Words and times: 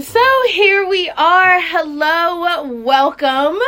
So 0.00 0.24
here 0.48 0.88
we 0.88 1.10
are. 1.10 1.60
Hello, 1.60 2.62
welcome. 2.66 3.58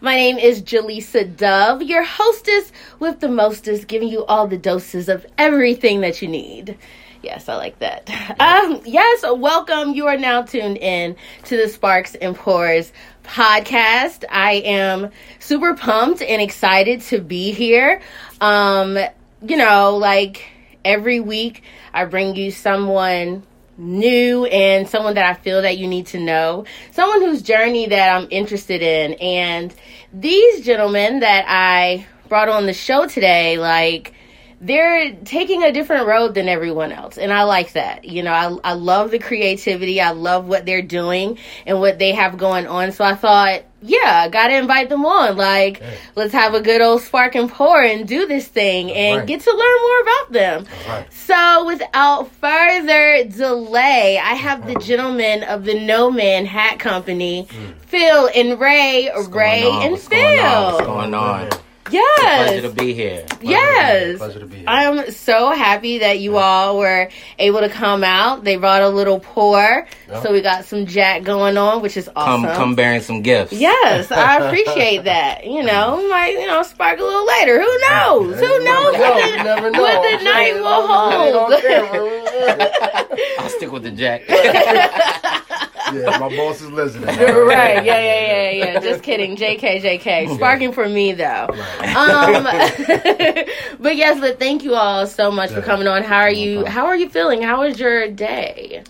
My 0.00 0.16
name 0.16 0.36
is 0.36 0.60
Jaleesa 0.60 1.36
Dove, 1.36 1.82
your 1.82 2.02
hostess 2.02 2.72
with 2.98 3.20
the 3.20 3.28
mostest, 3.28 3.86
giving 3.86 4.08
you 4.08 4.24
all 4.24 4.48
the 4.48 4.58
doses 4.58 5.08
of 5.08 5.24
everything 5.38 6.00
that 6.00 6.20
you 6.20 6.26
need. 6.26 6.76
Yes, 7.22 7.48
I 7.48 7.54
like 7.54 7.78
that. 7.78 8.10
Um, 8.40 8.82
yes, 8.84 9.24
welcome. 9.24 9.94
You 9.94 10.08
are 10.08 10.16
now 10.16 10.42
tuned 10.42 10.78
in 10.78 11.14
to 11.44 11.56
the 11.56 11.68
Sparks 11.68 12.16
and 12.16 12.34
Pours 12.34 12.92
podcast. 13.22 14.24
I 14.28 14.54
am 14.54 15.12
super 15.38 15.74
pumped 15.74 16.22
and 16.22 16.42
excited 16.42 17.02
to 17.02 17.20
be 17.20 17.52
here. 17.52 18.02
Um, 18.40 18.98
you 19.46 19.56
know, 19.56 19.96
like 19.96 20.44
every 20.84 21.20
week, 21.20 21.62
I 21.94 22.04
bring 22.04 22.34
you 22.34 22.50
someone 22.50 23.44
new 23.78 24.44
and 24.46 24.88
someone 24.88 25.14
that 25.14 25.24
I 25.24 25.34
feel 25.34 25.62
that 25.62 25.78
you 25.78 25.86
need 25.86 26.06
to 26.08 26.18
know, 26.18 26.64
someone 26.90 27.22
whose 27.22 27.42
journey 27.42 27.86
that 27.86 28.16
I'm 28.16 28.28
interested 28.30 28.82
in. 28.82 29.14
And 29.14 29.74
these 30.12 30.64
gentlemen 30.64 31.20
that 31.20 31.44
I 31.48 32.06
brought 32.28 32.48
on 32.48 32.66
the 32.66 32.74
show 32.74 33.06
today, 33.06 33.56
like, 33.56 34.14
they're 34.60 35.12
taking 35.24 35.62
a 35.62 35.72
different 35.72 36.06
road 36.06 36.34
than 36.34 36.48
everyone 36.48 36.90
else 36.90 37.16
and 37.16 37.32
i 37.32 37.44
like 37.44 37.72
that 37.72 38.04
you 38.04 38.22
know 38.22 38.32
I, 38.32 38.70
I 38.70 38.72
love 38.72 39.10
the 39.10 39.18
creativity 39.18 40.00
i 40.00 40.10
love 40.10 40.46
what 40.46 40.66
they're 40.66 40.82
doing 40.82 41.38
and 41.66 41.80
what 41.80 41.98
they 41.98 42.12
have 42.12 42.36
going 42.38 42.66
on 42.66 42.90
so 42.90 43.04
i 43.04 43.14
thought 43.14 43.62
yeah 43.82 44.22
i 44.24 44.28
gotta 44.28 44.56
invite 44.56 44.88
them 44.88 45.06
on 45.06 45.36
like 45.36 45.80
let's 46.16 46.32
have 46.32 46.54
a 46.54 46.60
good 46.60 46.80
old 46.80 47.02
spark 47.02 47.36
and 47.36 47.48
pour 47.48 47.80
and 47.80 48.08
do 48.08 48.26
this 48.26 48.48
thing 48.48 48.90
and 48.90 49.18
right. 49.18 49.28
get 49.28 49.40
to 49.42 49.52
learn 49.52 49.80
more 49.80 50.00
about 50.00 50.32
them 50.32 50.66
right. 50.88 51.12
so 51.12 51.64
without 51.64 52.28
further 52.32 53.24
delay 53.28 54.18
i 54.18 54.34
have 54.34 54.66
the 54.66 54.74
gentleman 54.76 55.44
of 55.44 55.64
the 55.64 55.78
no 55.78 56.10
man 56.10 56.44
hat 56.44 56.80
company 56.80 57.46
mm. 57.48 57.74
phil 57.82 58.28
and 58.34 58.58
ray 58.58 59.08
What's 59.14 59.28
ray 59.28 59.62
and 59.62 59.92
What's 59.92 60.08
phil 60.08 60.18
going? 60.20 60.74
What's 60.74 60.86
going 60.86 61.14
on? 61.14 61.67
Yes. 61.90 62.48
Pleasure 62.50 62.68
to 62.68 62.74
be 62.74 62.94
here. 62.94 63.24
Pleasure 63.28 63.44
yes. 63.44 64.18
Pleasure 64.18 64.40
to 64.40 64.46
be 64.46 64.56
here. 64.58 64.64
I'm 64.68 65.10
so 65.10 65.50
happy 65.50 65.98
that 65.98 66.18
you 66.20 66.36
all 66.38 66.78
were 66.78 67.08
able 67.38 67.60
to 67.60 67.68
come 67.68 68.04
out. 68.04 68.44
They 68.44 68.56
brought 68.56 68.82
a 68.82 68.88
little 68.88 69.20
pour. 69.20 69.86
Yep. 70.08 70.22
So 70.22 70.32
we 70.32 70.40
got 70.40 70.64
some 70.64 70.86
Jack 70.86 71.22
going 71.22 71.56
on, 71.56 71.82
which 71.82 71.96
is 71.96 72.08
awesome. 72.14 72.44
Come 72.44 72.56
come 72.56 72.74
bearing 72.74 73.00
some 73.00 73.22
gifts. 73.22 73.52
Yes, 73.52 74.10
I 74.10 74.36
appreciate 74.46 75.04
that. 75.04 75.46
You 75.46 75.62
know, 75.62 76.08
might, 76.08 76.32
you 76.38 76.46
know, 76.46 76.62
spark 76.62 76.98
a 76.98 77.02
little 77.02 77.26
later. 77.26 77.60
Who 77.60 77.78
knows? 77.80 78.38
Who 78.40 78.64
knows 78.64 78.94
what, 78.98 79.44
the, 79.44 79.78
what 79.78 80.18
the 80.18 80.24
night 80.24 80.54
will 80.54 80.86
hold. 80.86 81.52
I'll 83.38 83.48
stick 83.50 83.70
with 83.72 83.82
the 83.82 83.90
Jack 83.90 84.22
yeah, 85.92 86.18
my 86.18 86.28
boss 86.28 86.60
is 86.60 86.70
listening. 86.70 87.06
right. 87.06 87.84
Yeah, 87.84 88.00
yeah, 88.00 88.50
yeah, 88.50 88.50
yeah. 88.50 88.80
Just 88.80 89.02
kidding. 89.02 89.36
JK, 89.36 89.82
JK. 89.82 90.34
Sparking 90.36 90.72
for 90.72 90.88
me 90.88 91.12
though. 91.12 91.46
Um, 91.48 92.44
but 93.80 93.96
yes, 93.96 94.20
but 94.20 94.38
thank 94.38 94.64
you 94.64 94.74
all 94.74 95.06
so 95.06 95.30
much 95.30 95.50
yeah. 95.50 95.56
for 95.56 95.62
coming 95.62 95.86
on. 95.86 96.02
How 96.02 96.18
are 96.18 96.30
you? 96.30 96.64
How 96.64 96.86
are 96.86 96.96
you 96.96 97.08
feeling? 97.08 97.42
How 97.42 97.60
was 97.60 97.78
your 97.78 98.08
day? 98.08 98.82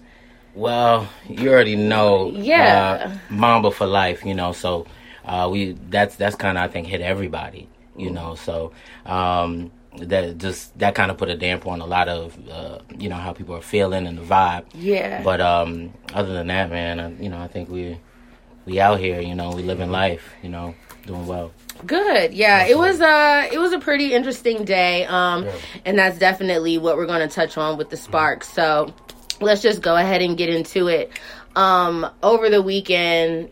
Well, 0.55 1.09
you 1.29 1.51
already 1.51 1.77
know. 1.77 2.31
Yeah. 2.35 3.19
Uh, 3.31 3.33
Mamba 3.33 3.71
for 3.71 3.87
life. 3.87 4.25
You 4.25 4.35
know, 4.35 4.53
so 4.53 4.87
uh, 5.25 5.49
we 5.51 5.73
that's 5.89 6.17
that's 6.17 6.37
kind 6.37 6.59
of 6.59 6.65
I 6.65 6.69
think 6.69 6.87
hit 6.87 7.01
everybody. 7.01 7.69
You 7.97 8.11
know, 8.11 8.37
so 8.37 8.73
um, 9.07 9.73
that 10.01 10.39
just 10.39 10.79
that 10.79 10.95
kind 10.95 11.11
of 11.11 11.19
put 11.19 11.29
a 11.29 11.37
damper 11.37 11.69
on 11.69 11.81
a 11.81 11.87
lot 11.87 12.09
of 12.09 12.37
uh, 12.49 12.79
you 12.99 13.09
know 13.09 13.17
how 13.17 13.33
people 13.33 13.55
are 13.55 13.63
feeling 13.63 14.07
and 14.07 14.19
the 14.19 14.23
vibe. 14.23 14.65
Yeah. 14.75 15.23
But 15.23 15.41
um, 15.41 15.93
other 16.13 16.33
than 16.33 16.49
that, 16.49 16.71
man, 16.71 17.01
I, 17.01 17.13
you 17.23 17.29
know, 17.29 17.39
I 17.39 17.49
think 17.49 17.69
we 17.69 17.99
we 18.65 18.81
out 18.81 19.01
here. 19.01 19.21
You 19.21 19.35
know, 19.35 19.51
we 19.51 19.63
living 19.63 19.91
life. 19.91 20.35
You 20.43 20.49
know, 20.51 20.75
doing 21.07 21.27
well. 21.27 21.53
Good. 21.87 22.35
Yeah, 22.35 22.67
it 22.67 22.77
was 22.77 23.01
a 23.01 23.49
it 23.53 23.59
was 23.59 23.73
a 23.73 23.79
pretty 23.79 24.13
interesting 24.13 24.65
day. 24.65 25.05
Um, 25.07 25.45
yeah. 25.45 25.53
and 25.85 25.99
that's 25.99 26.19
definitely 26.19 26.79
what 26.79 26.97
we're 26.97 27.07
going 27.07 27.27
to 27.27 27.35
touch 27.35 27.57
on 27.57 27.79
with 27.79 27.91
the 27.91 27.97
sparks. 27.97 28.53
So 28.53 28.95
let's 29.41 29.63
just 29.63 29.83
go 29.83 29.97
ahead 29.97 30.23
and 30.23 30.37
get 30.37 30.49
into 30.49 30.89
it. 30.89 31.11
Um, 31.57 32.09
over 32.23 32.51
the 32.51 32.63
weekend, 32.63 33.51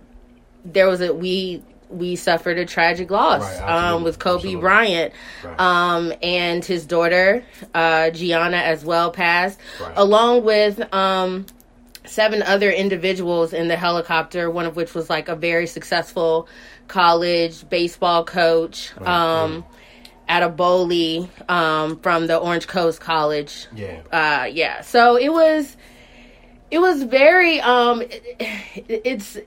there 0.64 0.88
was 0.88 1.00
a 1.00 1.12
we 1.12 1.62
we 1.88 2.16
suffered 2.16 2.58
a 2.58 2.66
tragic 2.66 3.10
loss 3.10 3.42
right, 3.42 3.92
um, 3.92 4.02
with 4.02 4.18
Kobe 4.18 4.36
absolutely. 4.36 4.60
Bryant. 4.60 5.14
Right. 5.44 5.60
Um, 5.60 6.12
and 6.22 6.64
his 6.64 6.86
daughter, 6.86 7.44
uh, 7.74 8.10
Gianna, 8.10 8.56
as 8.56 8.84
well, 8.84 9.10
passed, 9.10 9.58
right. 9.80 9.94
along 9.96 10.44
with 10.44 10.92
um, 10.92 11.46
seven 12.04 12.42
other 12.42 12.70
individuals 12.70 13.52
in 13.52 13.68
the 13.68 13.76
helicopter, 13.76 14.50
one 14.50 14.66
of 14.66 14.76
which 14.76 14.94
was 14.94 15.08
like 15.08 15.28
a 15.28 15.36
very 15.36 15.66
successful 15.66 16.48
college 16.88 17.68
baseball 17.68 18.24
coach. 18.24 18.96
Um, 18.98 19.64
Altobelli 20.28 21.28
um, 21.48 22.00
from 22.00 22.26
the 22.26 22.36
Orange 22.36 22.66
Coast 22.66 23.00
College. 23.00 23.68
Yeah. 23.74 24.00
Uh, 24.10 24.46
yeah. 24.46 24.80
So 24.80 25.16
it 25.16 25.28
was, 25.28 25.76
it 26.68 26.80
was 26.80 27.04
very, 27.04 27.60
um, 27.60 28.02
it, 28.02 28.36
it's, 28.88 29.38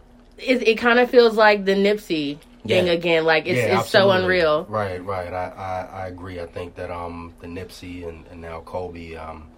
it, 0.41 0.67
it 0.67 0.77
kind 0.77 0.99
of 0.99 1.09
feels 1.09 1.35
like 1.35 1.65
the 1.65 1.73
Nipsey 1.73 2.39
thing 2.67 2.87
yeah. 2.87 2.93
again. 2.93 3.25
Like 3.25 3.45
it's 3.45 3.57
yeah, 3.57 3.79
it's 3.79 3.89
so 3.89 4.11
unreal. 4.11 4.65
Right, 4.69 5.03
right. 5.03 5.33
I, 5.33 5.49
I, 5.49 6.03
I, 6.03 6.07
agree. 6.07 6.39
I 6.39 6.45
think 6.45 6.75
that 6.75 6.91
um 6.91 7.33
the 7.39 7.47
Nipsey 7.47 8.07
and, 8.07 8.25
and 8.27 8.41
now 8.41 8.61
Kobe 8.61 9.15
um 9.15 9.49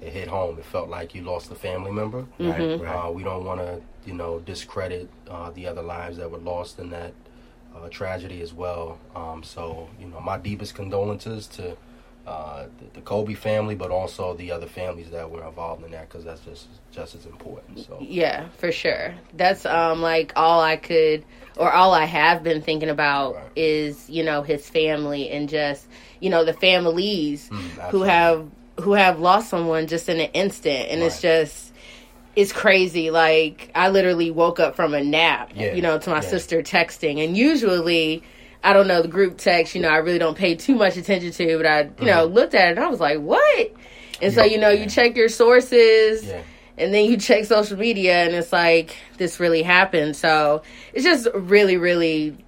it 0.00 0.12
hit 0.12 0.28
home. 0.28 0.58
It 0.58 0.64
felt 0.64 0.88
like 0.88 1.14
you 1.14 1.22
lost 1.22 1.50
a 1.50 1.54
family 1.54 1.92
member. 1.92 2.26
Mm-hmm. 2.38 2.82
Right. 2.82 3.06
Uh, 3.06 3.10
we 3.10 3.22
don't 3.22 3.44
want 3.44 3.60
to 3.60 3.80
you 4.04 4.14
know 4.14 4.40
discredit 4.40 5.08
uh, 5.28 5.50
the 5.50 5.66
other 5.66 5.82
lives 5.82 6.16
that 6.16 6.30
were 6.30 6.38
lost 6.38 6.78
in 6.78 6.90
that 6.90 7.12
uh, 7.76 7.88
tragedy 7.88 8.40
as 8.40 8.52
well. 8.52 8.98
Um, 9.14 9.42
so 9.42 9.88
you 9.98 10.06
know 10.06 10.20
my 10.20 10.38
deepest 10.38 10.74
condolences 10.74 11.46
to 11.48 11.76
uh, 12.26 12.66
the, 12.78 12.84
the, 12.94 13.00
Kobe 13.00 13.34
family, 13.34 13.74
but 13.74 13.90
also 13.90 14.34
the 14.34 14.52
other 14.52 14.66
families 14.66 15.10
that 15.10 15.30
were 15.30 15.44
involved 15.44 15.84
in 15.84 15.90
that 15.92 16.08
because 16.08 16.24
that's 16.24 16.40
just 16.42 16.68
just 16.92 17.14
as 17.14 17.26
important. 17.26 17.80
So 17.80 17.98
yeah, 18.00 18.48
for 18.58 18.70
sure. 18.70 19.14
That's 19.34 19.64
um 19.64 20.02
like 20.02 20.32
all 20.36 20.60
I 20.60 20.76
could 20.76 21.24
or 21.56 21.72
all 21.72 21.92
I 21.92 22.04
have 22.04 22.42
been 22.42 22.62
thinking 22.62 22.88
about 22.88 23.34
right. 23.34 23.50
is 23.56 24.08
you 24.08 24.22
know 24.22 24.42
his 24.42 24.68
family 24.68 25.30
and 25.30 25.48
just 25.48 25.86
you 26.20 26.30
know 26.30 26.44
the 26.44 26.52
families 26.52 27.48
mm, 27.48 27.58
who 27.90 28.02
have 28.02 28.48
who 28.80 28.92
have 28.92 29.20
lost 29.20 29.48
someone 29.48 29.86
just 29.86 30.08
in 30.08 30.20
an 30.20 30.30
instant, 30.32 30.88
and 30.90 31.00
right. 31.00 31.06
it's 31.06 31.20
just 31.20 31.72
it's 32.36 32.52
crazy. 32.52 33.10
Like 33.10 33.70
I 33.74 33.88
literally 33.88 34.30
woke 34.30 34.60
up 34.60 34.76
from 34.76 34.94
a 34.94 35.02
nap, 35.02 35.52
yeah. 35.54 35.72
you 35.72 35.82
know, 35.82 35.98
to 35.98 36.10
my 36.10 36.16
yeah. 36.16 36.20
sister 36.20 36.62
texting, 36.62 37.24
and 37.24 37.36
usually 37.36 38.22
I 38.62 38.72
don't 38.72 38.86
know 38.86 39.02
the 39.02 39.08
group 39.08 39.38
text. 39.38 39.74
You 39.74 39.82
know, 39.82 39.88
I 39.88 39.96
really 39.98 40.18
don't 40.18 40.36
pay 40.36 40.54
too 40.54 40.74
much 40.74 40.96
attention 40.96 41.32
to, 41.32 41.56
but 41.56 41.66
I, 41.66 41.80
you 41.80 41.88
mm-hmm. 41.88 42.06
know, 42.06 42.24
looked 42.26 42.54
at 42.54 42.68
it 42.68 42.70
and 42.76 42.80
I 42.80 42.88
was 42.88 43.00
like, 43.00 43.18
what? 43.18 43.72
And 44.20 44.32
so, 44.32 44.44
you 44.44 44.58
know, 44.58 44.68
you 44.68 44.86
check 44.86 45.16
your 45.16 45.28
sources. 45.28 46.24
Yeah. 46.24 46.42
And 46.78 46.94
then 46.94 47.04
you 47.04 47.18
check 47.18 47.44
social 47.44 47.76
media, 47.76 48.24
and 48.24 48.34
it's 48.34 48.54
like 48.54 48.96
this 49.18 49.38
really 49.38 49.62
happened. 49.62 50.16
So 50.16 50.62
it's 50.94 51.04
just 51.04 51.28
really, 51.34 51.76
really, 51.76 52.38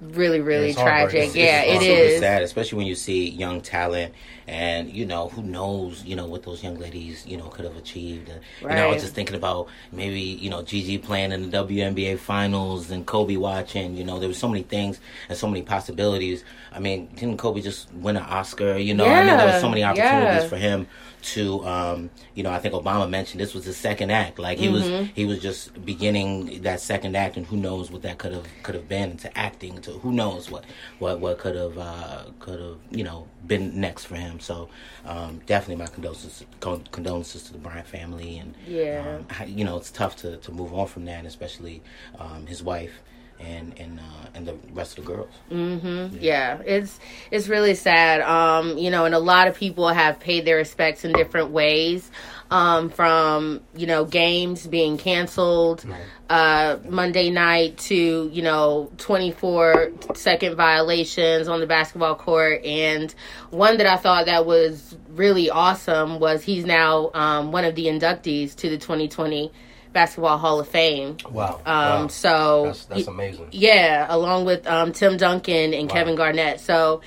really, 0.00 0.40
really 0.40 0.74
tragic. 0.74 1.26
It's, 1.26 1.36
yeah, 1.36 1.62
it's, 1.62 1.84
it 1.84 1.88
is 1.88 2.20
sad, 2.20 2.42
especially 2.42 2.78
when 2.78 2.86
you 2.86 2.94
see 2.94 3.28
young 3.28 3.60
talent 3.60 4.14
and 4.50 4.90
you 4.90 5.06
know 5.06 5.28
who 5.28 5.42
knows 5.42 6.02
you 6.04 6.16
know 6.16 6.26
what 6.26 6.42
those 6.42 6.60
young 6.60 6.76
ladies 6.76 7.24
you 7.24 7.36
know 7.36 7.46
could 7.46 7.64
have 7.64 7.76
achieved 7.76 8.28
and, 8.28 8.40
right. 8.62 8.72
you 8.72 8.76
know 8.80 8.88
i 8.88 8.92
was 8.92 9.00
just 9.00 9.14
thinking 9.14 9.36
about 9.36 9.68
maybe 9.92 10.20
you 10.20 10.50
know 10.50 10.60
gigi 10.60 10.98
playing 10.98 11.30
in 11.30 11.48
the 11.48 11.56
WNBA 11.56 12.18
finals 12.18 12.90
and 12.90 13.06
kobe 13.06 13.36
watching 13.36 13.96
you 13.96 14.02
know 14.02 14.18
there 14.18 14.28
was 14.28 14.38
so 14.38 14.48
many 14.48 14.64
things 14.64 14.98
and 15.28 15.38
so 15.38 15.46
many 15.46 15.62
possibilities 15.62 16.42
i 16.72 16.80
mean 16.80 17.06
didn't 17.14 17.38
kobe 17.38 17.60
just 17.60 17.92
win 17.94 18.16
an 18.16 18.24
oscar 18.24 18.76
you 18.76 18.92
know 18.92 19.06
yeah. 19.06 19.20
i 19.20 19.24
mean 19.24 19.36
there 19.36 19.46
was 19.46 19.60
so 19.60 19.68
many 19.68 19.84
opportunities 19.84 20.42
yeah. 20.42 20.48
for 20.48 20.56
him 20.56 20.86
to 21.22 21.64
um, 21.66 22.10
you 22.34 22.42
know 22.42 22.50
I 22.50 22.58
think 22.58 22.74
Obama 22.74 23.08
mentioned 23.08 23.40
this 23.40 23.54
was 23.54 23.64
his 23.64 23.76
second 23.76 24.10
act. 24.10 24.38
Like 24.38 24.58
he 24.58 24.66
mm-hmm. 24.66 25.00
was 25.00 25.08
he 25.14 25.24
was 25.24 25.40
just 25.40 25.84
beginning 25.84 26.62
that 26.62 26.80
second 26.80 27.16
act 27.16 27.36
and 27.36 27.46
who 27.46 27.56
knows 27.56 27.90
what 27.90 28.02
that 28.02 28.18
could 28.18 28.32
have 28.32 28.46
could 28.62 28.74
have 28.74 28.88
been 28.88 29.12
into 29.12 29.36
acting 29.38 29.80
to 29.82 29.92
who 29.92 30.12
knows 30.12 30.50
what 30.50 30.64
what 30.98 31.20
what 31.20 31.38
could 31.38 31.56
have 31.56 31.78
uh, 31.78 32.24
could 32.38 32.60
have 32.60 32.76
you 32.90 33.04
know 33.04 33.26
been 33.46 33.80
next 33.80 34.04
for 34.04 34.16
him. 34.16 34.40
So 34.40 34.68
um, 35.04 35.40
definitely 35.46 35.76
my 35.76 35.90
condolences 35.90 36.44
condolences 36.60 37.44
to 37.44 37.52
the 37.52 37.58
Bryant 37.58 37.86
family 37.86 38.38
and 38.38 38.54
yeah. 38.66 39.18
um, 39.40 39.48
you 39.48 39.64
know 39.64 39.76
it's 39.76 39.90
tough 39.90 40.16
to, 40.16 40.36
to 40.38 40.52
move 40.52 40.72
on 40.74 40.86
from 40.86 41.04
that 41.06 41.24
especially 41.24 41.82
um, 42.18 42.46
his 42.46 42.62
wife 42.62 43.00
and 43.40 43.78
and 43.78 43.98
uh, 43.98 44.28
and 44.34 44.46
the 44.46 44.54
rest 44.72 44.98
of 44.98 45.04
the 45.04 45.12
girls. 45.12 45.30
Mm-hmm. 45.50 46.16
Yeah. 46.16 46.58
yeah. 46.58 46.62
it's 46.64 46.98
it's 47.30 47.48
really 47.48 47.74
sad. 47.74 48.20
Um, 48.20 48.78
you 48.78 48.90
know, 48.90 49.04
and 49.04 49.14
a 49.14 49.18
lot 49.18 49.48
of 49.48 49.56
people 49.56 49.88
have 49.88 50.20
paid 50.20 50.44
their 50.44 50.56
respects 50.56 51.04
in 51.04 51.12
different 51.12 51.50
ways. 51.50 52.10
Um, 52.52 52.90
from 52.90 53.60
you 53.76 53.86
know 53.86 54.04
games 54.04 54.66
being 54.66 54.98
canceled 54.98 55.84
right. 55.84 56.02
uh, 56.28 56.78
Monday 56.88 57.30
night 57.30 57.78
to 57.78 58.28
you 58.32 58.42
know 58.42 58.90
24 58.98 59.92
second 60.16 60.56
violations 60.56 61.46
on 61.46 61.60
the 61.60 61.66
basketball 61.66 62.16
court, 62.16 62.64
and 62.64 63.14
one 63.50 63.78
that 63.78 63.86
I 63.86 63.96
thought 63.96 64.26
that 64.26 64.46
was 64.46 64.96
really 65.10 65.48
awesome 65.48 66.18
was 66.18 66.42
he's 66.42 66.64
now 66.64 67.12
um, 67.14 67.52
one 67.52 67.64
of 67.64 67.76
the 67.76 67.86
inductees 67.86 68.56
to 68.56 68.68
the 68.68 68.78
2020 68.78 69.52
Basketball 69.92 70.38
Hall 70.38 70.60
of 70.60 70.68
Fame. 70.68 71.16
Wow. 71.30 71.60
Um, 71.66 72.02
wow. 72.02 72.06
so 72.08 72.64
that's 72.66 72.84
that's 72.86 73.06
amazing. 73.08 73.48
yeah, 73.52 74.06
along 74.08 74.44
with 74.44 74.66
um, 74.66 74.92
Tim 74.92 75.16
Duncan 75.16 75.74
and 75.74 75.88
Wow. 75.88 75.94
Kevin 75.94 76.14
Garnett. 76.16 76.60
So, 76.60 77.00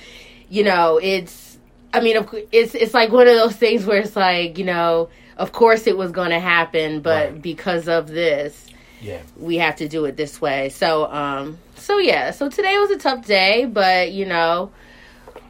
you 0.48 0.64
know, 0.64 0.98
it's 1.02 1.58
I 1.92 2.00
mean, 2.00 2.16
it's 2.52 2.74
it's 2.74 2.92
like 2.94 3.10
one 3.12 3.28
of 3.28 3.34
those 3.36 3.56
things 3.56 3.86
where 3.86 3.98
it's 4.00 4.16
like, 4.16 4.58
you 4.58 4.64
know, 4.64 5.08
of 5.36 5.52
course 5.52 5.86
it 5.86 5.96
was 5.96 6.12
going 6.12 6.30
to 6.30 6.40
happen, 6.40 7.00
but 7.00 7.30
Right. 7.32 7.42
because 7.42 7.88
of 7.88 8.08
this, 8.08 8.66
Yeah. 9.00 9.20
we 9.38 9.56
have 9.58 9.76
to 9.76 9.88
do 9.88 10.04
it 10.04 10.16
this 10.16 10.40
way. 10.40 10.68
So, 10.70 11.06
um, 11.10 11.58
so 11.76 11.98
yeah, 11.98 12.30
so 12.32 12.48
today 12.48 12.76
was 12.78 12.90
a 12.90 12.98
tough 12.98 13.24
day, 13.26 13.64
but 13.66 14.12
you 14.12 14.26
know, 14.26 14.70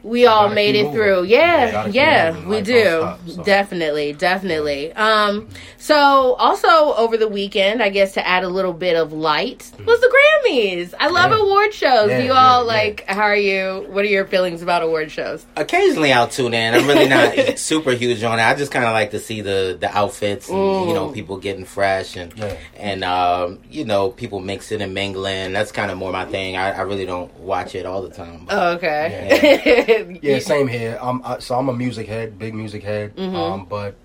we 0.04 0.26
all 0.26 0.48
made 0.50 0.76
it 0.76 0.84
moving. 0.84 0.92
through. 0.96 1.22
Yeah, 1.24 1.86
Yeah, 1.86 2.36
yeah, 2.36 2.46
we 2.46 2.60
do. 2.60 2.80
stop, 2.98 3.20
so. 3.28 3.42
Definitely, 3.42 4.12
definitely. 4.12 4.92
Um, 4.92 5.48
so 5.78 5.94
also 6.34 6.68
over 6.94 7.16
the 7.16 7.26
weekend, 7.28 7.82
I 7.82 7.88
guess 7.88 8.12
to 8.12 8.26
add 8.26 8.44
a 8.44 8.48
little 8.48 8.72
bit 8.72 8.96
of 8.96 9.12
light 9.12 9.70
was 9.84 10.00
the 10.00 10.12
Grammys. 10.14 10.94
I 11.00 11.08
love 11.08 11.30
Yeah. 11.32 11.38
award 11.40 11.74
shows. 11.74 12.10
Yeah, 12.10 12.18
do 12.20 12.24
you 12.26 12.32
all 12.32 12.60
yeah, 12.66 12.72
yeah. 12.72 12.78
like? 12.82 13.04
How 13.08 13.22
are 13.22 13.36
you? 13.36 13.86
What 13.88 14.04
are 14.04 14.08
your 14.08 14.26
feelings 14.26 14.62
about 14.62 14.82
award 14.82 15.10
shows? 15.10 15.44
Occasionally, 15.56 16.12
I'll 16.12 16.28
tune 16.28 16.54
in. 16.54 16.74
I'm 16.74 16.86
really 16.86 17.08
not 17.08 17.58
super 17.58 17.92
huge 17.92 18.22
on 18.22 18.38
it. 18.38 18.42
I 18.42 18.54
just 18.54 18.72
kind 18.72 18.84
of 18.84 18.92
like 18.92 19.10
to 19.12 19.18
see 19.18 19.40
the 19.40 19.76
the 19.80 19.90
outfits, 19.96 20.48
and, 20.50 20.88
you 20.88 20.94
know, 20.94 21.08
Mm. 21.08 21.14
people 21.14 21.36
getting 21.38 21.64
fresh 21.64 22.16
and 22.16 22.32
Yeah. 22.36 22.56
and 22.78 23.04
um, 23.04 23.58
you 23.70 23.84
know, 23.84 24.10
people 24.10 24.40
mixing 24.40 24.80
and 24.82 24.92
mingling. 24.94 25.52
That's 25.52 25.72
kind 25.72 25.90
of 25.90 25.96
more 25.98 26.12
my 26.12 26.24
thing. 26.26 26.56
I, 26.56 26.72
I 26.72 26.80
really 26.82 27.06
don't 27.06 27.32
watch 27.40 27.74
it 27.74 27.86
all 27.86 28.02
the 28.02 28.10
time. 28.10 28.44
but- 28.46 28.54
Oh, 28.54 28.68
okay. 28.76 29.84
Yeah, 30.22 30.38
same 30.38 30.68
here. 30.68 30.98
Um, 31.00 31.22
I, 31.24 31.38
so 31.38 31.58
I'm 31.58 31.68
a 31.68 31.72
music 31.72 32.06
head, 32.06 32.38
big 32.38 32.54
music 32.54 32.82
head. 32.82 33.16
Mm-hmm. 33.16 33.36
Um, 33.36 33.66
but 33.66 33.96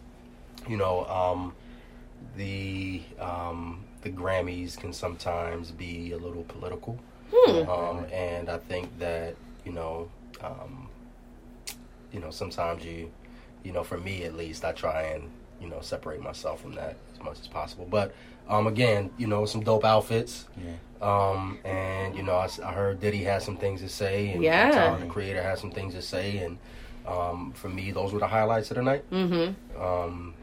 you 0.68 0.78
know, 0.78 1.06
um, 1.06 1.54
the 2.36 3.02
um, 3.20 3.84
the 4.02 4.10
Grammys 4.10 4.78
can 4.78 4.94
sometimes 4.94 5.72
be 5.72 6.12
a 6.12 6.18
little 6.18 6.44
political. 6.44 7.00
Hmm. 7.34 7.70
Um, 7.70 8.06
and 8.12 8.50
I 8.50 8.58
think 8.58 8.98
that 9.00 9.36
you 9.66 9.72
know, 9.72 10.10
um, 10.42 10.90
you 12.12 12.20
know, 12.20 12.32
sometimes 12.32 12.84
you, 12.84 13.12
you 13.64 13.72
know, 13.72 13.84
for 13.84 13.98
me 13.98 14.24
at 14.24 14.36
least, 14.36 14.66
I 14.66 14.72
try 14.72 15.04
and 15.04 15.30
you 15.62 15.70
know 15.70 15.82
separate 15.82 16.22
myself 16.22 16.62
from 16.62 16.74
that 16.76 16.96
as 17.14 17.24
much 17.24 17.40
as 17.40 17.48
possible. 17.48 17.88
But 17.90 18.14
um, 18.50 18.68
again, 18.68 19.12
you 19.18 19.28
know, 19.28 19.46
some 19.46 19.62
dope 19.62 19.86
outfits. 19.86 20.46
Yeah. 20.58 20.72
Um, 21.02 21.60
and 21.64 22.16
you 22.16 22.24
know, 22.24 22.36
I 22.36 22.72
heard 22.74 23.00
Diddy 23.00 23.24
has 23.24 23.46
some 23.46 23.56
things 23.56 23.80
to 23.82 23.88
say, 23.90 24.32
and 24.34 24.44
Yeah. 24.44 24.72
Tyler, 24.72 25.00
the 25.00 25.06
creator, 25.06 25.42
has 25.42 25.60
some 25.62 25.72
things 25.72 25.94
to 25.94 26.02
say, 26.02 26.40
and 26.40 26.58
um, 27.08 27.54
for 27.54 27.70
me, 27.70 27.92
those 27.92 28.12
were 28.12 28.20
the 28.20 28.28
highlights 28.28 28.70
of 28.72 28.76
the 28.78 28.84
night. 28.84 29.10
Mm-hmm. 29.10 29.82
Um, 29.82 30.34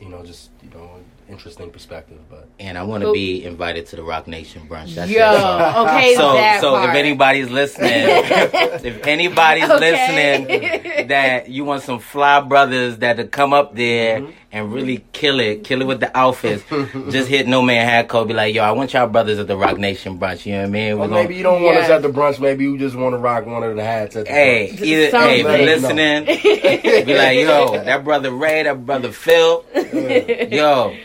you 0.00 0.10
know, 0.10 0.22
just 0.22 0.50
you 0.62 0.68
know, 0.78 0.90
interesting 1.30 1.70
perspective, 1.70 2.18
but 2.28 2.46
And 2.60 2.76
I 2.76 2.82
want 2.82 3.02
to 3.02 3.12
be 3.12 3.44
invited 3.44 3.86
to 3.86 3.96
the 3.96 4.02
Roc 4.02 4.26
Nation 4.26 4.68
brunch. 4.68 4.94
That's 4.94 5.10
Yo, 5.10 5.32
it. 5.32 5.38
So- 5.40 5.86
okay, 5.86 6.14
So, 6.14 6.32
that 6.34 6.60
so 6.60 6.70
part. 6.72 6.90
if 6.90 6.94
anybody's 6.96 7.48
listening, 7.48 7.90
if 7.90 9.06
anybody's 9.06 9.64
Okay. 9.70 10.44
listening, 10.44 11.08
that 11.08 11.48
you 11.48 11.64
want 11.64 11.82
some 11.82 11.98
fly 12.00 12.40
brothers 12.40 12.98
that 12.98 13.16
to 13.16 13.24
come 13.26 13.54
up 13.54 13.74
there 13.74 14.20
Mm-hmm. 14.20 14.30
And 14.56 14.72
really 14.72 15.04
kill 15.12 15.38
it, 15.38 15.64
kill 15.64 15.82
it 15.82 15.86
with 15.86 16.00
the 16.00 16.16
outfits, 16.16 16.64
just 17.10 17.28
hit 17.28 17.46
No 17.46 17.60
Man 17.60 17.86
Hat 17.86 18.08
Code. 18.08 18.26
Be 18.28 18.32
like, 18.32 18.54
yo, 18.54 18.62
I 18.62 18.70
want 18.72 18.94
y'all 18.94 19.06
brothers 19.06 19.38
at 19.38 19.46
the 19.48 19.54
Roc 19.56 19.76
Nation 19.76 20.18
brunch. 20.18 20.46
You 20.46 20.52
know 20.52 20.58
what 20.60 20.66
I 20.68 20.70
mean? 20.70 20.92
or 20.92 20.96
We're 20.96 21.08
gonna- 21.08 21.22
maybe 21.22 21.34
you 21.36 21.42
don't 21.42 21.62
want 21.62 21.76
us 21.76 21.90
at 21.90 22.00
the 22.00 22.08
brunch. 22.08 22.40
Maybe 22.40 22.64
you 22.64 22.78
just 22.78 22.96
want 22.96 23.12
to 23.12 23.18
rock 23.18 23.44
one 23.44 23.62
of 23.62 23.76
the 23.76 23.84
hats 23.84 24.16
at 24.16 24.24
the 24.24 24.30
Hey, 24.32 24.70
brunch. 24.72 24.80
either 24.80 25.10
Something. 25.10 25.28
hey, 25.30 25.40
if 25.40 25.46
Let 25.46 25.60
you're 25.60 25.68
listening, 25.76 27.04
be 27.06 27.14
like, 27.14 27.38
yo, 27.38 27.84
that 27.84 28.02
brother 28.02 28.30
Ray, 28.30 28.62
that 28.62 28.86
brother 28.86 29.12
Phil, 29.12 29.62
yo, 29.74 30.96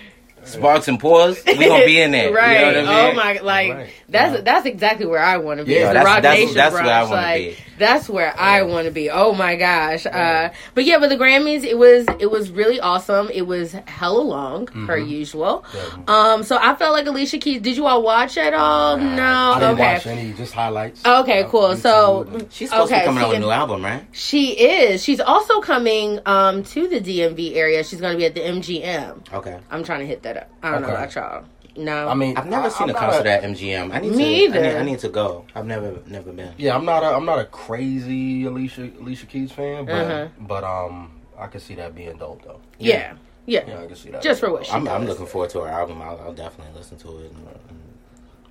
Sparks 0.44 0.88
and 0.88 1.00
Pours, 1.00 1.44
we 1.46 1.66
gonna 1.68 1.86
be 1.86 2.00
in 2.02 2.12
there. 2.12 2.34
Right. 2.34 2.54
You 2.54 2.60
know 2.62 2.68
what 2.68 2.78
I 2.78 3.04
mean? 3.06 3.12
Oh 3.12 3.14
my 3.16 3.40
like 3.42 3.72
Right. 3.74 3.90
that's 4.10 4.36
Yeah. 4.36 4.42
that's 4.42 4.66
exactly 4.66 5.06
where 5.06 5.24
I 5.24 5.38
want 5.38 5.60
to 5.60 5.66
be. 5.66 5.74
Yeah, 5.74 5.94
that's- 5.94 6.06
Rock 6.06 6.22
that's- 6.24 6.40
Nation 6.40 6.56
that's 6.56 6.74
where 6.74 6.84
I 6.84 7.04
wanna 7.04 7.16
like, 7.16 7.42
be. 7.44 7.58
That's 7.78 8.08
where 8.10 8.40
I 8.40 8.62
want 8.62 8.86
to 8.86 8.92
be. 8.92 9.10
Oh 9.10 9.34
my 9.34 9.56
gosh. 9.56 10.06
Uh 10.06 10.50
but 10.76 10.86
yeah, 10.86 11.00
but 11.00 11.10
the 11.10 11.18
Grammys 11.18 11.64
it 11.64 11.78
was 11.78 12.06
it 12.20 12.30
was 12.30 12.52
really 12.52 12.80
awesome. 12.80 13.30
It 13.34 13.48
was 13.48 13.72
hella 13.88 14.22
long 14.22 14.68
per 14.68 15.00
Mm-hmm. 15.00 15.10
usual. 15.10 15.66
Yeah. 15.74 15.82
Um 16.08 16.44
so 16.44 16.58
I 16.62 16.76
felt 16.76 16.94
like 16.94 17.08
Alicia 17.08 17.38
Keys 17.40 17.62
did 17.62 17.78
you 17.78 17.88
all 17.88 18.04
watch 18.04 18.38
at 18.38 18.54
all? 18.54 18.98
No. 18.98 19.24
I 19.56 19.60
didn't 19.60 19.74
okay. 19.80 19.94
watch 19.94 20.06
any, 20.08 20.34
just 20.34 20.54
highlights. 20.54 21.04
Okay, 21.06 21.44
Uh, 21.44 21.50
cool. 21.50 21.76
So 21.76 22.28
She's 22.52 22.70
supposed 22.70 22.90
to 22.90 22.96
okay, 22.96 23.04
be 23.04 23.06
coming 23.08 23.24
out 23.24 23.30
with 23.30 23.38
a 23.38 23.42
new 23.42 23.50
album, 23.52 23.84
right? 23.84 24.06
She 24.12 24.52
is. 24.52 25.04
She's 25.04 25.20
also 25.20 25.62
coming 25.62 26.20
um 26.26 26.64
to 26.64 26.88
the 26.88 27.00
DMV 27.00 27.56
area. 27.56 27.84
She's 27.84 28.00
going 28.02 28.14
to 28.14 28.18
be 28.18 28.26
at 28.26 28.36
the 28.36 28.42
MGM. 28.42 29.34
Okay. 29.34 29.58
I'm 29.72 29.84
trying 29.84 30.00
to 30.02 30.06
hit 30.06 30.22
that 30.24 30.31
up. 30.38 30.50
I 30.64 30.72
don't 30.72 30.82
know 30.82 30.88
Okay. 30.90 30.96
about 30.98 31.16
y'all. 31.16 31.44
No. 31.78 32.10
I 32.10 32.14
mean, 32.16 32.36
I've 32.38 32.48
never 32.48 32.66
I- 32.66 32.70
seen 32.70 32.84
I'm 32.84 32.90
a 32.90 32.94
not 32.94 33.00
concert 33.00 33.28
at 33.28 33.44
MGM. 33.44 33.94
I 33.94 34.00
need 34.02 34.12
Me 34.12 34.48
to. 34.50 34.58
I 34.60 34.62
need. 34.62 34.76
I 34.78 34.84
need 34.84 35.00
to 35.00 35.10
go. 35.10 35.46
I've 35.56 35.66
never, 35.66 36.00
never 36.06 36.32
been. 36.34 36.54
Yeah, 36.58 36.76
I'm 36.76 36.84
not 36.86 37.02
a 37.04 37.08
I'm 37.16 37.26
not 37.26 37.40
a 37.40 37.46
crazy 37.46 38.44
Alicia 38.46 38.92
Alicia 39.00 39.26
Keys 39.26 39.52
fan, 39.52 39.86
but 39.86 39.94
Uh-huh. 39.94 40.28
but 40.40 40.64
um 40.64 41.12
I 41.40 41.48
can 41.48 41.60
see 41.62 41.76
that 41.76 41.96
being 41.96 42.18
dope 42.18 42.44
though. 42.44 42.60
yeah. 42.78 43.14
Yeah. 43.48 43.64
Yeah, 43.68 43.82
I 43.82 43.88
can 43.88 43.96
see 43.96 44.12
that. 44.12 44.22
Just 44.22 44.40
for 44.42 44.48
being 44.48 44.54
what 44.58 44.66
she 44.68 44.72
I'm, 44.74 44.88
I'm 44.88 45.06
looking 45.08 45.26
forward 45.26 45.50
to 45.52 45.62
her 45.62 45.68
album. 45.70 46.02
I'll, 46.02 46.20
I'll 46.20 46.34
definitely 46.34 46.74
listen 46.78 46.98
to 47.00 47.18
it. 47.20 47.32
And 47.32 47.48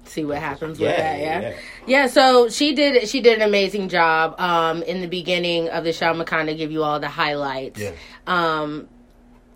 see 0.05 0.25
what 0.25 0.39
happens 0.39 0.81
Yeah, 0.81 0.89
with 0.89 0.97
that. 0.97 1.21
Yeah. 1.21 1.41
yeah. 1.41 1.55
yeah, 1.87 2.07
So 2.09 2.49
she 2.49 2.75
did. 2.75 3.09
She 3.09 3.21
did 3.21 3.39
an 3.41 3.47
amazing 3.49 3.89
job. 3.89 4.35
Um, 4.41 4.83
in 4.83 5.01
the 5.01 5.07
beginning 5.07 5.69
of 5.69 5.85
the 5.85 5.93
show, 5.93 6.07
I'm 6.07 6.15
gonna 6.15 6.25
kind 6.25 6.51
of 6.51 6.57
give 6.57 6.73
you 6.73 6.83
all 6.83 6.99
the 6.99 7.09
highlights. 7.09 7.79
Yeah. 7.81 7.93
Um, 8.27 8.89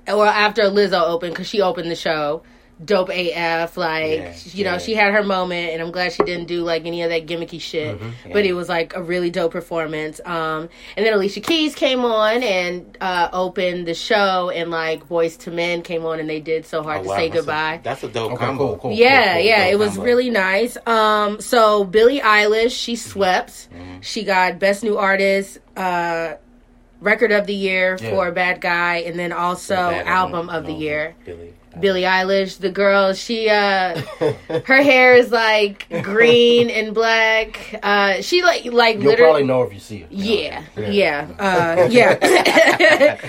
or 0.08 0.26
after 0.26 0.62
Lizzo 0.64 1.02
opened 1.08 1.32
because 1.34 1.48
she 1.48 1.60
opened 1.62 1.90
the 1.90 1.96
show. 1.96 2.42
Dope 2.84 3.08
AF, 3.08 3.76
like 3.76 4.18
Yeah, 4.18 4.34
you 4.52 4.64
know, 4.64 4.72
yeah. 4.72 4.78
she 4.78 4.94
had 4.94 5.12
her 5.14 5.22
moment, 5.22 5.70
and 5.70 5.80
I'm 5.80 5.92
glad 5.92 6.12
she 6.12 6.24
didn't 6.24 6.46
do 6.46 6.64
like 6.64 6.84
any 6.84 7.02
of 7.02 7.10
that 7.10 7.24
gimmicky 7.24 7.60
shit. 7.60 7.96
Mm-hmm. 8.00 8.32
But 8.32 8.44
it 8.46 8.52
was 8.52 8.68
like 8.68 8.96
a 8.96 9.02
really 9.02 9.30
dope 9.30 9.52
performance. 9.52 10.20
Um, 10.24 10.68
and 10.96 11.06
then 11.06 11.12
Alicia 11.12 11.40
Keys 11.40 11.76
came 11.76 12.00
on 12.04 12.42
and 12.42 12.98
uh, 13.00 13.28
opened 13.32 13.86
the 13.86 13.94
show, 13.94 14.50
and 14.50 14.72
like 14.72 15.08
Boyz 15.08 15.46
II 15.46 15.54
Men 15.54 15.82
came 15.82 16.04
on, 16.04 16.18
and 16.18 16.28
they 16.28 16.40
did 16.40 16.66
so 16.66 16.82
hard 16.82 16.98
Oh, 16.98 17.02
to 17.04 17.08
wow, 17.10 17.16
say 17.16 17.28
that's 17.28 17.34
a- 17.34 17.38
goodbye. 17.42 17.80
that's 17.84 18.02
a 18.02 18.08
dope 18.08 18.32
Okay, 18.32 18.44
combo. 18.44 18.66
cool, 18.70 18.78
cool. 18.78 18.92
Yeah, 18.92 19.38
yeah, 19.38 19.64
dope 19.66 19.72
it 19.72 19.76
was 19.78 19.88
combo. 19.90 20.02
really 20.06 20.30
nice. 20.30 20.76
Um, 20.84 21.40
so 21.40 21.84
Billie 21.84 22.20
Eilish, 22.20 22.72
she 22.76 22.96
swept. 22.96 23.68
Mm-hmm. 23.70 24.00
She 24.00 24.24
got 24.24 24.58
Best 24.58 24.82
New 24.82 24.98
Artist, 24.98 25.58
uh, 25.76 26.34
Record 27.04 27.30
of 27.32 27.46
the 27.46 27.54
Year 27.54 27.96
Yeah. 28.00 28.10
for 28.10 28.32
Bad 28.32 28.60
Guy, 28.60 28.96
and 29.06 29.18
then 29.18 29.30
also 29.32 29.74
Bad 29.76 30.06
Album 30.06 30.48
of 30.48 30.66
the 30.66 30.72
Year. 30.72 31.14
Billy. 31.24 31.52
Billie 31.80 32.02
Eilish, 32.02 32.58
the 32.58 32.70
girl, 32.70 33.14
she 33.14 33.48
uh 33.50 34.00
her 34.64 34.80
hair 34.80 35.14
is 35.16 35.32
like 35.32 35.88
green 36.04 36.70
and 36.70 36.94
black. 36.94 37.80
Uh 37.82 38.22
she 38.22 38.42
like 38.44 38.64
like 38.66 38.96
You'll 38.96 39.06
literally 39.06 39.42
probably 39.42 39.44
know 39.44 39.62
if 39.64 39.72
you 39.74 39.80
see 39.80 39.98
it. 40.02 40.06
yeah, 40.12 40.62
yeah, 40.78 41.26
uh, 41.36 41.88
yeah. 41.90 42.14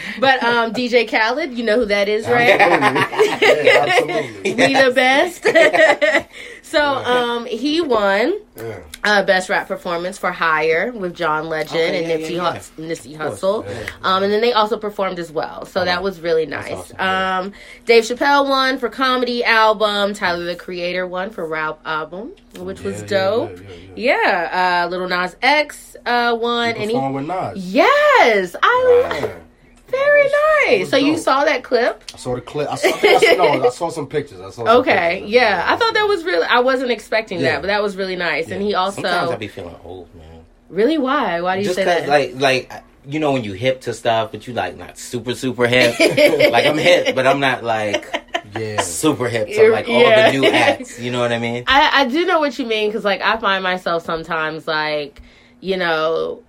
but 0.19 0.43
um, 0.43 0.73
DJ 0.73 1.09
Khaled, 1.09 1.53
you 1.57 1.63
know 1.63 1.77
who 1.79 1.85
that 1.85 2.07
is, 2.07 2.27
right? 2.27 2.61
Absolutely. 2.61 3.65
yeah, 3.65 3.85
absolutely. 3.87 4.53
We 4.53 4.73
the 4.75 4.91
best. 4.93 5.43
So 6.67 6.81
um, 6.81 7.45
he 7.45 7.79
won 7.79 8.39
Yeah. 8.57 8.79
uh, 9.03 9.23
best 9.23 9.49
rap 9.49 9.67
performance 9.67 10.17
for 10.17 10.31
Higher 10.31 10.91
with 10.91 11.13
John 11.15 11.47
Legend 11.47 11.77
Okay, 11.95 12.13
and 12.13 12.21
yeah, 12.21 12.27
Nipsey, 12.27 12.35
yeah, 12.35 12.53
Hus- 12.53 12.71
Nipsey 12.77 13.15
Hussle. 13.15 13.67
Um, 14.01 14.23
and 14.23 14.33
then 14.33 14.41
they 14.41 14.51
also 14.51 14.77
performed 14.77 15.19
as 15.19 15.31
well. 15.31 15.65
So 15.67 15.85
that 15.85 16.01
was 16.01 16.19
really 16.21 16.45
nice. 16.47 16.71
awesome, 16.73 16.99
um, 16.99 17.53
Dave 17.85 18.03
Chappelle 18.03 18.49
won 18.49 18.77
for 18.79 18.89
comedy 18.89 19.43
album. 19.43 20.13
Tyler 20.15 20.43
the 20.45 20.55
Creator 20.55 21.05
won 21.05 21.29
for 21.29 21.45
rap 21.47 21.79
album, 21.85 22.31
which 22.57 22.81
was 22.81 23.03
dope. 23.03 23.57
yeah, 23.95 24.83
uh, 24.85 24.89
Lil 24.89 25.07
Nas 25.07 25.35
X 25.43 25.95
uh, 26.05 26.35
won, 26.39 26.69
You 26.75 26.81
and 26.81 26.91
he 26.91 26.97
with 26.97 27.25
Nas. 27.27 27.57
yes, 27.73 28.55
I 28.61 29.19
Yeah. 29.21 29.33
Very 29.87 30.29
nice. 30.67 30.89
So 30.89 30.97
you 30.97 31.17
saw 31.17 31.45
that 31.45 31.63
clip? 31.63 32.03
I 32.13 32.17
saw 32.17 32.35
the 32.35 32.41
clip. 32.41 32.69
I 32.69 32.75
saw, 32.75 32.87
I, 32.89 33.17
saw, 33.19 33.35
no, 33.35 33.65
I 33.65 33.69
saw 33.69 33.89
some 33.89 34.07
pictures. 34.07 34.39
I 34.39 34.49
saw 34.49 34.65
some 34.65 34.67
Okay, 34.79 35.15
pictures. 35.15 35.31
yeah, 35.31 35.63
I 35.67 35.75
thought 35.77 35.93
that 35.93 36.07
was 36.07 36.23
really. 36.23 36.45
I 36.45 36.59
wasn't 36.59 36.91
expecting 36.91 37.39
Yeah. 37.39 37.53
that, 37.53 37.61
but 37.61 37.67
that 37.67 37.81
was 37.83 37.95
really 37.95 38.15
nice. 38.15 38.49
And 38.49 38.61
he 38.61 38.73
also. 38.73 39.01
Sometimes 39.01 39.31
I 39.31 39.35
be 39.35 39.47
feeling 39.47 39.75
old, 39.83 40.13
man. 40.15 40.45
really 40.69 40.97
why? 40.97 41.41
Why 41.41 41.55
do 41.55 41.61
you 41.61 41.65
Just 41.65 41.75
say 41.75 41.85
that? 41.85 42.07
like, 42.07 42.35
like 42.35 42.71
you 43.07 43.19
know, 43.19 43.33
when 43.33 43.43
you 43.43 43.53
hip 43.53 43.81
to 43.81 43.93
stuff, 43.93 44.31
but 44.31 44.47
you 44.47 44.53
like 44.53 44.75
not 44.77 44.97
super, 44.97 45.35
super 45.35 45.67
hip. 45.67 45.99
like 46.51 46.65
I'm 46.65 46.77
hip, 46.77 47.13
but 47.15 47.27
I'm 47.27 47.39
not 47.39 47.63
like 47.63 48.23
Yeah. 48.57 48.79
super 48.81 49.27
hip 49.27 49.47
to 49.49 49.69
like 49.71 49.87
all 49.87 50.01
yeah. 50.01 50.31
the 50.31 50.37
new 50.39 50.45
acts. 50.47 50.99
You 50.99 51.11
know 51.11 51.19
what 51.19 51.31
I 51.33 51.39
mean? 51.39 51.65
I, 51.67 52.01
I 52.01 52.05
do 52.07 52.25
know 52.25 52.39
what 52.39 52.57
you 52.57 52.65
mean 52.65 52.89
because 52.89 53.03
like 53.05 53.21
I 53.21 53.37
find 53.37 53.61
myself 53.63 54.03
sometimes 54.05 54.67
like 54.67 55.21
you 55.61 55.77
know 55.77 56.41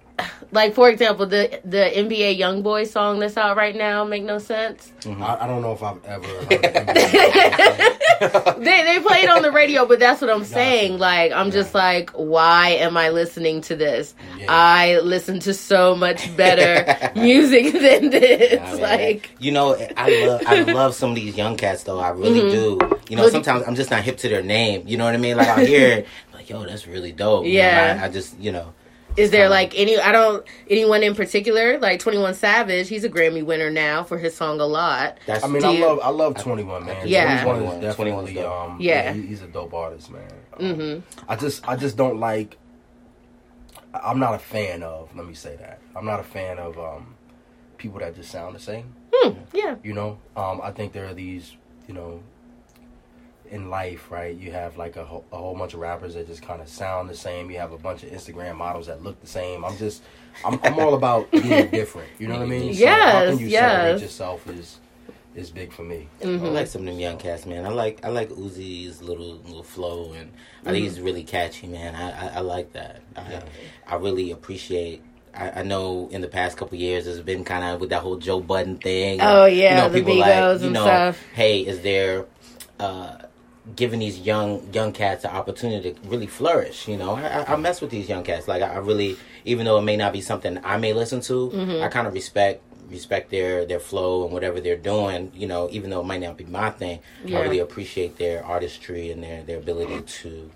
like 0.53 0.75
for 0.75 0.89
example, 0.89 1.27
the 1.27 1.61
the 1.65 1.91
NBA 1.95 2.39
YoungBoy 2.39 2.87
song 2.87 3.19
that's 3.19 3.37
out 3.37 3.57
right 3.57 3.75
now 3.75 4.05
make 4.05 4.23
no 4.23 4.39
sense. 4.39 4.93
Mm-hmm. 5.01 5.23
I, 5.23 5.45
I, 5.45 5.47
don't 5.47 5.63
know 5.63 5.73
if 5.73 5.83
I've 5.83 6.05
ever. 6.05 6.27
Heard 6.27 6.49
they 8.65 8.83
they 8.85 9.01
play 9.01 9.23
it 9.23 9.31
on 9.31 9.43
the 9.43 9.53
radio, 9.53 9.87
but 9.87 9.99
that's 9.99 10.21
what 10.21 10.31
I'm 10.31 10.45
saying. 10.45 10.99
Like 10.99 11.33
I'm 11.33 11.51
just 11.51 11.75
like, 11.75 12.11
why 12.11 12.71
am 12.71 12.97
I 12.97 13.11
listening 13.11 13.61
to 13.63 13.77
this? 13.77 14.15
Yeah. 14.39 14.47
I 14.49 15.01
listen 15.01 15.41
to 15.41 15.53
so 15.55 15.95
much 15.95 16.35
better 16.37 17.11
music 17.21 17.73
than 17.73 18.11
this. 18.11 18.81
Like 18.81 19.31
you 19.39 19.53
know, 19.53 19.77
I 19.97 20.27
love 20.27 20.43
I 20.47 20.63
love 20.63 20.95
some 20.95 21.11
of 21.11 21.17
these 21.17 21.37
young 21.37 21.57
cats 21.57 21.83
though. 21.83 21.99
I 21.99 22.11
really 22.11 22.41
mm-hmm. 22.41 22.79
do. 22.79 23.01
You 23.09 23.17
know, 23.17 23.29
sometimes 23.29 23.65
I'm 23.67 23.75
just 23.75 23.91
not 23.91 24.03
hip 24.03 24.17
to 24.19 24.29
their 24.29 24.43
name. 24.43 24.85
You 24.87 24.97
know 24.97 25.05
what 25.05 25.15
I 25.15 25.19
mean? 25.19 25.37
Like 25.37 25.49
I 25.49 25.65
hear 25.65 26.07
like, 26.33 26.49
yo, 26.49 26.65
that's 26.65 26.87
really 26.87 27.13
dope. 27.13 27.45
Yeah, 27.47 27.93
you 27.93 27.97
know, 27.97 28.03
I, 28.03 28.07
I 28.07 28.09
just 28.11 28.39
you 28.39 28.53
know. 28.53 28.73
Is 29.17 29.31
there 29.31 29.49
like 29.49 29.79
any? 29.79 29.99
I 29.99 30.13
don't 30.13 30.47
anyone 30.69 31.03
in 31.03 31.15
particular 31.15 31.79
like 31.79 32.01
Twenty 32.01 32.19
One 32.19 32.35
Savage. 32.35 32.89
He's 32.89 33.05
a 33.05 33.09
Grammy 33.09 33.45
winner 33.45 33.71
now 33.71 34.05
for 34.05 34.19
his 34.19 34.37
song 34.37 34.61
"A 34.61 34.67
Lot." 34.67 35.19
That's, 35.27 35.45
I 35.45 35.49
mean, 35.49 35.65
I 35.65 35.73
you, 35.73 35.85
love 35.85 36.01
I 36.03 36.11
love 36.11 36.37
Twenty 36.37 36.63
One 36.63 36.85
man. 36.85 37.07
Yeah, 37.07 37.43
Twenty 37.43 37.65
One 37.65 37.77
is 37.77 37.83
definitely 37.83 38.39
um, 38.41 38.79
yeah. 38.81 39.05
yeah. 39.05 39.13
he's 39.13 39.43
a 39.43 39.47
dope 39.47 39.75
artist, 39.75 40.11
man. 40.11 40.29
Um, 40.55 40.61
mm-hmm. 40.61 41.23
I 41.29 41.37
just 41.37 41.67
I 41.69 41.77
just 41.77 41.97
don't 41.97 42.21
like. 42.21 42.59
I'm 43.95 44.19
not 44.19 44.35
a 44.35 44.39
fan 44.39 44.83
of. 44.83 45.15
Let 45.17 45.27
me 45.27 45.35
say 45.35 45.57
that 45.57 45.81
I'm 45.95 46.05
not 46.05 46.21
a 46.21 46.25
fan 46.25 46.59
of 46.59 46.79
um, 46.79 47.15
people 47.79 48.01
that 48.01 48.15
just 48.15 48.31
sound 48.31 48.55
the 48.55 48.61
same. 48.61 48.95
Hmm, 49.13 49.39
yeah. 49.55 49.77
You 49.83 49.95
know, 49.95 50.19
um, 50.37 50.61
I 50.63 50.73
think 50.73 50.93
there 50.93 51.07
are 51.07 51.15
these 51.15 51.57
you 51.89 51.95
know 51.95 52.23
in 53.51 53.71
life, 53.71 54.11
right? 54.11 54.37
You 54.37 54.53
have 54.53 54.77
like 54.77 54.97
a, 54.97 55.05
ho- 55.05 55.25
a 55.33 55.37
whole 55.37 55.57
bunch 55.57 55.75
of 55.75 55.81
rappers 55.81 56.15
that 56.15 56.27
just 56.27 56.43
kind 56.43 56.61
of 56.61 56.69
sound 56.69 57.09
the 57.09 57.15
same. 57.15 57.51
You 57.51 57.59
have 57.59 57.73
a 57.73 57.79
bunch 57.79 58.03
of 58.03 58.11
Instagram 58.11 58.57
models 58.57 58.87
that 58.87 59.03
look 59.03 59.21
the 59.21 59.27
same. 59.27 59.65
I'm 59.65 59.77
just, 59.77 60.03
I'm, 60.45 60.59
I'm 60.63 60.79
all 60.79 60.95
about 60.95 61.31
being 61.33 61.69
different. 61.71 62.09
You 62.19 62.29
know 62.29 62.35
what 62.35 62.45
I 62.45 62.47
mean? 62.47 62.75
So 62.75 62.81
yes, 62.81 63.13
how 63.13 63.31
can 63.31 63.39
you 63.39 63.47
yes. 63.47 63.63
celebrate 63.63 64.03
yourself 64.03 64.49
is 64.49 64.81
is 65.35 65.51
big 65.51 65.71
for 65.71 65.83
me. 65.83 66.09
Mm-hmm. 66.23 66.47
I 66.47 66.49
like 66.49 66.67
some 66.67 66.81
of 66.83 66.87
them 66.87 66.99
young 66.99 67.19
cats, 67.19 67.45
man. 67.45 67.67
I 67.67 67.69
like 67.69 68.03
I 68.05 68.09
like 68.09 68.31
Uzi's 68.31 69.03
little 69.03 69.35
little 69.45 69.63
flow, 69.63 70.13
and 70.15 70.33
I 70.63 70.73
think 70.73 70.77
mm-hmm. 70.77 70.85
he's 70.85 71.01
really 71.01 71.25
catchy, 71.25 71.67
man. 71.67 71.95
I 71.95 72.29
I, 72.29 72.37
I 72.37 72.41
like 72.41 72.73
that. 72.73 73.03
I 73.15 73.31
yeah. 73.31 73.43
I 73.87 73.97
really 73.97 74.31
appreciate 74.31 75.03
I, 75.39 75.63
know 75.63 76.09
in 76.11 76.21
the 76.21 76.29
past 76.29 76.57
couple 76.57 76.79
years 76.79 77.07
it's 77.07 77.21
been 77.21 77.45
kind 77.45 77.63
of 77.63 77.81
with 77.81 77.91
that 77.91 78.01
whole 78.01 78.17
Joe 78.17 78.41
Budden 78.41 78.79
thing. 78.79 79.21
Oh 79.21 79.45
yeah, 79.45 79.71
you 79.71 79.83
know, 79.83 79.89
the 79.91 79.99
people 79.99 80.17
like, 80.17 80.61
you 80.63 80.71
know, 80.71 80.85
stuff. 80.85 81.23
Hey, 81.35 81.61
is 81.61 81.81
there 81.81 82.27
uh, 82.81 83.19
giving 83.75 83.99
these 83.99 84.21
young 84.21 84.73
young 84.73 84.93
cats 84.93 85.25
an 85.25 85.31
opportunity 85.31 85.93
to 85.93 86.01
really 86.09 86.27
flourish. 86.27 86.87
You 86.87 86.97
know, 86.97 87.17
I, 87.17 87.53
I 87.53 87.57
mess 87.57 87.81
with 87.81 87.91
these 87.91 88.09
young 88.09 88.23
cats. 88.23 88.47
Like 88.47 88.63
I 88.63 88.77
really, 88.77 89.17
even 89.45 89.67
though 89.67 89.79
it 89.79 89.83
may 89.83 89.97
not 89.97 90.13
be 90.13 90.21
something 90.21 90.61
I 90.63 90.77
may 90.77 90.93
listen 90.93 91.21
to, 91.23 91.51
mm-hmm. 91.51 91.83
I 91.83 91.89
kind 91.89 92.07
of 92.07 92.13
respect 92.15 92.63
respect 92.89 93.31
their 93.31 93.65
their 93.65 93.81
flow 93.81 94.25
and 94.25 94.33
whatever 94.33 94.61
they're 94.61 94.77
doing. 94.77 95.33
You 95.35 95.49
know, 95.49 95.69
even 95.73 95.91
though 95.91 96.01
it 96.01 96.07
might 96.07 96.21
not 96.21 96.37
be 96.37 96.45
my 96.45 96.71
thing, 96.71 97.01
yeah. 97.25 97.39
I 97.39 97.43
really 97.43 97.59
appreciate 97.59 98.19
their 98.19 98.45
artistry 98.45 99.11
and 99.11 99.23
their 99.23 99.43
their 99.43 99.59
ability 99.59 100.03
to 100.03 100.51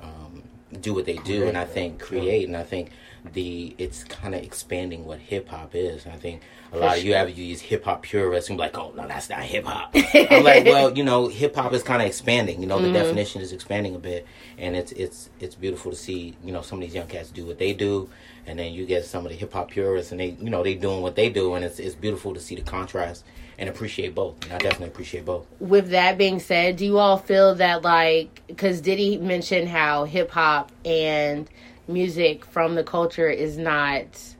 um, 0.00 0.42
do 0.80 0.94
what 0.94 1.06
they 1.06 1.16
do. 1.18 1.48
And 1.48 1.58
I 1.58 1.64
think 1.64 2.00
create. 2.00 2.46
And 2.46 2.56
I 2.56 2.62
think 2.62 2.90
the 3.32 3.74
it's 3.78 4.04
kind 4.04 4.34
of 4.34 4.42
expanding 4.42 5.04
what 5.04 5.18
hip 5.18 5.48
hop 5.48 5.74
is. 5.74 6.06
I 6.06 6.16
think 6.16 6.42
a 6.74 6.78
lot 6.78 6.98
of 6.98 7.04
you 7.04 7.14
have 7.14 7.28
you 7.28 7.34
these 7.36 7.60
hip 7.60 7.84
hop 7.84 8.02
purists 8.02 8.50
and 8.50 8.58
be 8.58 8.62
like, 8.62 8.76
oh 8.76 8.92
no, 8.96 9.06
that's 9.06 9.30
not 9.30 9.40
hip 9.40 9.64
hop. 9.64 9.94
I'm 10.14 10.42
like, 10.42 10.64
well, 10.64 10.92
you 10.96 11.04
know, 11.04 11.28
hip 11.28 11.54
hop 11.54 11.72
is 11.72 11.82
kind 11.82 12.02
of 12.02 12.08
expanding. 12.08 12.60
You 12.60 12.66
know, 12.66 12.78
the 12.78 12.86
mm-hmm. 12.86 12.94
definition 12.94 13.42
is 13.42 13.52
expanding 13.52 13.94
a 13.94 13.98
bit, 13.98 14.26
and 14.58 14.74
it's 14.74 14.92
it's 14.92 15.30
it's 15.40 15.54
beautiful 15.54 15.92
to 15.92 15.96
see. 15.96 16.36
You 16.44 16.52
know, 16.52 16.62
some 16.62 16.78
of 16.78 16.84
these 16.84 16.94
young 16.94 17.06
cats 17.06 17.30
do 17.30 17.46
what 17.46 17.58
they 17.58 17.72
do, 17.72 18.10
and 18.46 18.58
then 18.58 18.72
you 18.72 18.86
get 18.86 19.04
some 19.04 19.24
of 19.24 19.30
the 19.30 19.38
hip 19.38 19.52
hop 19.52 19.70
purists, 19.70 20.10
and 20.10 20.20
they 20.20 20.36
you 20.40 20.50
know 20.50 20.62
they 20.62 20.74
doing 20.74 21.02
what 21.02 21.14
they 21.14 21.30
do, 21.30 21.54
and 21.54 21.64
it's 21.64 21.78
it's 21.78 21.94
beautiful 21.94 22.34
to 22.34 22.40
see 22.40 22.54
the 22.54 22.62
contrast 22.62 23.24
and 23.58 23.68
appreciate 23.68 24.14
both. 24.14 24.42
And 24.44 24.54
I 24.54 24.58
definitely 24.58 24.88
appreciate 24.88 25.24
both. 25.24 25.46
With 25.60 25.90
that 25.90 26.18
being 26.18 26.40
said, 26.40 26.76
do 26.76 26.84
you 26.84 26.98
all 26.98 27.18
feel 27.18 27.54
that 27.56 27.82
like 27.82 28.42
because 28.48 28.80
Diddy 28.80 29.18
mentioned 29.18 29.68
how 29.68 30.04
hip 30.04 30.30
hop 30.30 30.72
and 30.84 31.48
music 31.86 32.44
from 32.44 32.74
the 32.74 32.82
culture 32.84 33.28
is 33.28 33.58
not 33.58 34.33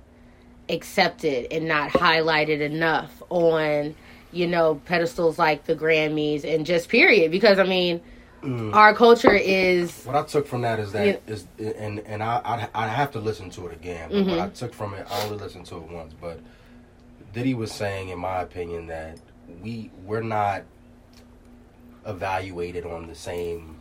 accepted 0.68 1.52
and 1.52 1.66
not 1.66 1.90
highlighted 1.90 2.60
enough 2.60 3.22
on 3.30 3.94
you 4.32 4.46
know 4.46 4.76
pedestals 4.86 5.38
like 5.38 5.64
the 5.64 5.74
Grammys 5.74 6.44
and 6.44 6.64
just 6.64 6.88
period 6.88 7.30
because 7.30 7.58
I 7.58 7.64
mean 7.64 8.00
mm. 8.42 8.74
our 8.74 8.94
culture 8.94 9.34
is 9.34 10.04
what 10.04 10.16
I 10.16 10.22
took 10.22 10.46
from 10.46 10.62
that 10.62 10.80
is 10.80 10.92
that 10.92 11.06
you 11.06 11.20
is 11.26 11.46
and 11.58 12.00
and 12.00 12.22
I 12.22 12.68
I 12.74 12.88
have 12.88 13.10
to 13.12 13.20
listen 13.20 13.50
to 13.50 13.66
it 13.68 13.74
again 13.74 14.08
but 14.10 14.16
mm-hmm. 14.16 14.30
what 14.30 14.38
I 14.40 14.48
took 14.48 14.74
from 14.74 14.94
it 14.94 15.06
I 15.10 15.22
only 15.24 15.36
listened 15.36 15.66
to 15.66 15.76
it 15.76 15.82
once 15.82 16.14
but 16.18 16.40
Diddy 17.32 17.54
was 17.54 17.70
saying 17.70 18.08
in 18.08 18.18
my 18.18 18.40
opinion 18.40 18.86
that 18.86 19.18
we 19.62 19.90
we're 20.04 20.22
not 20.22 20.62
evaluated 22.06 22.86
on 22.86 23.06
the 23.06 23.14
same 23.14 23.76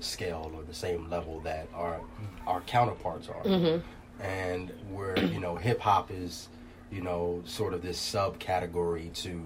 scale 0.00 0.50
or 0.54 0.62
the 0.62 0.74
same 0.74 1.08
level 1.10 1.40
that 1.40 1.68
our 1.74 2.00
our 2.46 2.60
counterparts 2.62 3.28
are. 3.28 3.42
Mm-hmm. 3.42 3.86
And 4.20 4.72
where 4.90 5.18
you 5.18 5.40
know 5.40 5.56
hip 5.56 5.80
hop 5.80 6.10
is, 6.10 6.48
you 6.90 7.00
know, 7.00 7.42
sort 7.44 7.74
of 7.74 7.82
this 7.82 7.98
subcategory 7.98 9.12
to 9.22 9.42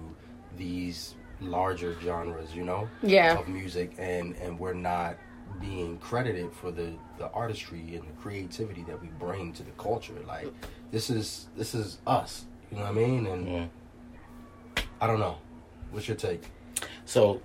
these 0.57 1.15
larger 1.41 1.95
genres, 2.01 2.53
you 2.53 2.63
know, 2.63 2.89
yeah. 3.01 3.39
of 3.39 3.47
music, 3.47 3.93
and 3.97 4.35
and 4.37 4.59
we're 4.59 4.73
not 4.73 5.17
being 5.61 5.97
credited 5.99 6.51
for 6.51 6.71
the 6.71 6.93
the 7.17 7.29
artistry 7.31 7.95
and 7.95 8.07
the 8.07 8.13
creativity 8.21 8.83
that 8.83 9.01
we 9.01 9.07
bring 9.19 9.53
to 9.53 9.63
the 9.63 9.71
culture. 9.71 10.15
Like 10.27 10.53
this 10.91 11.09
is 11.09 11.47
this 11.55 11.73
is 11.73 11.99
us, 12.05 12.45
you 12.71 12.77
know 12.77 12.83
what 12.83 12.91
I 12.91 12.95
mean? 12.95 13.27
And 13.27 13.47
yeah. 13.47 13.65
I 14.99 15.07
don't 15.07 15.19
know. 15.19 15.37
What's 15.91 16.07
your 16.07 16.17
take? 16.17 16.43
So 17.05 17.41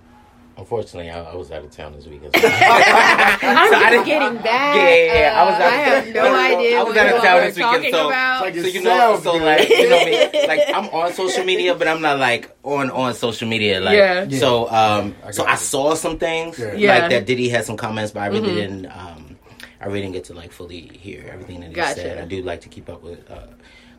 Unfortunately, 0.61 1.09
I, 1.09 1.23
I, 1.23 1.35
was 1.35 1.49
out 1.49 1.63
of 1.63 1.71
town 1.71 1.93
this 1.93 2.05
weekend. 2.05 2.35
So 2.35 2.47
I'm 2.47 3.93
just 3.93 4.05
getting 4.05 4.37
back. 4.43 4.75
Yeah, 4.75 4.89
yeah, 4.89 5.19
yeah. 5.19 5.41
I 5.41 5.45
was 5.45 5.55
out. 5.55 5.61
I 5.61 5.75
have 5.75 6.13
no 6.13 6.35
idea. 6.35 6.79
I 6.79 6.83
was 6.83 6.97
out 6.97 7.15
of 7.15 7.23
town 7.23 7.41
this 7.41 7.57
weekend, 7.57 7.95
so, 7.95 8.07
like 8.07 8.53
so 8.53 8.67
you 8.67 8.83
know, 8.83 9.19
so 9.23 9.33
like 9.37 9.69
you 9.69 9.89
know, 9.89 10.05
me, 10.05 10.47
like 10.47 10.59
I'm 10.71 10.85
on 10.89 11.13
social 11.13 11.43
media, 11.43 11.73
but 11.73 11.87
I'm 11.87 11.99
not 11.99 12.19
like 12.19 12.55
on 12.61 12.91
on 12.91 13.15
social 13.15 13.47
media. 13.47 13.79
Like, 13.79 13.97
yeah. 13.97 14.29
So 14.37 14.69
um, 14.69 15.15
I 15.25 15.31
so 15.31 15.45
I 15.45 15.55
saw 15.55 15.95
some 15.95 16.19
things 16.19 16.59
yeah. 16.59 16.99
like 16.99 17.09
that. 17.09 17.25
Diddy 17.25 17.49
had 17.49 17.65
some 17.65 17.75
comments, 17.75 18.11
but 18.11 18.19
I 18.19 18.27
really 18.27 18.49
mm-hmm. 18.49 18.55
didn't. 18.55 18.85
Um, 18.85 19.39
I 19.79 19.87
really 19.87 20.01
didn't 20.01 20.13
get 20.13 20.25
to 20.25 20.35
like 20.35 20.51
fully 20.51 20.81
hear 20.81 21.27
everything 21.33 21.61
that 21.61 21.69
he 21.69 21.73
gotcha. 21.73 22.01
said. 22.01 22.17
I 22.19 22.25
do 22.25 22.43
like 22.43 22.61
to 22.61 22.69
keep 22.69 22.87
up 22.87 23.01
with 23.01 23.31
uh, 23.31 23.47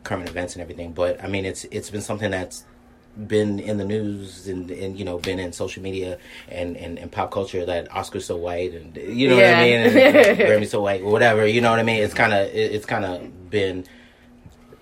current 0.05 0.29
events 0.29 0.55
and 0.55 0.61
everything, 0.61 0.93
but 0.93 1.21
I 1.21 1.27
mean, 1.27 1.43
it's 1.43 1.65
it's 1.65 1.89
been 1.89 2.01
something 2.01 2.31
that's 2.31 2.63
been 3.27 3.59
in 3.59 3.77
the 3.77 3.85
news 3.85 4.47
and, 4.47 4.71
and 4.71 4.97
you 4.97 5.05
know 5.05 5.19
been 5.19 5.39
in 5.39 5.53
social 5.53 5.83
media 5.83 6.17
and, 6.49 6.75
and, 6.77 6.97
and 6.97 7.11
pop 7.11 7.31
culture 7.31 7.63
that 7.63 7.91
Oscar's 7.95 8.25
so 8.25 8.35
white 8.35 8.73
and 8.73 8.95
you 8.97 9.29
know 9.29 9.37
yeah. 9.37 9.51
what 9.51 9.59
I 9.59 9.63
mean 9.63 9.79
and 9.79 10.37
Grammy's 10.37 10.71
so 10.71 10.81
white 10.81 11.03
whatever 11.03 11.45
you 11.45 11.61
know 11.61 11.69
what 11.69 11.79
I 11.79 11.83
mean 11.83 12.01
it's 12.01 12.13
kind 12.13 12.33
of 12.33 12.47
it's 12.53 12.87
kind 12.87 13.05
of 13.05 13.51
been 13.51 13.85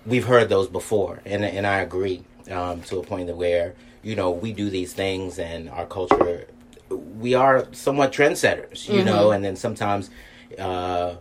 we've 0.06 0.24
heard 0.24 0.48
those 0.48 0.68
before 0.68 1.20
and 1.26 1.44
and 1.44 1.66
I 1.66 1.80
agree 1.80 2.24
um, 2.50 2.80
to 2.82 2.98
a 2.98 3.02
point 3.02 3.26
that 3.26 3.36
where 3.36 3.74
you 4.02 4.16
know 4.16 4.30
we 4.30 4.52
do 4.52 4.70
these 4.70 4.94
things 4.94 5.38
and 5.38 5.68
our 5.68 5.86
culture 5.86 6.48
we 6.88 7.34
are 7.34 7.66
somewhat 7.72 8.12
trendsetters 8.12 8.88
you 8.88 8.96
mm-hmm. 8.96 9.06
know 9.06 9.30
and 9.32 9.44
then 9.44 9.56
sometimes 9.56 10.08
uh, 10.58 11.16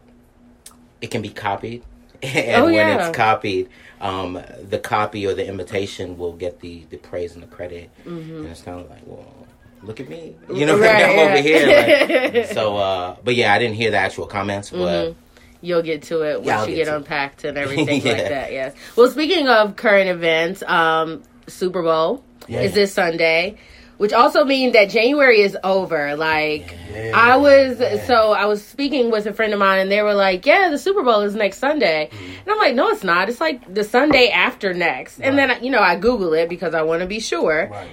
it 1.01 1.11
can 1.11 1.21
be 1.21 1.29
copied 1.29 1.83
and 2.23 2.61
oh, 2.61 2.65
when 2.65 2.75
yeah. 2.75 3.07
it's 3.07 3.17
copied 3.17 3.69
um, 4.01 4.41
the 4.67 4.79
copy 4.79 5.25
or 5.25 5.33
the 5.33 5.47
imitation 5.47 6.17
will 6.17 6.33
get 6.33 6.59
the, 6.59 6.83
the 6.89 6.97
praise 6.97 7.35
and 7.35 7.43
the 7.43 7.47
credit. 7.47 7.89
Mm-hmm. 8.03 8.37
And 8.37 8.47
it's 8.47 8.63
kind 8.63 8.81
of 8.81 8.89
like, 8.89 9.03
well, 9.05 9.47
look 9.83 9.99
at 9.99 10.09
me. 10.09 10.35
You 10.53 10.65
know, 10.65 10.77
right, 10.79 11.05
I'm 11.05 11.15
yeah. 11.15 11.23
over 11.23 11.37
here. 11.37 12.31
Like, 12.33 12.45
so, 12.53 12.77
uh, 12.77 13.15
but 13.23 13.35
yeah, 13.35 13.53
I 13.53 13.59
didn't 13.59 13.75
hear 13.75 13.91
the 13.91 13.97
actual 13.97 14.25
comments, 14.25 14.71
but. 14.71 14.77
Mm-hmm. 14.77 15.19
You'll 15.63 15.83
get 15.83 16.01
to 16.03 16.23
it 16.23 16.37
once 16.37 16.47
yeah, 16.47 16.65
you 16.65 16.75
get, 16.75 16.85
get 16.85 16.95
unpacked 16.95 17.43
and 17.43 17.55
everything 17.59 18.01
yeah. 18.01 18.13
like 18.13 18.29
that. 18.29 18.51
Yes. 18.51 18.75
Well, 18.95 19.11
speaking 19.11 19.47
of 19.47 19.75
current 19.75 20.09
events, 20.09 20.63
um, 20.63 21.21
Super 21.45 21.83
Bowl 21.83 22.23
is 22.47 22.73
this 22.73 22.91
Sunday 22.91 23.59
which 24.01 24.13
also 24.13 24.43
means 24.43 24.73
that 24.73 24.89
January 24.89 25.41
is 25.41 25.55
over. 25.63 26.15
Like 26.15 26.75
yeah, 26.91 27.11
I 27.13 27.37
was, 27.37 27.79
yeah. 27.79 28.03
so 28.07 28.31
I 28.31 28.45
was 28.45 28.65
speaking 28.65 29.11
with 29.11 29.27
a 29.27 29.33
friend 29.33 29.53
of 29.53 29.59
mine, 29.59 29.79
and 29.79 29.91
they 29.91 30.01
were 30.01 30.15
like, 30.15 30.43
"Yeah, 30.43 30.69
the 30.69 30.79
Super 30.79 31.03
Bowl 31.03 31.21
is 31.21 31.35
next 31.35 31.59
Sunday," 31.59 32.09
mm-hmm. 32.11 32.25
and 32.25 32.49
I'm 32.49 32.57
like, 32.57 32.73
"No, 32.73 32.89
it's 32.89 33.03
not. 33.03 33.29
It's 33.29 33.39
like 33.39 33.71
the 33.71 33.83
Sunday 33.83 34.29
after 34.29 34.73
next." 34.73 35.19
Right. 35.19 35.27
And 35.27 35.37
then 35.37 35.63
you 35.63 35.69
know 35.69 35.81
I 35.81 35.97
Google 35.97 36.33
it 36.33 36.49
because 36.49 36.73
I 36.73 36.81
want 36.81 37.01
to 37.01 37.05
be 37.05 37.19
sure. 37.19 37.69
Right. 37.71 37.89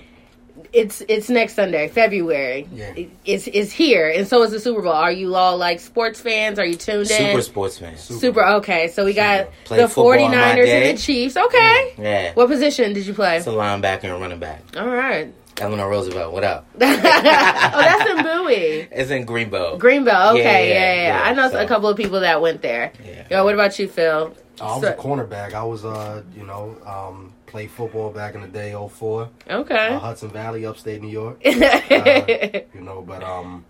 It's 0.73 1.03
it's 1.11 1.29
next 1.29 1.57
Sunday, 1.57 1.89
February. 1.89 2.67
Yeah. 2.73 2.95
it's 3.27 3.47
it's 3.47 3.71
here, 3.71 4.09
and 4.09 4.27
so 4.27 4.43
is 4.45 4.51
the 4.51 4.61
Super 4.61 4.81
Bowl. 4.81 4.93
Are 4.93 5.13
you 5.13 5.35
all 5.35 5.59
like 5.59 5.79
sports 5.79 6.23
fans? 6.23 6.59
Are 6.59 6.65
you 6.65 6.77
tuned 6.77 7.11
in? 7.11 7.33
Super 7.33 7.43
sports 7.43 7.77
fans. 7.77 8.01
Super. 8.01 8.21
Super 8.21 8.45
okay, 8.61 8.89
so 8.89 9.05
we 9.05 9.13
got 9.13 9.51
the 9.69 9.77
49ers 9.77 10.69
and 10.69 10.97
the 10.97 11.03
Chiefs. 11.03 11.37
Okay. 11.37 11.95
Yeah. 11.99 12.33
What 12.33 12.49
position 12.49 12.95
did 12.95 13.07
you 13.07 13.13
play? 13.13 13.37
It's 13.37 13.47
a 13.47 13.51
linebacker 13.51 14.05
and 14.05 14.23
running 14.23 14.39
back. 14.39 14.63
All 14.75 14.89
right. 14.89 15.35
Eleanor 15.61 15.89
Roosevelt, 15.91 16.33
what 16.33 16.45
up? 16.45 16.67
oh, 16.75 16.79
that's 16.79 18.11
in 18.11 18.23
Bowie. 18.25 18.89
It's 18.93 19.11
in 19.11 19.27
Greenbelt. 19.27 19.79
Greenbelt, 19.81 20.35
okay, 20.35 20.69
yeah, 20.71 20.75
yeah, 20.81 20.95
yeah. 20.95 21.07
yeah. 21.09 21.23
I 21.25 21.35
know 21.35 21.51
so. 21.51 21.59
a 21.61 21.67
couple 21.67 21.89
of 21.89 21.97
people 21.97 22.21
that 22.21 22.41
went 22.41 22.63
there. 22.63 22.93
Yeah. 23.05 23.27
Yo, 23.31 23.45
what 23.45 23.55
about 23.55 23.77
you, 23.79 23.89
Phil? 23.89 24.35
I 24.61 24.65
was 24.65 24.83
So- 24.83 24.93
a 24.93 24.95
cornerback. 24.95 25.55
I 25.55 25.65
was, 25.65 25.85
uh, 25.85 26.23
you 26.37 26.45
know, 26.45 26.77
um, 26.87 27.33
played 27.47 27.71
football 27.71 28.11
back 28.11 28.35
in 28.37 28.43
the 28.43 28.49
day, 28.49 28.73
04, 28.73 29.29
Okay. 29.51 29.89
uh, 29.89 29.99
Hudson 29.99 30.31
Valley, 30.31 30.65
upstate 30.65 31.03
New 31.03 31.09
York. 31.09 31.41
Uh, 31.45 32.61
you 32.75 32.81
know, 32.81 33.03
but 33.03 33.23
um, 33.25 33.65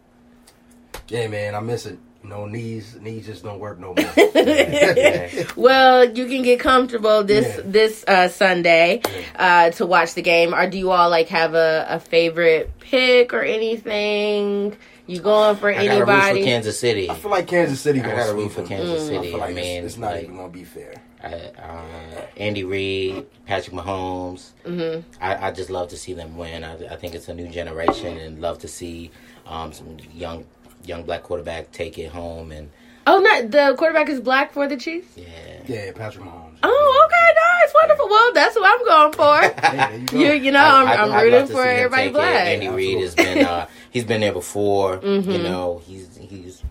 yeah, 1.08 1.26
man, 1.28 1.54
I 1.54 1.60
miss 1.60 1.86
it. 1.86 1.98
You 2.28 2.34
know, 2.34 2.44
knees 2.44 2.94
knees 3.00 3.24
just 3.24 3.42
don't 3.42 3.58
work 3.58 3.78
no 3.80 3.94
more. 3.94 4.04
Yeah. 4.34 5.44
Well, 5.56 6.04
you 6.10 6.26
can 6.26 6.42
get 6.42 6.60
comfortable 6.60 7.24
this 7.24 7.56
Yeah. 7.56 7.62
this 7.64 8.04
uh, 8.06 8.28
Sunday 8.28 9.00
uh, 9.36 9.70
to 9.70 9.86
watch 9.86 10.12
the 10.12 10.20
game. 10.20 10.52
Or 10.54 10.68
do 10.68 10.76
you 10.76 10.90
all 10.90 11.08
like 11.08 11.28
have 11.28 11.54
a, 11.54 11.86
a 11.88 11.98
favorite 12.00 12.70
pick 12.80 13.32
or 13.32 13.40
anything? 13.40 14.76
You 15.06 15.20
going 15.20 15.56
for 15.56 15.70
I 15.70 15.86
got 15.86 15.96
a 15.96 16.00
root 16.00 16.06
for 16.06 16.12
anybody? 16.12 16.44
Kansas 16.44 16.78
City. 16.78 17.08
I 17.08 17.14
feel 17.14 17.30
like 17.30 17.46
Kansas 17.46 17.80
City 17.80 18.00
I 18.00 18.04
going 18.04 18.16
got 18.16 18.26
to 18.26 18.32
a 18.32 18.34
root 18.34 18.52
for 18.52 18.62
Kansas 18.62 19.04
I 19.04 19.06
City. 19.06 19.30
feel 19.30 19.38
like 19.40 19.50
I 19.50 19.54
mean, 19.54 19.84
it's, 19.84 19.94
it's 19.94 19.96
not 19.96 20.12
like, 20.12 20.24
even 20.24 20.36
going 20.36 20.52
to 20.52 20.58
be 20.58 20.64
fair. 20.64 20.94
I, 21.24 21.32
uh, 21.32 22.26
Andy 22.36 22.62
Reid, 22.64 23.24
Patrick 23.46 23.74
Mahomes. 23.74 24.50
Mhm. 24.66 25.02
I, 25.18 25.48
I 25.48 25.50
just 25.50 25.70
love 25.70 25.88
to 25.88 25.96
see 25.96 26.12
them 26.12 26.36
win. 26.36 26.62
I, 26.62 26.74
I 26.92 26.96
think 26.96 27.14
it's 27.14 27.28
a 27.28 27.34
new 27.34 27.48
generation, 27.48 28.18
and 28.18 28.38
love 28.42 28.58
to 28.58 28.68
see 28.68 29.10
um, 29.46 29.72
some 29.72 29.96
young 30.12 30.44
young 30.88 31.02
black 31.04 31.22
quarterback 31.22 31.70
take 31.72 31.98
it 31.98 32.10
home. 32.10 32.50
And 32.52 32.70
Oh, 33.06 33.18
not 33.20 33.50
the 33.50 33.74
quarterback 33.78 34.08
is 34.10 34.20
black 34.20 34.52
for 34.52 34.66
the 34.68 34.76
Chiefs. 34.76 35.08
yeah, 35.16 35.24
Yeah, 35.66 35.92
Patrick 35.92 36.24
Mahomes. 36.26 36.56
Oh, 36.62 37.06
okay, 37.06 37.64
nice, 37.64 37.74
wonderful. 37.74 38.08
Well, 38.08 38.32
that's 38.34 38.54
what 38.54 38.80
I'm 38.80 38.84
going 38.84 39.12
for. 39.14 39.60
Hey, 39.66 39.76
there 39.76 39.98
you 39.98 40.06
go. 40.06 40.18
you, 40.18 40.32
you 40.44 40.52
know, 40.52 40.58
I- 40.60 40.80
I'm, 40.82 40.88
I'd- 40.88 41.12
I'm 41.12 41.24
rooting 41.24 41.46
for 41.46 41.62
everybody 41.64 42.02
take 42.02 42.10
it. 42.10 42.14
black. 42.14 42.46
Andy 42.46 42.68
Reid 42.68 43.00
has 43.00 43.14
been 43.14 43.44
uh, 43.46 43.66
he's 43.90 44.04
been 44.04 44.20
there 44.20 44.32
before. 44.32 45.00
You 45.02 45.22
know, 45.38 45.80
he's 45.86 46.16
he's 46.18 46.62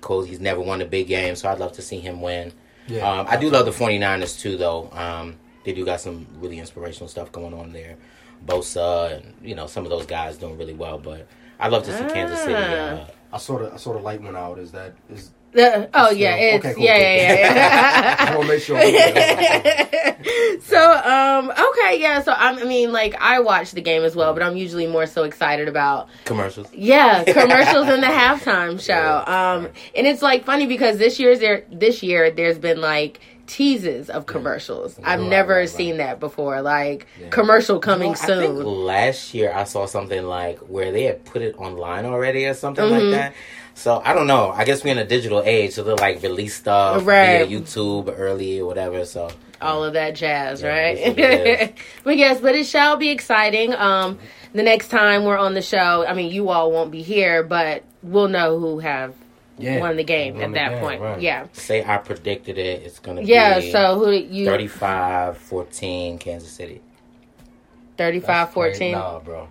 cool. 0.00 0.22
He's 0.24 0.40
never 0.40 0.60
won 0.60 0.82
a 0.82 0.86
big 0.86 1.06
game, 1.08 1.36
so 1.36 1.48
I'd 1.48 1.58
love 1.58 1.72
to 1.74 1.82
see 1.82 2.00
him 2.00 2.20
win. 2.20 2.52
Yeah, 2.86 3.08
um, 3.20 3.26
I 3.28 3.36
do 3.36 3.48
love 3.50 3.64
the 3.66 3.70
49ers 3.72 4.40
too, 4.40 4.56
though. 4.56 4.90
Um, 4.92 5.36
they 5.64 5.72
do 5.72 5.84
got 5.84 6.00
some 6.00 6.26
really 6.40 6.58
inspirational 6.58 7.08
stuff 7.08 7.30
going 7.32 7.52
on 7.54 7.72
there. 7.72 7.96
Bosa 8.46 9.16
and 9.16 9.34
you 9.42 9.54
know 9.54 9.66
some 9.66 9.84
of 9.84 9.90
those 9.90 10.06
guys 10.06 10.36
doing 10.36 10.56
really 10.58 10.74
well, 10.74 10.98
but 10.98 11.26
I'd 11.58 11.72
love 11.72 11.84
to 11.84 11.92
see 11.96 12.04
Kansas 12.12 12.40
City. 12.40 12.54
Uh, 12.54 13.04
I 13.32 13.38
sort 13.38 13.62
of, 13.62 13.72
I 13.74 13.76
sort 13.76 13.96
of 13.96 14.02
light 14.02 14.22
one 14.22 14.36
out. 14.36 14.58
Is 14.58 14.72
that 14.72 14.94
is? 15.10 15.30
The- 15.52 15.88
oh 15.94 16.06
Still- 16.08 16.18
yeah, 16.18 16.34
it's 16.34 16.64
okay, 16.64 16.74
cool, 16.74 16.84
yeah, 16.84 16.92
cool. 16.94 17.02
yeah, 17.02 17.34
yeah, 17.34 18.16
I 18.18 18.24
yeah. 18.24 18.36
want 18.36 18.48
to 18.48 18.54
make 18.54 18.62
sure. 18.62 19.88
So 20.60 20.92
um 20.92 21.50
okay 21.50 21.98
yeah 22.00 22.20
so 22.22 22.32
I'm, 22.36 22.58
i 22.58 22.64
mean 22.64 22.92
like 22.92 23.14
i 23.20 23.40
watch 23.40 23.70
the 23.70 23.80
game 23.80 24.02
as 24.02 24.14
well 24.14 24.34
but 24.34 24.42
i'm 24.42 24.56
usually 24.56 24.86
more 24.86 25.06
so 25.06 25.22
excited 25.22 25.68
about 25.68 26.08
commercials. 26.24 26.68
yeah 26.74 27.24
commercials 27.32 27.88
in 27.88 28.00
the 28.00 28.06
halftime 28.08 28.78
show 28.80 29.22
um 29.26 29.68
and 29.96 30.06
it's 30.06 30.20
like 30.20 30.44
funny 30.44 30.66
because 30.66 30.98
this 30.98 31.18
year's 31.18 31.38
there 31.38 31.64
this 31.72 32.02
year 32.02 32.30
there's 32.30 32.58
been 32.58 32.80
like 32.80 33.20
teases 33.48 34.08
of 34.10 34.26
commercials 34.26 34.98
i've 35.02 35.18
Right, 35.20 35.28
never 35.28 35.52
right, 35.54 35.58
right. 35.60 35.68
seen 35.68 35.96
that 35.96 36.20
before 36.20 36.60
like 36.62 37.06
Yeah. 37.20 37.30
commercial 37.30 37.80
coming 37.80 38.12
I 38.12 38.14
think 38.14 38.26
soon 38.26 38.64
last 38.64 39.34
year 39.34 39.50
I 39.52 39.64
saw 39.64 39.86
something 39.86 40.22
like 40.24 40.58
where 40.60 40.92
they 40.92 41.04
had 41.04 41.24
put 41.24 41.42
it 41.42 41.56
online 41.58 42.04
already 42.04 42.46
or 42.46 42.54
something 42.54 42.84
Mhm. 42.84 42.90
like 42.90 43.10
that. 43.10 43.32
So 43.74 44.02
I 44.04 44.12
don't 44.12 44.26
know. 44.26 44.50
I 44.54 44.64
guess 44.64 44.82
we're 44.84 44.90
in 44.92 44.98
a 44.98 45.04
digital 45.06 45.42
age, 45.44 45.72
so 45.72 45.82
they'll 45.84 45.96
like 45.96 46.22
release 46.22 46.56
stuff 46.56 47.02
via 47.02 47.46
YouTube 47.46 48.12
early 48.16 48.60
or 48.60 48.66
whatever. 48.66 49.04
So 49.04 49.30
all 49.62 49.82
of 49.84 49.94
that 49.94 50.14
jazz, 50.14 50.62
Yeah, 50.62 50.68
right? 50.68 50.96
that's 50.96 51.08
what 51.08 51.18
it 51.18 51.74
but 52.04 52.16
yes, 52.16 52.40
but 52.40 52.54
it 52.54 52.66
shall 52.66 52.96
be 52.96 53.08
exciting. 53.10 53.74
Um, 53.74 54.18
the 54.52 54.62
next 54.62 54.88
time 54.88 55.24
we're 55.24 55.38
on 55.38 55.54
the 55.54 55.62
show, 55.62 56.04
I 56.06 56.12
mean, 56.14 56.30
you 56.32 56.48
all 56.50 56.70
won't 56.72 56.90
be 56.90 57.02
here, 57.02 57.42
but 57.42 57.82
we'll 58.02 58.28
know 58.28 58.58
who 58.58 58.78
have 58.80 59.14
Yeah, 59.58 59.80
won 59.80 59.96
the 59.96 60.04
game 60.04 60.34
won 60.34 60.44
at 60.44 60.48
the 60.50 60.54
that 60.54 60.70
game, 60.70 60.80
point. 60.80 61.00
right. 61.00 61.20
Yeah, 61.20 61.46
say 61.52 61.84
I 61.84 61.98
predicted 61.98 62.58
it. 62.58 62.82
It's 62.82 62.98
gonna 63.00 63.22
yeah. 63.22 63.60
be 63.60 63.70
So 63.72 63.98
who 63.98 64.10
you 64.12 64.46
35-14 64.48 66.20
Kansas 66.20 66.50
City. 66.52 66.82
35-14. 67.98 68.92
Nah, 68.92 69.20
bro. 69.20 69.48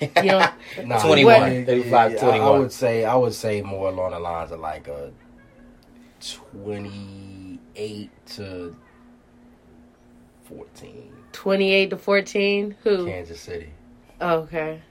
You 0.00 0.08
don't, 0.14 0.52
Nah, 0.84 1.02
21, 1.02 1.40
yeah, 1.54 1.64
35, 1.64 2.12
yeah, 2.12 2.16
I- 2.16 2.20
21. 2.20 2.40
I 2.48 2.58
would 2.58 2.72
say 2.72 3.04
I 3.04 3.14
would 3.16 3.34
say 3.34 3.62
more 3.62 3.88
along 3.88 4.12
the 4.12 4.20
lines 4.20 4.52
of 4.52 4.60
like 4.60 4.88
a 4.88 5.12
twenty-eight 6.20 8.10
to 8.26 8.76
fourteen. 10.44 11.12
28 11.32 11.90
to 11.90 11.96
14? 11.96 12.76
Who? 12.82 13.06
Kansas 13.06 13.40
City. 13.40 13.70
Okay. 14.20 14.82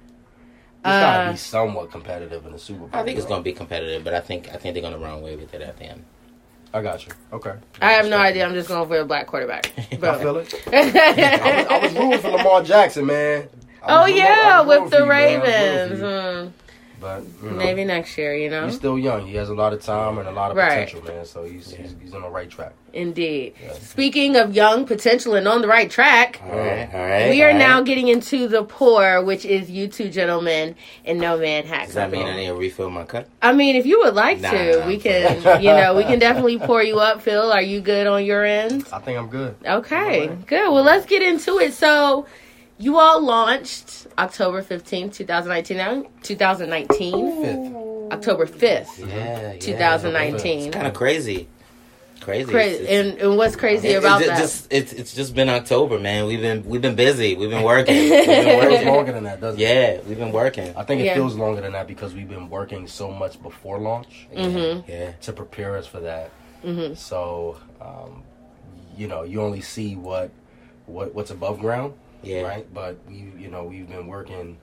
It's 0.80 0.86
gotta 0.86 1.30
Uh, 1.30 1.32
be 1.32 1.38
somewhat 1.38 1.92
competitive 1.92 2.46
in 2.46 2.54
the 2.54 2.60
Super 2.60 2.86
Bowl. 2.86 2.90
I 2.94 3.04
think 3.04 3.18
it's 3.18 3.28
gonna 3.28 3.44
be 3.44 3.52
competitive, 3.54 4.04
but 4.04 4.14
I 4.14 4.20
think 4.22 4.48
I 4.54 4.58
think 4.58 4.74
they're 4.74 4.84
gonna 4.84 4.98
run 4.98 5.20
away 5.20 5.36
with 5.36 5.54
it 5.54 5.62
at 5.62 5.78
the 5.78 5.86
end. 5.86 6.04
I 6.74 6.82
got 6.82 7.06
you. 7.06 7.12
Okay. 7.34 7.54
I 7.82 7.94
have 7.94 8.08
no 8.08 8.18
idea. 8.18 8.46
I'm 8.46 8.54
just 8.54 8.70
going 8.70 8.88
for 8.88 8.98
a 9.00 9.06
black 9.06 9.26
quarterback. 9.28 9.72
I 9.78 9.96
feel 9.98 10.38
it. 10.38 10.54
I 10.72 10.82
was, 10.86 10.96
I 11.68 11.80
was 11.84 11.94
rooting 11.96 12.20
for 12.20 12.30
Lamar 12.30 12.64
Jackson, 12.64 13.08
man. 13.08 13.50
Oh, 13.84 14.02
rooting- 14.02 14.18
yeah, 14.18 14.62
with 14.62 14.90
the 14.92 15.00
you, 15.00 15.06
man. 15.06 15.42
I 15.42 15.42
was 15.90 16.00
rooting 16.00 16.02
Ravens. 16.04 16.54
For 17.00 17.18
you. 17.20 17.26
But 17.40 17.44
you 17.46 17.52
know, 17.52 17.58
maybe 17.58 17.84
next 17.86 18.18
year, 18.18 18.36
you 18.36 18.50
know? 18.50 18.66
he's 18.66 18.76
still 18.76 18.98
young. 18.98 19.26
He 19.28 19.36
has 19.36 19.50
a 19.50 19.54
lot 19.54 19.74
of 19.74 19.82
time 19.82 20.18
and 20.18 20.28
a 20.28 20.32
lot 20.32 20.52
of 20.52 20.58
Right. 20.58 20.88
potential, 20.88 21.04
man. 21.04 21.26
So 21.26 21.44
he's, 21.44 21.72
he's 21.74 21.96
he's 22.02 22.14
on 22.14 22.22
the 22.22 22.30
right 22.30 22.50
track. 22.50 22.74
Indeed. 22.92 23.54
Yeah. 23.64 23.74
Speaking 23.74 24.36
of 24.36 24.56
young 24.56 24.86
potential 24.88 25.36
and 25.36 25.48
on 25.48 25.62
the 25.62 25.68
right 25.68 25.92
track, 25.92 26.42
All 26.44 26.58
right, 26.58 26.90
all 26.92 27.00
right. 27.00 27.30
we 27.30 27.44
are 27.44 27.48
all 27.50 27.54
right. 27.54 27.60
now 27.60 27.82
getting 27.82 28.08
into 28.08 28.48
the 28.48 28.64
pour, 28.64 29.24
which 29.24 29.46
is 29.46 29.70
you 29.70 29.88
two 29.88 30.10
gentlemen 30.10 30.76
and 31.06 31.20
no 31.20 31.38
man 31.38 31.66
hat. 31.66 31.86
Does 31.86 31.94
that 31.96 32.10
mean 32.12 32.26
I 32.26 32.36
need 32.36 32.48
to 32.48 32.56
refill 32.56 32.90
my 32.90 33.04
cup? 33.04 33.28
I 33.44 33.54
mean, 33.54 33.76
if 33.76 33.86
you 33.86 34.00
would 34.00 34.16
like 34.16 34.40
Nah, 34.42 34.52
to, 34.52 34.80
nah, 34.80 34.88
we 34.88 34.96
I'm 34.96 35.00
can, 35.02 35.62
you 35.62 35.70
know, 35.70 35.96
we 35.96 36.04
can 36.04 36.18
definitely 36.18 36.58
pour 36.58 36.82
you 36.82 37.00
up, 37.00 37.22
Phil. 37.22 37.52
Are 37.52 37.62
you 37.62 37.80
good 37.80 38.08
on 38.08 38.26
your 38.26 38.44
end? 38.44 38.88
I 38.92 38.98
think 39.00 39.20
I'm 39.20 39.28
good. 39.30 39.56
Okay, 39.64 40.24
Alright. 40.30 40.48
good. 40.48 40.72
Well, 40.74 40.84
let's 40.84 41.06
get 41.06 41.22
into 41.22 41.60
it. 41.60 41.74
So, 41.74 42.26
you 42.80 42.98
all 42.98 43.22
launched 43.22 44.08
October 44.18 44.64
15th, 44.64 45.14
2019. 45.14 45.78
Now, 45.78 46.06
2019? 46.24 47.44
Fifth. 47.44 47.76
October 48.12 48.46
5th, 48.48 48.98
Yeah, 49.08 49.54
yeah. 49.54 49.60
2019. 49.60 50.60
It's 50.68 50.74
kind 50.76 50.88
of 50.88 50.94
crazy. 50.96 51.48
Crazy. 52.22 52.52
Crazy. 52.52 52.84
It's- 52.84 52.90
And, 53.12 53.20
and 53.20 53.38
what's 53.38 53.56
crazy 53.56 53.90
it- 53.90 53.98
about 54.00 54.22
it 54.22 54.28
that? 54.28 54.40
Just, 54.40 54.68
it's 54.72 54.92
it's 54.94 55.14
just 55.14 55.34
been 55.36 55.48
October, 55.48 56.00
man. 56.00 56.26
We've 56.26 56.42
been 56.42 56.66
we've 56.66 56.82
been 56.82 56.96
busy. 56.96 57.36
We've 57.36 57.50
been 57.50 57.64
working. 57.64 57.96
We've 58.10 58.26
been 58.26 58.58
working. 58.60 58.88
longer 58.88 59.12
than 59.14 59.24
that, 59.24 59.40
doesn't 59.40 59.60
it? 59.60 59.64
Yeah, 59.64 60.02
we've 60.08 60.18
been 60.18 60.32
working. 60.34 60.76
I 60.76 60.84
think 60.84 61.02
it 61.02 61.06
Yeah. 61.06 61.14
feels 61.16 61.36
longer 61.36 61.62
than 61.62 61.72
that 61.74 61.88
because 61.88 62.14
we've 62.14 62.28
been 62.28 62.50
working 62.50 62.88
so 62.88 63.10
much 63.12 63.42
before 63.42 63.80
launch 63.80 64.28
Mm-hmm. 64.36 64.90
Yeah. 64.92 65.12
to 65.22 65.32
prepare 65.34 65.78
us 65.78 65.88
for 65.88 66.02
that. 66.02 66.32
Mm-hmm. 66.66 66.96
So, 66.96 67.58
um, 67.80 68.24
you 68.98 69.08
know, 69.08 69.24
you 69.24 69.42
only 69.42 69.62
see 69.62 69.96
what 69.96 70.30
what 70.88 71.16
what's 71.16 71.32
above 71.32 71.60
ground, 71.60 71.94
Yeah. 72.24 72.42
right? 72.42 72.74
But 72.74 72.98
we, 73.08 73.32
you 73.38 73.50
know, 73.50 73.64
we've 73.64 73.88
been 73.88 74.08
working 74.08 74.58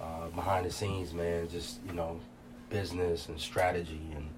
uh, 0.00 0.28
behind 0.34 0.66
the 0.66 0.70
scenes, 0.70 1.12
man. 1.12 1.48
Just 1.48 1.80
you 1.86 1.92
know, 1.92 2.20
business 2.68 3.28
and 3.28 3.38
strategy 3.38 4.00
and 4.14 4.28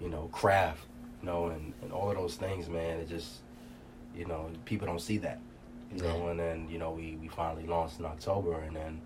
you 0.00 0.08
know, 0.08 0.28
craft, 0.32 0.84
you 1.22 1.26
know, 1.26 1.46
and, 1.46 1.72
and 1.82 1.92
all 1.92 2.10
of 2.10 2.16
those 2.16 2.34
things, 2.36 2.68
man. 2.68 2.98
It 3.00 3.08
just, 3.08 3.36
you 4.16 4.26
know, 4.26 4.50
people 4.64 4.86
don't 4.86 5.00
see 5.00 5.18
that, 5.18 5.38
you 5.94 6.02
know. 6.02 6.28
And 6.28 6.38
then 6.38 6.68
you 6.70 6.78
know, 6.78 6.90
we 6.92 7.16
we 7.20 7.28
finally 7.28 7.66
launched 7.66 7.98
in 7.98 8.04
October, 8.06 8.60
and 8.60 8.74
then 8.76 9.00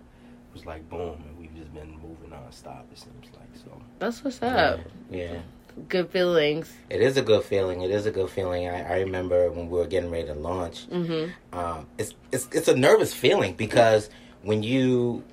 it 0.49 0.53
was 0.53 0.65
like 0.65 0.87
boom, 0.89 1.23
and 1.27 1.37
we've 1.39 1.55
just 1.55 1.73
been 1.73 1.91
moving 1.93 2.29
nonstop. 2.31 2.83
It 2.91 2.97
seems 2.97 3.25
like 3.33 3.49
so. 3.55 3.81
That's 3.99 4.23
what's 4.23 4.39
Yeah. 4.41 4.55
up. 4.55 4.79
yeah. 5.09 5.39
Good 5.87 6.09
feelings. 6.09 6.71
It 6.89 7.01
is 7.01 7.17
a 7.17 7.21
good 7.21 7.43
feeling. 7.43 7.81
It 7.81 7.91
is 7.91 8.05
a 8.05 8.11
good 8.11 8.29
feeling. 8.29 8.67
I, 8.67 8.95
I 8.95 8.99
remember 9.01 9.49
when 9.51 9.69
we 9.69 9.77
were 9.79 9.87
getting 9.87 10.11
ready 10.11 10.27
to 10.27 10.33
launch. 10.33 10.85
hmm 10.85 11.27
Um, 11.53 11.87
it's 11.97 12.13
it's 12.31 12.47
it's 12.51 12.67
a 12.67 12.75
nervous 12.75 13.13
feeling 13.13 13.53
because 13.53 14.09
when 14.43 14.63
you 14.63 15.23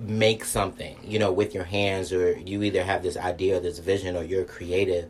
make 0.00 0.44
something, 0.44 0.96
you 1.02 1.18
know, 1.18 1.32
with 1.32 1.54
your 1.54 1.64
hands, 1.64 2.12
or 2.12 2.38
you 2.38 2.62
either 2.62 2.84
have 2.84 3.02
this 3.02 3.16
idea 3.16 3.56
or 3.56 3.60
this 3.60 3.78
vision, 3.78 4.16
or 4.16 4.22
you're 4.22 4.44
creative, 4.44 5.08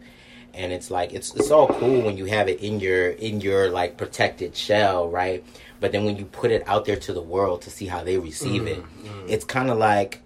and 0.54 0.72
it's 0.72 0.90
like 0.90 1.12
it's 1.12 1.34
it's 1.34 1.50
all 1.50 1.66
cool 1.68 2.00
when 2.02 2.16
you 2.16 2.24
have 2.26 2.48
it 2.48 2.60
in 2.60 2.80
your 2.80 3.10
in 3.10 3.40
your 3.40 3.70
like 3.70 3.96
protected 3.96 4.56
shell, 4.56 5.08
right? 5.10 5.44
But 5.80 5.92
then 5.92 6.04
when 6.04 6.16
you 6.16 6.24
put 6.24 6.50
it 6.50 6.66
out 6.66 6.86
there 6.86 6.96
to 6.96 7.12
the 7.12 7.20
world 7.22 7.62
to 7.62 7.70
see 7.70 7.86
how 7.86 8.02
they 8.02 8.18
receive 8.18 8.66
it, 8.66 8.82
it's 9.28 9.44
kind 9.44 9.70
of 9.70 9.78
like, 9.78 10.20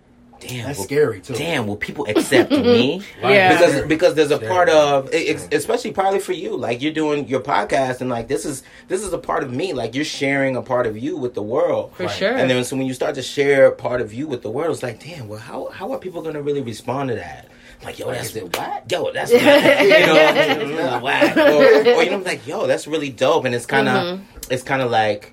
damn, 0.47 0.67
That's 0.67 0.79
will- 0.79 0.85
scary 0.85 1.21
too. 1.21 1.35
Damn, 1.35 1.67
will 1.67 1.77
people 1.77 2.07
accept 2.09 2.51
me? 2.51 3.03
Yeah. 3.21 3.53
because 3.57 3.87
because 3.87 4.15
there's 4.15 4.31
a 4.31 4.37
Scary. 4.37 4.49
part 4.53 4.69
of 4.69 5.09
ex- 5.13 5.49
especially 5.53 5.93
probably 5.93 6.19
for 6.21 6.33
you 6.33 6.57
like 6.57 6.83
you're 6.83 6.93
doing 6.93 7.29
your 7.29 7.41
podcast 7.41 8.01
and 8.01 8.11
like 8.11 8.29
this 8.29 8.45
is 8.45 8.63
this 8.89 9.03
is 9.03 9.13
a 9.13 9.19
part 9.19 9.43
of 9.43 9.53
me 9.53 9.73
like 9.73 9.95
you're 9.95 10.05
sharing 10.05 10.57
a 10.57 10.63
part 10.63 10.87
of 10.87 10.97
you 10.99 11.17
with 11.17 11.35
the 11.35 11.43
world 11.43 11.93
For 11.97 12.05
Right. 12.05 12.13
sure. 12.13 12.33
and 12.37 12.51
then 12.51 12.63
so 12.65 12.77
when 12.77 12.87
you 12.87 12.95
start 12.95 13.15
to 13.17 13.23
share 13.23 13.71
part 13.71 14.01
of 14.01 14.13
you 14.13 14.27
with 14.27 14.43
the 14.43 14.51
world 14.51 14.73
it's 14.73 14.83
like 14.83 15.03
damn 15.03 15.29
well 15.29 15.39
how 15.41 15.69
how 15.71 15.93
are 15.93 15.99
people 15.99 16.23
going 16.23 16.35
to 16.35 16.43
really 16.43 16.63
respond 16.63 17.09
to 17.11 17.15
that 17.17 17.49
like 17.85 17.99
yo 17.99 18.11
that's 18.11 18.31
is 18.31 18.37
it 18.37 18.57
whack? 18.57 18.85
yo 18.91 19.13
that's 19.13 19.33
whack. 19.33 19.81
you 19.83 19.89
know 20.07 20.15
that's 20.15 20.59
really 20.63 21.03
whack. 21.03 21.37
or, 21.37 21.95
or 21.99 22.03
you 22.03 22.11
know 22.11 22.19
like 22.19 22.47
yo 22.47 22.67
that's 22.67 22.87
really 22.87 23.11
dope 23.11 23.45
and 23.45 23.55
it's 23.55 23.67
kind 23.67 23.89
of 23.89 23.95
Mm-hmm. 24.19 24.53
it's 24.53 24.63
kind 24.63 24.83
of 24.83 24.91
like 24.91 25.33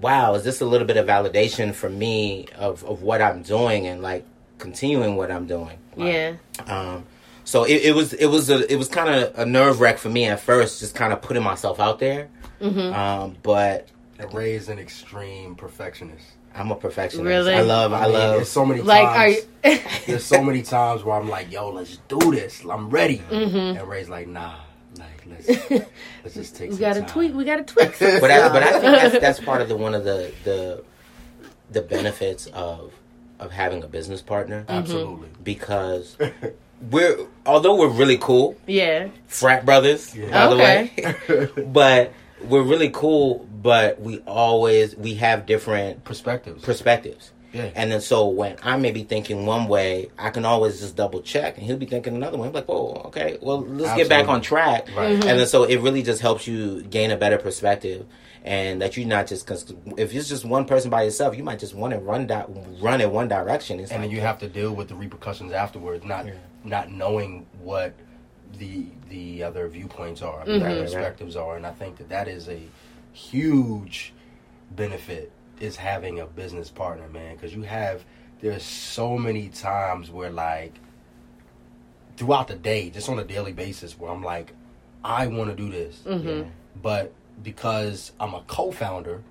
wow 0.00 0.34
is 0.34 0.44
this 0.44 0.60
a 0.60 0.66
little 0.66 0.86
bit 0.86 0.96
of 0.98 1.06
validation 1.06 1.74
for 1.74 1.88
me 1.88 2.46
of 2.56 2.84
of 2.84 3.02
what 3.02 3.22
I'm 3.22 3.42
doing 3.42 3.86
and 3.86 4.02
like 4.02 4.24
continuing 4.58 5.16
what 5.16 5.30
I'm 5.30 5.46
doing 5.46 5.78
Yeah. 5.96 6.34
um, 6.66 7.04
so 7.44 7.64
it, 7.64 7.84
it 7.84 7.94
was 7.94 8.12
it 8.12 8.26
was 8.26 8.50
a 8.50 8.70
it 8.72 8.76
was 8.76 8.88
kind 8.88 9.08
of 9.08 9.38
a 9.38 9.46
nerve 9.46 9.80
wreck 9.80 9.98
for 9.98 10.08
me 10.08 10.24
at 10.24 10.40
first, 10.40 10.80
just 10.80 10.94
kind 10.96 11.12
of 11.12 11.22
putting 11.22 11.44
myself 11.44 11.78
out 11.78 12.00
there. 12.00 12.28
Mm-hmm. 12.60 12.92
Um, 12.92 13.36
but 13.44 13.86
And 14.18 14.34
Ray's 14.34 14.68
an 14.68 14.80
extreme 14.80 15.54
perfectionist. 15.54 16.24
I'm 16.56 16.72
a 16.72 16.74
perfectionist. 16.74 17.24
Really? 17.26 17.54
I 17.54 17.60
love 17.60 17.92
I, 17.92 18.04
mean, 18.04 18.12
love 18.14 18.36
There's 18.36 18.48
so 18.48 18.64
many 18.64 18.80
Like, 18.80 19.04
are 19.04 19.14
times. 19.14 19.36
you? 19.64 19.78
there's 20.06 20.24
so 20.24 20.42
many 20.42 20.62
times 20.62 21.04
where 21.04 21.14
I'm 21.14 21.28
like, 21.28 21.52
"Yo, 21.52 21.70
let's 21.70 21.98
do 22.08 22.18
this. 22.32 22.64
I'm 22.64 22.90
ready." 22.90 23.18
Mm-hmm. 23.30 23.78
And 23.78 23.88
Ray's 23.88 24.08
like, 24.08 24.26
"Nah, 24.26 24.56
like 24.98 25.24
let's 25.28 25.46
let's 26.24 26.34
just 26.34 26.56
take." 26.56 26.70
we 26.72 26.78
got 26.78 26.94
to 26.94 27.00
time. 27.02 27.08
tweak. 27.10 27.34
We 27.34 27.44
got 27.44 27.56
to 27.56 27.62
tweak. 27.74 27.96
but 28.00 28.30
I, 28.30 28.48
but 28.48 28.62
I 28.64 28.72
think 28.80 28.82
that's, 28.82 29.18
that's 29.20 29.40
part 29.40 29.60
of 29.60 29.68
the 29.68 29.76
one 29.76 29.94
of 29.94 30.02
the 30.02 30.32
the 30.42 30.82
the 31.70 31.82
benefits 31.82 32.46
of 32.48 32.92
of 33.38 33.50
having 33.50 33.82
a 33.82 33.88
business 33.88 34.22
partner 34.22 34.62
mm-hmm. 34.62 34.72
Absolutely. 34.72 35.28
because 35.42 36.16
we're 36.90 37.18
although 37.44 37.76
we're 37.76 37.88
really 37.88 38.18
cool 38.18 38.56
yeah. 38.66 39.08
frat 39.26 39.64
brothers 39.64 40.14
Yeah. 40.14 40.30
by 40.30 40.48
the 40.48 40.56
way 40.56 41.48
but 41.66 42.12
we're 42.44 42.62
really 42.62 42.90
cool 42.90 43.46
but 43.62 44.00
we 44.00 44.18
always 44.20 44.94
we 44.96 45.14
have 45.14 45.46
different 45.46 46.04
Perspectives. 46.04 46.62
perspectives 46.64 47.32
yeah. 47.52 47.70
and 47.74 47.90
then 47.90 48.00
so 48.00 48.28
when 48.28 48.56
I 48.62 48.76
may 48.76 48.90
be 48.90 49.02
thinking 49.04 49.46
one 49.46 49.66
way, 49.66 50.10
I 50.18 50.28
can 50.30 50.44
always 50.44 50.80
just 50.80 50.94
double 50.94 51.22
check, 51.22 51.56
and 51.56 51.64
he'll 51.66 51.78
be 51.78 51.86
thinking 51.86 52.14
another 52.14 52.36
way. 52.36 52.48
I'm 52.48 52.52
like, 52.52 52.66
whoa, 52.68 53.02
okay, 53.06 53.38
well, 53.40 53.62
let's 53.62 53.96
get 53.96 54.08
back 54.10 54.28
on 54.28 54.42
track. 54.42 54.88
Right. 54.94 55.12
Mm-hmm. 55.18 55.28
And 55.28 55.38
then 55.40 55.46
so 55.46 55.64
it 55.64 55.80
really 55.80 56.02
just 56.02 56.20
helps 56.20 56.46
you 56.46 56.82
gain 56.82 57.10
a 57.10 57.16
better 57.16 57.38
perspective, 57.38 58.04
and 58.46 58.80
that 58.80 58.96
you're 58.96 59.06
not 59.06 59.26
just 59.26 59.44
because 59.44 59.74
if 59.98 60.14
it's 60.14 60.28
just 60.28 60.44
one 60.44 60.64
person 60.64 60.88
by 60.88 61.02
yourself, 61.02 61.36
you 61.36 61.42
might 61.42 61.58
just 61.58 61.74
want 61.74 61.92
to 61.92 61.98
run 61.98 62.28
that 62.28 62.46
run 62.80 63.00
in 63.00 63.10
one 63.10 63.26
direction. 63.28 63.80
It's 63.80 63.90
and 63.90 64.00
like, 64.00 64.08
then 64.10 64.16
you 64.16 64.22
have 64.22 64.38
to 64.38 64.48
deal 64.48 64.72
with 64.72 64.88
the 64.88 64.94
repercussions 64.94 65.52
afterwards, 65.52 66.04
not 66.04 66.26
Yeah. 66.26 66.34
not 66.64 66.90
knowing 66.90 67.46
what 67.62 67.92
the 68.58 68.86
the 69.10 69.42
other 69.42 69.68
viewpoints 69.68 70.22
are, 70.22 70.44
the 70.44 70.52
Mhm. 70.52 70.56
other 70.56 70.64
Right, 70.64 70.74
right. 70.76 70.82
perspectives 70.84 71.34
are, 71.36 71.56
and 71.56 71.66
I 71.66 71.72
think 71.72 71.96
that 71.98 72.08
that 72.08 72.28
is 72.28 72.48
a 72.48 72.60
huge 73.12 74.12
benefit 74.70 75.32
is 75.60 75.76
having 75.76 76.20
a 76.20 76.26
business 76.26 76.70
partner, 76.70 77.08
man, 77.08 77.34
because 77.34 77.52
you 77.54 77.62
have 77.62 78.04
there's 78.40 78.62
so 78.62 79.16
many 79.18 79.48
times 79.48 80.10
where 80.10 80.30
like 80.30 80.74
throughout 82.16 82.48
the 82.48 82.54
day, 82.54 82.90
just 82.90 83.08
on 83.08 83.18
a 83.18 83.24
daily 83.24 83.52
basis, 83.52 83.98
where 83.98 84.10
I'm 84.10 84.22
like, 84.22 84.52
I 85.04 85.26
want 85.26 85.50
to 85.50 85.56
do 85.56 85.70
this, 85.70 86.00
Mhm. 86.06 86.48
but 86.80 87.12
because 87.42 88.12
I'm 88.18 88.34
a 88.34 88.42
co-founder, 88.46 89.22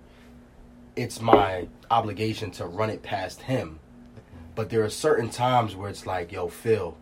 it's 0.96 1.22
my 1.22 1.68
obligation 1.92 2.52
to 2.52 2.66
run 2.66 2.90
it 2.90 3.04
past 3.04 3.42
him. 3.42 3.80
But 4.56 4.70
there 4.70 4.84
are 4.84 4.90
certain 4.90 5.30
times 5.30 5.76
where 5.76 5.90
it's 5.90 6.06
like, 6.06 6.32
yo, 6.32 6.48
Phil, 6.48 6.96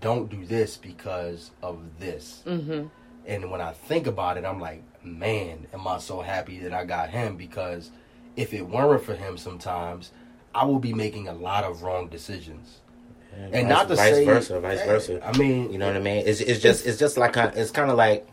don't 0.00 0.28
do 0.28 0.44
this 0.44 0.76
because 0.76 1.52
of 1.62 1.80
this. 1.98 2.42
Mm-hmm. 2.46 2.86
And 3.26 3.50
when 3.50 3.60
I 3.60 3.72
think 3.72 4.06
about 4.06 4.36
it, 4.36 4.44
I'm 4.44 4.60
like, 4.60 4.82
man, 5.04 5.66
am 5.72 5.86
I 5.86 5.98
so 5.98 6.20
happy 6.20 6.58
that 6.60 6.72
I 6.72 6.84
got 6.84 7.10
him 7.10 7.36
because 7.36 7.90
if 8.36 8.52
it 8.52 8.62
weren't 8.62 9.02
for 9.02 9.14
him 9.14 9.36
sometimes, 9.36 10.10
I 10.54 10.64
will 10.64 10.78
be 10.78 10.92
making 10.92 11.28
a 11.28 11.34
lot 11.34 11.64
of 11.64 11.82
wrong 11.82 12.08
decisions. 12.08 12.80
and 13.34 13.54
And 13.54 13.68
vice, 13.68 13.76
not 13.76 13.88
to 13.88 13.94
vice 13.96 14.14
say 14.14 14.24
versa, 14.24 14.60
vice 14.60 14.82
versa. 14.82 15.26
I 15.26 15.36
mean, 15.36 15.72
You 15.72 15.78
know 15.78 15.86
what 15.86 15.96
I 15.96 16.00
mean? 16.00 16.24
It's 16.26 16.40
it's 16.40 16.60
just 16.60 16.86
it's 16.86 16.98
just 16.98 17.16
like 17.16 17.32
kind 17.34 17.52
it's 17.56 17.70
kind 17.70 17.90
of 17.90 17.96
like 17.96 18.26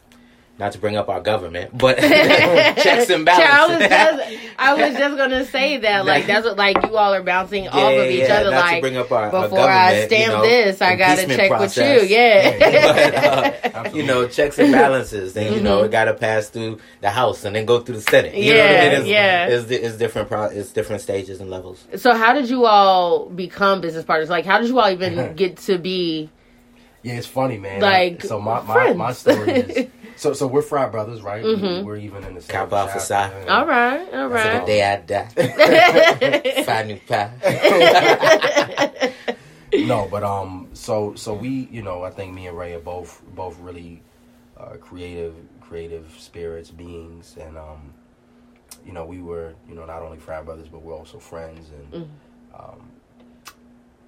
not 0.60 0.72
to 0.74 0.78
bring 0.78 0.96
up 0.96 1.10
our 1.10 1.20
government, 1.20 1.76
but 1.76 1.98
checks 1.98 3.10
and 3.10 3.28
I 3.28 3.68
was 3.68 3.80
balances. 3.80 3.90
just, 3.90 4.54
I 4.60 4.74
was 4.76 4.94
just 5.00 5.18
gonna 5.18 5.46
say 5.48 5.78
that, 5.78 6.06
like 6.06 6.28
that's 6.28 6.46
what, 6.46 6.58
like 6.58 6.78
you 6.86 6.96
all 6.96 7.12
are 7.14 7.24
bouncing 7.24 7.68
off 7.68 7.92
of 7.92 8.08
each 8.08 8.20
yeah, 8.20 8.36
other. 8.36 8.52
not 8.52 8.66
like 8.66 8.76
to 8.76 8.82
bring 8.82 8.98
up 8.98 9.12
our, 9.12 9.34
our 9.36 9.42
before 9.50 9.60
I 9.62 10.06
stamp 10.06 10.12
you 10.12 10.28
know, 10.38 10.42
this, 10.44 10.80
I 10.82 10.96
gotta 10.96 11.26
check 11.26 11.50
process. 11.50 12.02
with 12.02 12.12
you. 12.12 12.16
Yeah. 12.16 13.62
But, 13.74 13.76
uh, 13.88 13.90
you 13.96 14.04
know, 14.04 14.28
checks 14.28 14.60
and 14.60 14.72
balances. 14.72 15.34
Then 15.34 15.54
you 15.54 15.62
know 15.62 15.82
Mhm. 15.82 15.86
it 15.86 15.92
got 15.92 16.06
to 16.06 16.14
pass 16.14 16.50
through 16.50 16.80
the 17.02 17.10
House 17.10 17.44
and 17.46 17.56
then 17.56 17.66
go 17.66 17.80
through 17.82 17.96
the 17.96 18.02
Senate. 18.02 18.36
You 18.36 18.54
know 18.54 18.60
what 18.60 18.70
I 18.70 18.74
Yeah, 18.74 18.90
mean? 18.92 19.00
It's, 19.02 19.08
yeah. 19.08 19.48
It's, 19.48 19.72
it's 19.72 19.98
different. 19.98 20.28
Pro- 20.30 20.44
it's 20.46 20.72
different 20.72 21.02
stages 21.02 21.42
and 21.42 21.50
levels. 21.50 21.84
so 21.96 22.14
how 22.14 22.34
did 22.34 22.50
you 22.50 22.66
all 22.66 23.26
become 23.30 23.82
business 23.82 24.06
partners? 24.06 24.30
Like 24.30 24.46
how 24.46 24.60
did 24.60 24.68
you 24.70 24.80
all 24.80 24.90
even 24.92 25.36
get 25.36 25.58
to 25.58 25.78
be? 25.80 26.30
Yeah, 27.02 27.14
it's 27.16 27.28
funny, 27.28 27.58
man. 27.58 27.82
Like, 27.82 28.22
so 28.24 28.40
my 28.40 28.62
my, 28.62 28.74
friends. 28.74 28.98
my 28.98 29.12
story 29.14 29.52
is 29.52 29.88
so 30.16 30.34
so 30.34 30.48
we're 30.48 30.62
frat 30.62 30.92
brothers, 30.92 31.22
right? 31.22 31.44
We, 31.44 31.56
Mhm. 31.56 31.84
we're 31.84 31.98
even 31.98 32.24
in 32.24 32.36
the 32.36 32.42
same 32.42 32.52
Kappa 32.52 32.76
Alpha 32.76 32.94
chapter, 33.00 33.06
Psi. 33.06 33.32
and- 33.42 33.50
All 33.50 33.66
right, 33.66 34.14
all 34.14 34.30
So 34.30 34.60
the 34.60 34.66
day 34.66 34.84
I 34.84 34.96
die, 34.98 36.64
five 36.66 36.88
new 36.88 37.00
pie. 37.08 37.32
no, 39.74 40.08
but 40.10 40.24
um, 40.24 40.70
so 40.74 41.14
so 41.16 41.34
we, 41.34 41.68
you 41.72 41.82
know, 41.82 42.04
I 42.04 42.10
think 42.12 42.34
me 42.34 42.48
and 42.48 42.58
Ray 42.58 42.74
are 42.74 42.80
both 42.80 43.22
both 43.36 43.60
really 43.60 44.02
uh, 44.58 44.76
creative, 44.80 45.36
creative 45.62 46.14
spirits, 46.18 46.72
beings, 46.72 47.36
and 47.40 47.58
um, 47.58 47.94
you 48.86 48.94
know, 48.94 49.06
we 49.06 49.22
were, 49.22 49.54
you 49.68 49.76
know, 49.76 49.86
not 49.86 50.02
only 50.02 50.18
frat 50.18 50.46
brothers, 50.46 50.68
but 50.68 50.82
we're 50.82 50.96
also 50.96 51.20
friends, 51.20 51.70
and 51.72 52.04
Mhm. 52.04 52.08
um, 52.60 52.92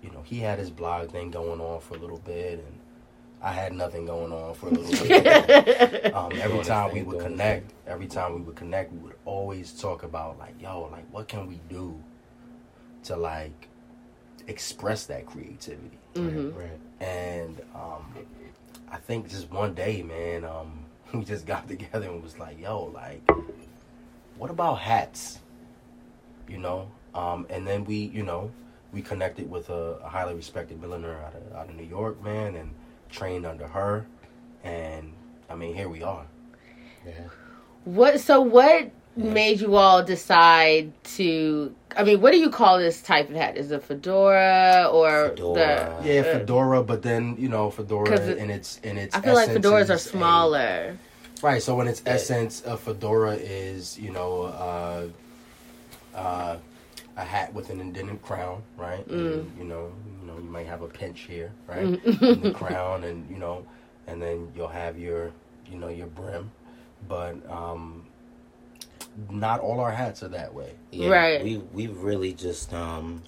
you 0.03 0.11
know, 0.11 0.21
he 0.23 0.39
had 0.39 0.59
his 0.59 0.69
blog 0.69 1.09
thing 1.11 1.31
going 1.31 1.59
on 1.59 1.79
for 1.81 1.95
a 1.95 1.99
little 1.99 2.19
bit, 2.19 2.59
and 2.59 2.74
I 3.45 3.51
had 3.51 3.73
nothing 3.73 4.07
going 4.07 4.33
on 4.33 4.55
for 4.55 4.69
a 4.69 4.71
little 4.71 5.07
bit. 5.07 6.15
um, 6.15 6.31
every 6.33 6.53
Doing 6.53 6.63
time 6.63 6.91
we 6.91 7.03
would 7.03 7.19
doing 7.19 7.29
his 7.29 7.37
connect, 7.37 7.73
every 7.85 8.07
time 8.07 8.33
we 8.33 8.41
would 8.41 8.55
connect, 8.55 8.91
we 8.91 8.97
would 8.97 9.15
always 9.23 9.71
talk 9.79 10.01
about 10.01 10.39
like, 10.39 10.59
yo, 10.59 10.89
like 10.91 11.05
what 11.11 11.27
can 11.27 11.45
we 11.45 11.61
do 11.69 11.95
to 13.03 13.15
like 13.15 13.67
express 14.47 15.05
that 15.05 15.27
creativity? 15.27 15.99
Mhm. 16.15 16.55
Right. 16.57 16.79
And 17.07 17.61
um, 17.75 18.15
I 18.91 18.97
think 18.97 19.29
just 19.29 19.51
one 19.51 19.75
day, 19.75 20.01
man, 20.01 20.43
um, 20.43 20.79
we 21.13 21.23
just 21.23 21.45
got 21.45 21.67
together 21.73 22.09
and 22.09 22.23
was 22.23 22.39
like, 22.39 22.59
yo, 22.59 22.85
like, 22.85 23.21
what 24.39 24.49
about 24.49 24.79
hats? 24.79 25.37
You 26.49 26.57
know? 26.57 26.89
Um, 27.13 27.45
and 27.51 27.67
then 27.67 27.85
we, 27.85 27.95
you 27.95 28.23
know, 28.23 28.49
we 28.91 29.03
connected 29.03 29.47
with 29.51 29.69
a, 29.69 29.99
a 30.03 30.09
highly 30.09 30.33
respected 30.33 30.81
milliner 30.81 31.15
out 31.19 31.35
of, 31.35 31.55
out 31.55 31.69
of 31.69 31.75
New 31.75 31.83
York, 31.83 32.23
man, 32.23 32.55
and 32.55 32.71
trained 33.15 33.45
under 33.45 33.67
her. 33.67 34.05
And 34.63 35.13
I 35.49 35.55
mean, 35.55 35.73
here 35.75 35.89
we 35.89 36.03
are. 36.03 36.25
Yeah. 37.05 37.13
What? 37.85 38.19
So 38.19 38.41
what 38.41 38.91
made 39.15 39.61
you 39.61 39.75
all 39.75 40.03
decide 40.03 40.91
to? 41.15 41.73
I 41.95 42.03
mean, 42.03 42.19
what 42.19 42.31
do 42.31 42.39
you 42.39 42.49
call 42.49 42.77
this 42.79 43.01
type 43.01 43.29
of 43.29 43.35
hat? 43.35 43.57
Is 43.57 43.71
it 43.71 43.83
fedora 43.83 44.89
or 44.91 45.29
Fedora. 45.29 45.99
the? 46.01 46.13
Yeah, 46.13 46.21
uh, 46.21 46.23
fedora, 46.39 46.83
but 46.83 47.03
then 47.03 47.35
you 47.37 47.47
know, 47.47 47.69
fedora 47.69 48.13
it- 48.13 48.37
in 48.37 48.49
its 48.49 48.79
in 48.79 48.97
its. 48.97 49.15
I 49.15 49.21
feel 49.21 49.35
like 49.35 49.49
fedoras 49.49 49.89
are 49.89 49.93
is 49.93 50.05
a- 50.05 50.09
smaller. 50.09 50.97
Right. 51.41 51.61
So 51.61 51.79
in 51.81 51.87
its 51.87 52.01
Yeah. 52.05 52.13
essence, 52.13 52.63
a 52.65 52.75
fedora 52.75 53.33
is 53.35 53.99
you 53.99 54.11
know 54.11 54.43
uh, 54.43 55.03
uh, 56.15 56.57
a 57.17 57.23
hat 57.23 57.53
with 57.53 57.69
an 57.69 57.79
indented 57.79 58.21
crown, 58.23 58.63
right? 58.77 59.05
And, 59.07 59.51
you 59.59 59.63
know, 59.65 59.91
you 60.04 60.04
know, 60.35 60.43
you 60.43 60.49
might 60.49 60.67
have 60.67 60.81
a 60.81 60.87
pinch 60.87 61.21
here, 61.21 61.51
right, 61.67 61.83
in 61.83 62.41
the 62.41 62.51
crown, 62.55 63.03
and 63.03 63.29
you 63.29 63.37
know, 63.37 63.65
and 64.07 64.21
then 64.21 64.51
you'll 64.55 64.67
have 64.67 64.97
your, 64.99 65.31
you 65.69 65.77
know, 65.77 65.89
your 65.89 66.07
brim, 66.07 66.51
but 67.07 67.35
um, 67.49 68.05
not 69.29 69.59
all 69.59 69.79
our 69.79 69.91
hats 69.91 70.23
are 70.23 70.27
that 70.29 70.53
way. 70.53 70.73
Yeah, 70.91 71.09
Right. 71.09 71.43
We 71.43 71.57
we've 71.73 71.97
really 71.97 72.33
just 72.33 72.73
um 72.73 73.23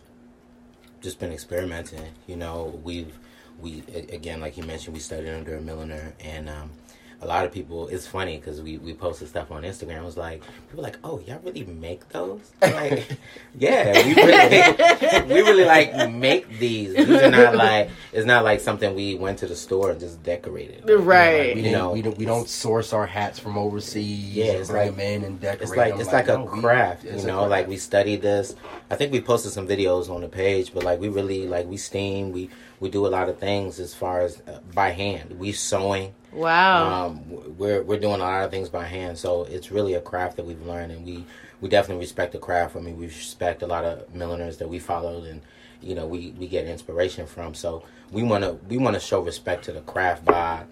just 1.02 1.20
been 1.20 1.32
experimenting. 1.32 2.06
You 2.28 2.36
know, 2.38 2.80
we've 2.84 3.18
we 3.60 3.84
again 4.12 4.40
like 4.42 4.58
you 4.58 4.64
mentioned, 4.64 4.94
we 4.94 5.00
studied 5.00 5.30
under 5.30 5.56
a 5.56 5.62
milliner, 5.62 6.14
and 6.20 6.50
um, 6.50 6.72
a 7.22 7.26
lot 7.26 7.46
of 7.46 7.52
people. 7.52 7.88
It's 7.88 8.06
funny 8.06 8.38
because 8.38 8.62
we 8.62 8.78
we 8.78 8.94
posted 8.94 9.28
stuff 9.28 9.50
on 9.52 9.64
Instagram. 9.64 9.98
It 9.98 10.04
was 10.06 10.18
like 10.18 10.42
people 10.42 10.78
were 10.78 10.84
like, 10.84 10.98
oh, 11.04 11.20
y'all 11.26 11.40
really 11.44 11.64
make 11.66 12.08
those? 12.10 12.42
I'm 12.62 12.74
like, 12.74 13.18
yeah, 13.58 13.92
we 14.06 14.14
really 14.14 15.26
we 15.34 15.42
really 15.42 15.66
like 15.66 16.12
make 16.12 16.48
these. 16.60 16.94
These 16.96 17.10
are 17.10 17.32
not 17.32 17.56
like 17.56 17.90
it's 18.14 18.26
not 18.26 18.44
like 18.44 18.60
something 18.60 18.94
we 18.96 19.16
went 19.16 19.40
to 19.40 19.48
the 19.48 19.56
store 19.56 19.92
and 19.92 20.00
just 20.00 20.22
decorated. 20.24 20.88
Right. 20.90 21.56
We, 21.56 21.62
You 21.62 21.70
didn't- 21.70 21.72
know, 21.72 21.92
we 21.92 22.02
don't 22.02 22.18
we 22.18 22.26
don't 22.26 22.48
source 22.48 22.94
our 22.94 23.06
hats 23.08 23.40
from 23.40 23.58
overseas. 23.58 24.34
Yeah, 24.36 24.46
it's 24.54 24.70
bring 24.70 24.88
like- 24.88 24.92
them 24.98 25.00
in 25.00 25.24
and 25.24 25.40
decorate. 25.42 25.62
It's 25.62 25.76
like 25.78 25.92
them. 25.94 26.02
it's 26.02 26.14
like, 26.14 26.28
a 26.28 26.38
no, 26.38 26.46
we- 26.46 26.62
craft, 26.62 27.04
it's 27.06 27.24
you 27.24 27.30
a 27.30 27.32
know. 27.34 27.46
Like 27.48 27.68
we 27.68 27.78
studied 27.78 28.22
this. 28.22 28.56
I 28.92 28.96
think 28.96 29.12
we 29.12 29.22
posted 29.22 29.52
some 29.52 29.68
videos 29.68 30.10
on 30.10 30.22
the 30.22 30.30
page, 30.30 30.74
but 30.74 30.84
like 30.84 31.00
we 31.00 31.10
really 31.10 31.48
like 31.48 31.66
we 31.68 31.78
steam. 31.78 32.32
We 32.32 32.50
we 32.80 32.90
do 32.90 33.06
a 33.06 33.10
lot 33.10 33.30
of 33.30 33.40
things 33.40 33.80
as 33.80 33.94
far 33.94 34.22
as 34.22 34.42
uh, 34.48 34.60
by 34.74 34.92
hand. 34.92 35.40
We 35.40 35.52
sewing. 35.52 36.14
Wow. 36.32 37.08
Um, 37.08 37.58
we're 37.58 37.82
we're 37.82 38.00
doing 38.00 38.16
a 38.16 38.24
lot 38.24 38.44
of 38.44 38.52
things 38.52 38.70
by 38.70 38.86
hand. 38.86 39.18
So 39.18 39.44
it's 39.46 39.72
really 39.72 39.96
a 39.96 40.02
craft 40.02 40.38
that 40.38 40.46
we've 40.46 40.62
learned, 40.62 40.92
and 40.92 41.06
we 41.06 41.26
we 41.62 41.70
definitely 41.70 42.04
respect 42.04 42.34
the 42.34 42.40
craft. 42.40 42.76
I 42.76 42.80
mean, 42.80 42.98
we 42.98 43.08
respect 43.08 43.64
a 43.64 43.68
lot 43.68 43.84
of 43.84 44.14
milliners 44.14 44.58
that 44.58 44.70
we 44.70 44.80
followed, 44.80 45.26
and 45.26 45.42
you 45.82 45.96
know 45.96 46.06
we 46.06 46.32
we 46.38 46.48
get 46.48 46.68
inspiration 46.68 47.26
from. 47.26 47.54
So 47.54 47.84
we 48.12 48.24
want 48.24 48.44
to 48.44 48.54
we 48.68 48.78
want 48.78 48.94
to 48.96 49.00
show 49.00 49.22
respect 49.22 49.66
to 49.66 49.72
the 49.72 49.82
craft 49.82 50.26
by 50.26 50.64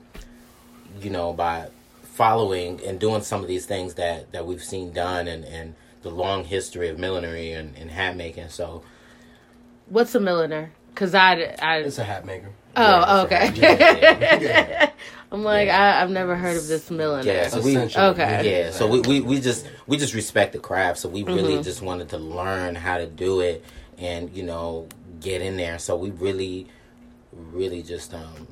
you 1.01 1.09
know 1.09 1.33
by 1.33 1.69
following 2.03 2.79
and 2.85 2.99
doing 2.99 3.21
some 3.21 3.41
of 3.41 3.47
these 3.47 3.65
things 3.65 3.95
that 3.95 4.31
that 4.31 4.45
we've 4.45 4.63
seen 4.63 4.93
done 4.93 5.27
and 5.27 5.43
and 5.43 5.75
the 6.01 6.09
long 6.11 6.43
history 6.45 6.87
of 6.87 6.99
millinery 6.99 7.51
and, 7.51 7.75
and 7.75 7.89
hat 7.89 8.15
making 8.15 8.47
so 8.47 8.83
What's 9.87 10.15
a 10.15 10.19
milliner? 10.19 10.71
Because 10.95 11.13
I, 11.13 11.55
I 11.61 11.77
It's 11.79 11.97
a 11.99 12.03
hat 12.05 12.25
maker. 12.25 12.49
Oh, 12.77 13.23
okay. 13.25 13.51
Yeah, 13.53 14.37
yeah. 14.41 14.91
I'm 15.31 15.43
like, 15.43 15.69
I, 15.69 16.01
I've 16.01 16.09
never 16.09 16.35
heard 16.35 16.55
of 16.57 16.67
this 16.67 16.89
milliner. 16.89 17.29
Yeah, 17.29 17.47
so 17.49 17.61
we 17.61 17.77
Okay. 17.77 18.63
yeah, 18.65 18.71
so 18.71 18.87
we, 18.87 19.01
we, 19.01 19.21
we 19.21 19.39
just 19.41 19.67
we 19.87 19.97
just 19.97 20.13
respect 20.13 20.53
the 20.53 20.59
craft. 20.59 20.99
So 20.99 21.09
we 21.09 21.23
really 21.23 21.55
Mm-hmm. 21.55 21.63
just 21.63 21.81
wanted 21.81 22.09
to 22.09 22.17
learn 22.17 22.75
how 22.75 22.97
to 22.97 23.05
do 23.07 23.41
it 23.41 23.63
and 23.97 24.29
you 24.35 24.43
know 24.43 24.87
get 25.19 25.41
in 25.41 25.57
there. 25.57 25.77
So 25.79 25.95
we 25.97 26.11
really 26.11 26.67
really 27.33 27.83
just 27.83 28.13
um 28.13 28.47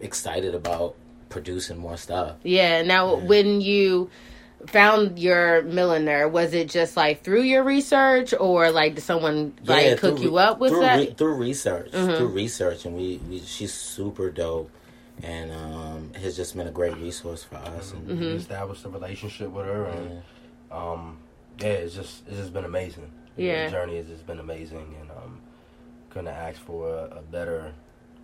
excited 0.00 0.54
about 0.54 0.94
producing 1.28 1.78
more 1.78 1.96
stuff. 1.96 2.36
Yeah. 2.42 2.82
Now, 2.82 3.16
when 3.16 3.60
you 3.60 4.10
found 4.66 5.18
your 5.18 5.62
milliner, 5.62 6.28
was 6.28 6.54
it 6.54 6.68
just 6.70 6.96
like 6.96 7.22
through 7.24 7.42
your 7.42 7.62
research, 7.64 8.32
or 8.38 8.70
like 8.70 8.94
did 8.94 9.02
someone 9.02 9.54
like 9.64 9.84
Yeah, 9.86 9.94
cook 9.96 10.16
through 10.18 10.24
you 10.30 10.36
up 10.38 10.58
with 10.60 10.72
through 10.72 10.80
that? 10.80 10.98
re- 10.98 11.14
through 11.16 11.34
research, 11.34 11.90
Mm-hmm. 11.92 12.16
through 12.16 12.28
research, 12.28 12.84
and 12.86 12.96
we, 12.96 13.20
we 13.28 13.40
she's 13.40 13.72
super 13.74 14.30
dope, 14.30 14.70
and 15.22 15.50
um, 15.52 16.12
has 16.14 16.36
just 16.36 16.56
been 16.56 16.68
a 16.68 16.70
great 16.72 16.96
resource 16.96 17.42
for 17.44 17.56
us. 17.56 17.92
And 17.92 18.06
Mm-hmm. 18.08 18.20
We 18.20 18.26
established 18.32 18.84
a 18.84 18.88
relationship 18.88 19.50
with 19.50 19.66
her, 19.66 19.84
and 19.86 20.22
um, 20.70 21.18
yeah, 21.60 21.68
it's 21.68 21.94
just 21.94 22.26
it's 22.28 22.36
just 22.36 22.52
been 22.52 22.64
amazing. 22.64 23.10
Yeah. 23.36 23.64
the 23.64 23.70
journey 23.70 23.96
has 23.96 24.06
just 24.06 24.26
been 24.26 24.38
amazing, 24.40 24.94
and 25.00 25.10
um, 25.10 25.40
couldn't 26.10 26.28
ask 26.28 26.60
for 26.60 26.88
a, 26.88 27.18
a 27.18 27.22
better 27.22 27.72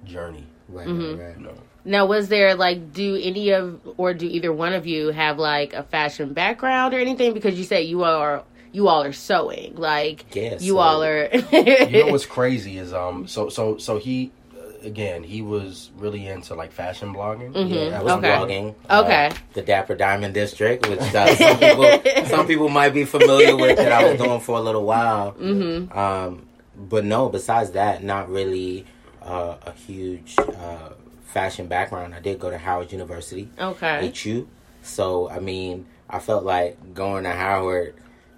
journey. 0.05 0.47
right, 0.69 0.87
Mm-hmm. 0.87 1.19
right, 1.21 1.29
right. 1.29 1.39
You 1.39 1.45
know, 1.47 1.55
Now, 1.89 2.05
was 2.07 2.29
there 2.29 2.55
like, 2.55 2.93
do 2.93 3.17
any 3.17 3.51
of, 3.51 3.81
or 3.97 4.13
do 4.13 4.27
either 4.27 4.53
one 4.53 4.75
of 4.75 4.87
you 4.87 5.09
have 5.09 5.39
like 5.39 5.73
a 5.73 5.83
fashion 5.83 6.35
background 6.35 6.93
or 6.93 6.99
anything? 6.99 7.33
Because 7.33 7.59
you 7.59 7.65
said 7.65 7.87
you 7.87 8.05
are, 8.05 8.43
you 8.73 8.89
all 8.89 9.03
are 9.03 9.13
sewing. 9.15 9.75
Like, 9.77 10.27
Yeah, 10.37 10.59
you 10.61 10.75
so- 10.75 10.79
all 10.79 11.03
are. 11.03 11.29
you 11.53 12.05
know 12.05 12.13
what's 12.13 12.27
crazy 12.27 12.77
is 12.79 12.93
um, 12.93 13.27
so 13.27 13.49
so 13.49 13.79
so 13.79 13.99
he. 13.99 14.31
uh, 14.55 14.65
Again, 14.83 15.25
he 15.25 15.43
was 15.43 15.91
really 15.97 16.27
into 16.29 16.55
like 16.55 16.71
fashion 16.73 17.13
blogging. 17.13 17.53
Mhm. 17.53 17.91
That 17.91 18.05
was 18.05 18.13
Okay. 18.13 18.29
blogging. 18.29 18.75
uh, 18.89 19.03
Okay. 19.05 19.31
the 19.55 19.63
Dapper 19.63 19.97
Diamond 19.97 20.35
District, 20.35 20.87
which 20.89 21.01
uh, 21.01 21.35
some 21.35 21.59
people 21.65 22.27
some 22.27 22.47
people 22.47 22.69
might 22.69 22.91
be 22.95 23.05
familiar 23.05 23.57
with 23.57 23.77
that 23.79 23.91
I 23.91 24.09
was 24.09 24.21
doing 24.21 24.39
for 24.41 24.57
a 24.59 24.61
little 24.61 24.85
while. 24.85 25.33
Mm-hmm. 25.33 25.99
Um, 25.99 26.47
but 26.77 27.05
no, 27.05 27.29
besides 27.29 27.73
that, 27.73 28.05
not 28.05 28.29
really 28.31 28.85
uh, 29.21 29.57
a 29.67 29.73
huge 29.73 30.37
uh, 30.39 30.91
fashion 31.29 31.69
background. 31.69 32.15
I 32.15 32.21
did 32.21 32.39
go 32.39 32.51
to 32.51 32.59
Howard 32.59 32.93
University, 32.93 33.49
okay. 33.59 34.13
HU. 34.23 34.47
So 34.83 35.31
I 35.31 35.39
mean, 35.41 35.87
I 36.11 36.19
felt 36.19 36.45
like 36.45 36.95
going 36.95 37.25
to 37.25 37.31
Howard. 37.33 37.95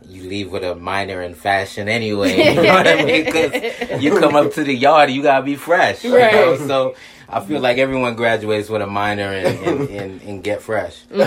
You 0.08 0.22
leave 0.22 0.50
with 0.50 0.64
a 0.64 0.74
minor 0.74 1.20
in 1.20 1.34
fashion 1.34 1.86
anyway. 1.88 2.34
You 2.54 2.62
know 2.62 2.72
what 2.72 2.88
I 2.88 3.04
mean? 3.04 3.24
Because 3.26 4.02
you 4.02 4.18
come 4.18 4.34
up 4.34 4.54
to 4.54 4.64
the 4.64 4.74
yard, 4.74 5.10
you 5.10 5.22
gotta 5.22 5.44
be 5.44 5.56
fresh. 5.56 6.02
you 6.04 6.16
Right. 6.16 6.32
know? 6.32 6.56
So 6.56 6.94
I 7.28 7.40
feel 7.40 7.60
like 7.60 7.76
everyone 7.76 8.14
graduates 8.16 8.70
with 8.70 8.80
a 8.80 8.86
minor 8.86 9.30
in, 9.30 9.62
in, 9.62 9.88
in, 9.88 10.20
in 10.20 10.40
get 10.40 10.62
fresh. 10.62 11.02
so 11.10 11.18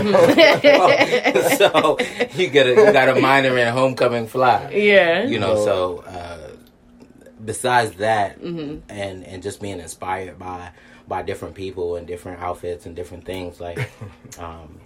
you 2.35 2.47
get 2.49 2.65
a, 2.67 2.71
you 2.71 2.91
got 2.91 3.15
a 3.15 3.21
minor 3.21 3.55
in 3.57 3.71
homecoming 3.71 4.27
fly. 4.27 4.71
Yeah. 4.73 5.23
You 5.23 5.39
know, 5.39 5.63
so 5.63 6.03
uh, 6.07 6.49
besides 7.43 7.93
that, 7.97 8.37
and 8.37 8.83
and 8.89 9.43
just 9.43 9.61
being 9.61 9.79
inspired 9.79 10.39
by 10.39 10.71
by 11.07 11.21
different 11.21 11.55
people 11.55 11.95
and 11.97 12.07
different 12.07 12.41
outfits 12.41 12.85
and 12.85 12.95
different 12.95 13.25
things, 13.25 13.59
like 13.59 13.89
um, 14.39 14.79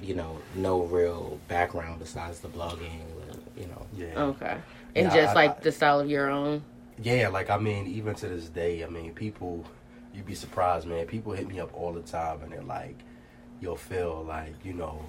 you 0.00 0.14
know, 0.14 0.38
no 0.54 0.82
real 0.82 1.38
background 1.48 1.98
besides 1.98 2.40
the 2.40 2.48
blogging. 2.48 3.00
You 3.56 3.66
know, 3.68 3.86
Yeah. 3.96 4.22
Okay. 4.24 4.56
And 4.96 5.06
Yeah, 5.06 5.14
just 5.14 5.30
I- 5.30 5.34
like 5.34 5.58
I- 5.58 5.60
the 5.60 5.72
style 5.72 6.00
of 6.00 6.08
your 6.10 6.28
own. 6.30 6.62
Yeah, 7.02 7.28
like 7.28 7.50
I 7.50 7.58
mean, 7.58 7.86
even 7.88 8.14
to 8.16 8.28
this 8.28 8.48
day, 8.48 8.84
I 8.84 8.88
mean, 8.88 9.12
people, 9.14 9.64
you'd 10.12 10.26
be 10.26 10.34
surprised, 10.34 10.86
man. 10.86 11.06
People 11.06 11.32
hit 11.32 11.48
me 11.48 11.58
up 11.60 11.72
all 11.74 11.92
the 11.92 12.02
time, 12.02 12.40
and 12.42 12.52
they're 12.52 12.62
like, 12.62 12.96
"You'll 13.60 13.74
feel 13.76 14.24
like, 14.28 14.54
you 14.64 14.74
know, 14.74 15.04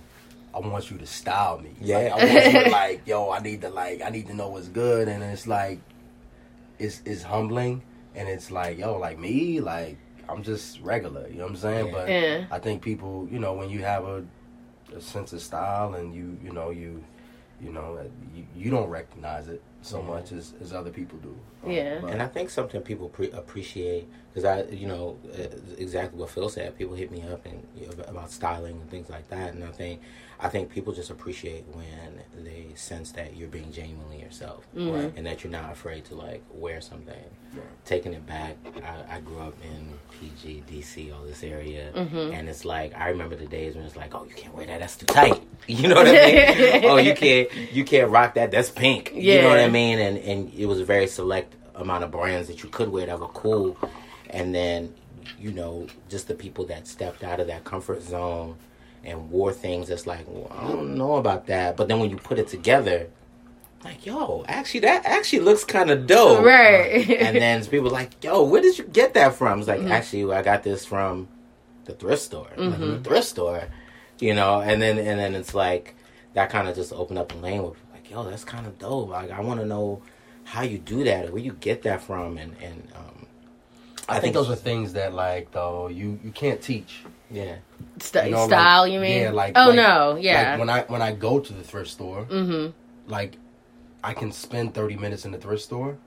I 0.53 0.59
want 0.59 0.89
you 0.89 0.97
to 0.97 1.05
style 1.05 1.59
me. 1.59 1.75
Yeah. 1.81 1.97
like, 1.97 2.11
I 2.11 2.15
want 2.17 2.53
you 2.55 2.63
to, 2.63 2.69
like, 2.81 3.01
yo, 3.07 3.29
I 3.29 3.39
need 3.39 3.61
to 3.61 3.69
like, 3.69 4.01
I 4.01 4.09
need 4.09 4.25
to 4.27 4.33
know 4.33 4.49
what's 4.49 4.67
good." 4.67 5.07
And 5.07 5.21
it's 5.23 5.45
like, 5.45 5.79
it's 6.79 7.01
it's 7.05 7.23
humbling, 7.23 7.81
and 8.15 8.27
it's 8.29 8.49
like, 8.51 8.77
yo, 8.79 8.97
like 8.97 9.19
me, 9.19 9.59
like 9.59 9.97
I'm 10.29 10.43
just 10.43 10.79
regular. 10.81 11.27
You 11.27 11.35
know 11.35 11.43
what 11.43 11.51
I'm 11.51 11.55
saying? 11.57 11.85
Yeah. 11.87 11.91
But 11.91 12.09
Yeah. 12.09 12.45
I 12.51 12.59
think 12.59 12.81
people, 12.81 13.27
you 13.31 13.39
know, 13.39 13.53
when 13.53 13.69
you 13.69 13.79
have 13.83 14.05
a, 14.05 14.23
a 14.95 15.01
sense 15.01 15.33
of 15.33 15.41
style 15.41 15.93
and 15.95 16.13
you, 16.13 16.37
you 16.43 16.51
know, 16.51 16.69
you, 16.71 17.03
you 17.61 17.71
know, 17.71 17.99
you, 18.35 18.45
you 18.55 18.71
don't 18.71 18.89
recognize 18.89 19.47
it 19.47 19.61
so 19.81 19.99
Yeah. 20.01 20.07
much 20.07 20.31
as, 20.31 20.53
as 20.61 20.73
other 20.73 20.89
people 20.91 21.17
do. 21.19 21.35
Um, 21.63 21.71
Yeah. 21.71 21.99
but- 22.01 22.11
And 22.11 22.21
I 22.21 22.27
think 22.27 22.49
something 22.49 22.81
people 22.81 23.09
pre- 23.09 23.31
appreciate 23.31 24.07
because 24.35 24.43
I, 24.43 24.63
you 24.69 24.85
know, 24.85 25.17
uh, 25.33 25.43
exactly 25.77 26.19
what 26.19 26.29
Phil 26.29 26.49
said. 26.49 26.77
People 26.77 26.93
hit 26.93 27.09
me 27.09 27.21
up 27.23 27.45
and 27.45 27.65
you 27.79 27.87
know, 27.87 27.93
about 28.07 28.29
styling 28.31 28.73
and 28.81 28.89
things 28.89 29.09
like 29.09 29.29
that, 29.29 29.53
and 29.53 29.63
I 29.63 29.71
think, 29.71 30.01
I 30.41 30.49
think 30.49 30.69
people 30.69 30.91
just 30.91 31.09
appreciate 31.09 31.63
when 31.71 32.19
they 32.43 32.67
sense 32.75 33.11
that 33.13 33.37
you're 33.37 33.47
being 33.47 33.71
genuinely 33.71 34.19
yourself, 34.19 34.67
Mhm. 34.75 35.13
and 35.15 35.25
that 35.25 35.41
you're 35.45 35.51
not 35.51 35.71
afraid 35.71 36.03
to 36.05 36.15
like 36.15 36.43
wear 36.51 36.81
something. 36.81 37.15
Yeah. 37.55 37.61
Taking 37.85 38.13
it 38.13 38.25
back, 38.27 38.57
I, 38.83 39.15
I 39.15 39.19
grew 39.21 39.39
up 39.39 39.55
in 39.63 39.93
PG, 40.19 40.63
DC, 40.69 41.13
all 41.17 41.23
this 41.23 41.41
area, 41.41 41.91
Mhm. 41.95 42.33
and 42.37 42.49
it's 42.49 42.65
like 42.65 42.93
I 42.99 43.07
remember 43.09 43.37
the 43.37 43.45
days 43.45 43.75
when 43.75 43.85
it's 43.85 43.95
like, 43.95 44.13
oh, 44.13 44.25
you 44.25 44.35
can't 44.35 44.53
wear 44.53 44.65
that, 44.65 44.81
that's 44.81 44.97
too 44.97 45.05
tight. 45.05 45.41
You 45.67 45.87
know 45.87 45.95
what 45.95 46.07
I 46.07 46.11
mean? 46.11 46.85
oh, 46.91 46.97
you 46.97 47.15
can't, 47.15 47.49
you 47.73 47.83
can't 47.85 48.11
rock 48.11 48.35
that, 48.35 48.51
that's 48.51 48.69
pink. 48.69 49.11
Yeah. 49.15 49.35
You 49.37 49.41
know 49.43 49.49
what 49.49 49.59
I 49.59 49.69
mean? 49.69 49.97
And 49.97 50.17
and 50.17 50.53
it 50.53 50.65
was 50.65 50.79
a 50.81 50.85
very 50.85 51.07
select 51.07 51.55
amount 51.75 52.03
of 52.03 52.11
brands 52.11 52.47
that 52.49 52.61
you 52.63 52.69
could 52.69 52.89
wear 52.89 53.05
that 53.07 53.19
were 53.19 53.27
cool, 53.29 53.75
and 54.37 54.53
then 54.53 54.93
you 55.39 55.51
know 55.51 55.87
just 56.09 56.27
the 56.27 56.35
people 56.35 56.63
that 56.71 56.85
stepped 56.87 57.23
out 57.23 57.39
of 57.39 57.47
that 57.47 57.63
comfort 57.63 58.01
zone 58.03 58.55
and 59.03 59.29
wore 59.31 59.53
things 59.53 59.87
that's 59.87 60.07
like, 60.07 60.25
well, 60.27 60.51
I 60.51 60.67
don't 60.71 60.97
know 60.97 61.15
about 61.15 61.45
that, 61.47 61.77
but 61.77 61.87
then 61.87 61.99
when 61.99 62.09
you 62.09 62.17
put 62.17 62.37
it 62.39 62.47
together. 62.47 63.07
Like 63.83 64.03
yo, 64.05 64.43
actually, 64.47 64.79
that 64.81 65.05
actually 65.05 65.41
looks 65.41 65.63
kind 65.63 65.91
of 65.91 66.07
dope, 66.07 66.43
Right. 66.43 67.07
and 67.25 67.35
then 67.37 67.63
people 67.65 67.91
like, 67.91 68.11
"Yo, 68.23 68.41
where 68.43 68.59
did 68.61 68.79
you 68.79 68.83
get 68.85 69.13
that 69.13 69.35
from?" 69.35 69.59
It's 69.59 69.67
like, 69.67 69.81
Mm-hmm. 69.81 69.91
actually, 69.97 70.33
I 70.33 70.41
got 70.41 70.63
this 70.63 70.85
from 70.85 71.27
the 71.85 71.93
thrift 71.93 72.23
store, 72.23 72.49
Mm-hmm. 72.57 72.91
the 72.93 72.99
thrift 73.07 73.27
store, 73.27 73.63
you 74.19 74.33
know. 74.33 74.59
And 74.59 74.81
then 74.81 74.97
and 74.97 75.19
then 75.19 75.35
it's 75.35 75.53
like 75.53 75.93
that 76.33 76.49
kind 76.49 76.67
of 76.67 76.73
just 76.75 76.91
opened 76.93 77.19
up 77.19 77.29
the 77.29 77.35
lane 77.37 77.61
with 77.61 77.77
like, 77.93 78.09
"Yo, 78.09 78.23
that's 78.27 78.43
kind 78.43 78.65
of 78.65 78.79
dope." 78.79 79.09
Like, 79.09 79.29
I 79.29 79.39
want 79.41 79.59
to 79.59 79.65
know 79.67 80.01
how 80.45 80.63
you 80.63 80.79
do 80.79 81.03
that, 81.03 81.27
or 81.27 81.33
where 81.33 81.43
you 81.49 81.53
get 81.53 81.83
that 81.83 82.01
from, 82.01 82.39
and 82.39 82.55
and 82.67 82.87
um, 82.95 83.14
I 84.07 84.19
think 84.19 84.33
those 84.33 84.49
are 84.49 84.55
things 84.55 84.93
that 84.93 85.13
like 85.13 85.51
though 85.51 85.87
you 85.87 86.19
you 86.23 86.31
can't 86.31 86.61
teach. 86.61 86.99
yeah, 87.31 87.55
St- 87.99 88.25
You 88.25 88.31
know, 88.31 88.41
like- 88.41 88.49
style, 88.49 88.87
you 88.87 88.99
mean? 88.99 89.21
Yeah, 89.21 89.31
like 89.31 89.53
Oh 89.55 89.67
like- 89.67 89.75
no, 89.75 90.15
yeah. 90.15 90.51
Like 90.51 90.59
when 90.59 90.69
I 90.69 90.81
when 90.83 91.01
I 91.01 91.11
go 91.13 91.39
to 91.39 91.53
the 91.53 91.63
thrift 91.63 91.89
store, 91.89 92.25
mm-hmm. 92.25 92.71
like 93.09 93.37
I 94.03 94.13
can 94.13 94.31
spend 94.31 94.73
thirty 94.73 94.95
minutes 94.95 95.25
in 95.25 95.31
the 95.31 95.37
thrift 95.39 95.63
store, 95.63 95.97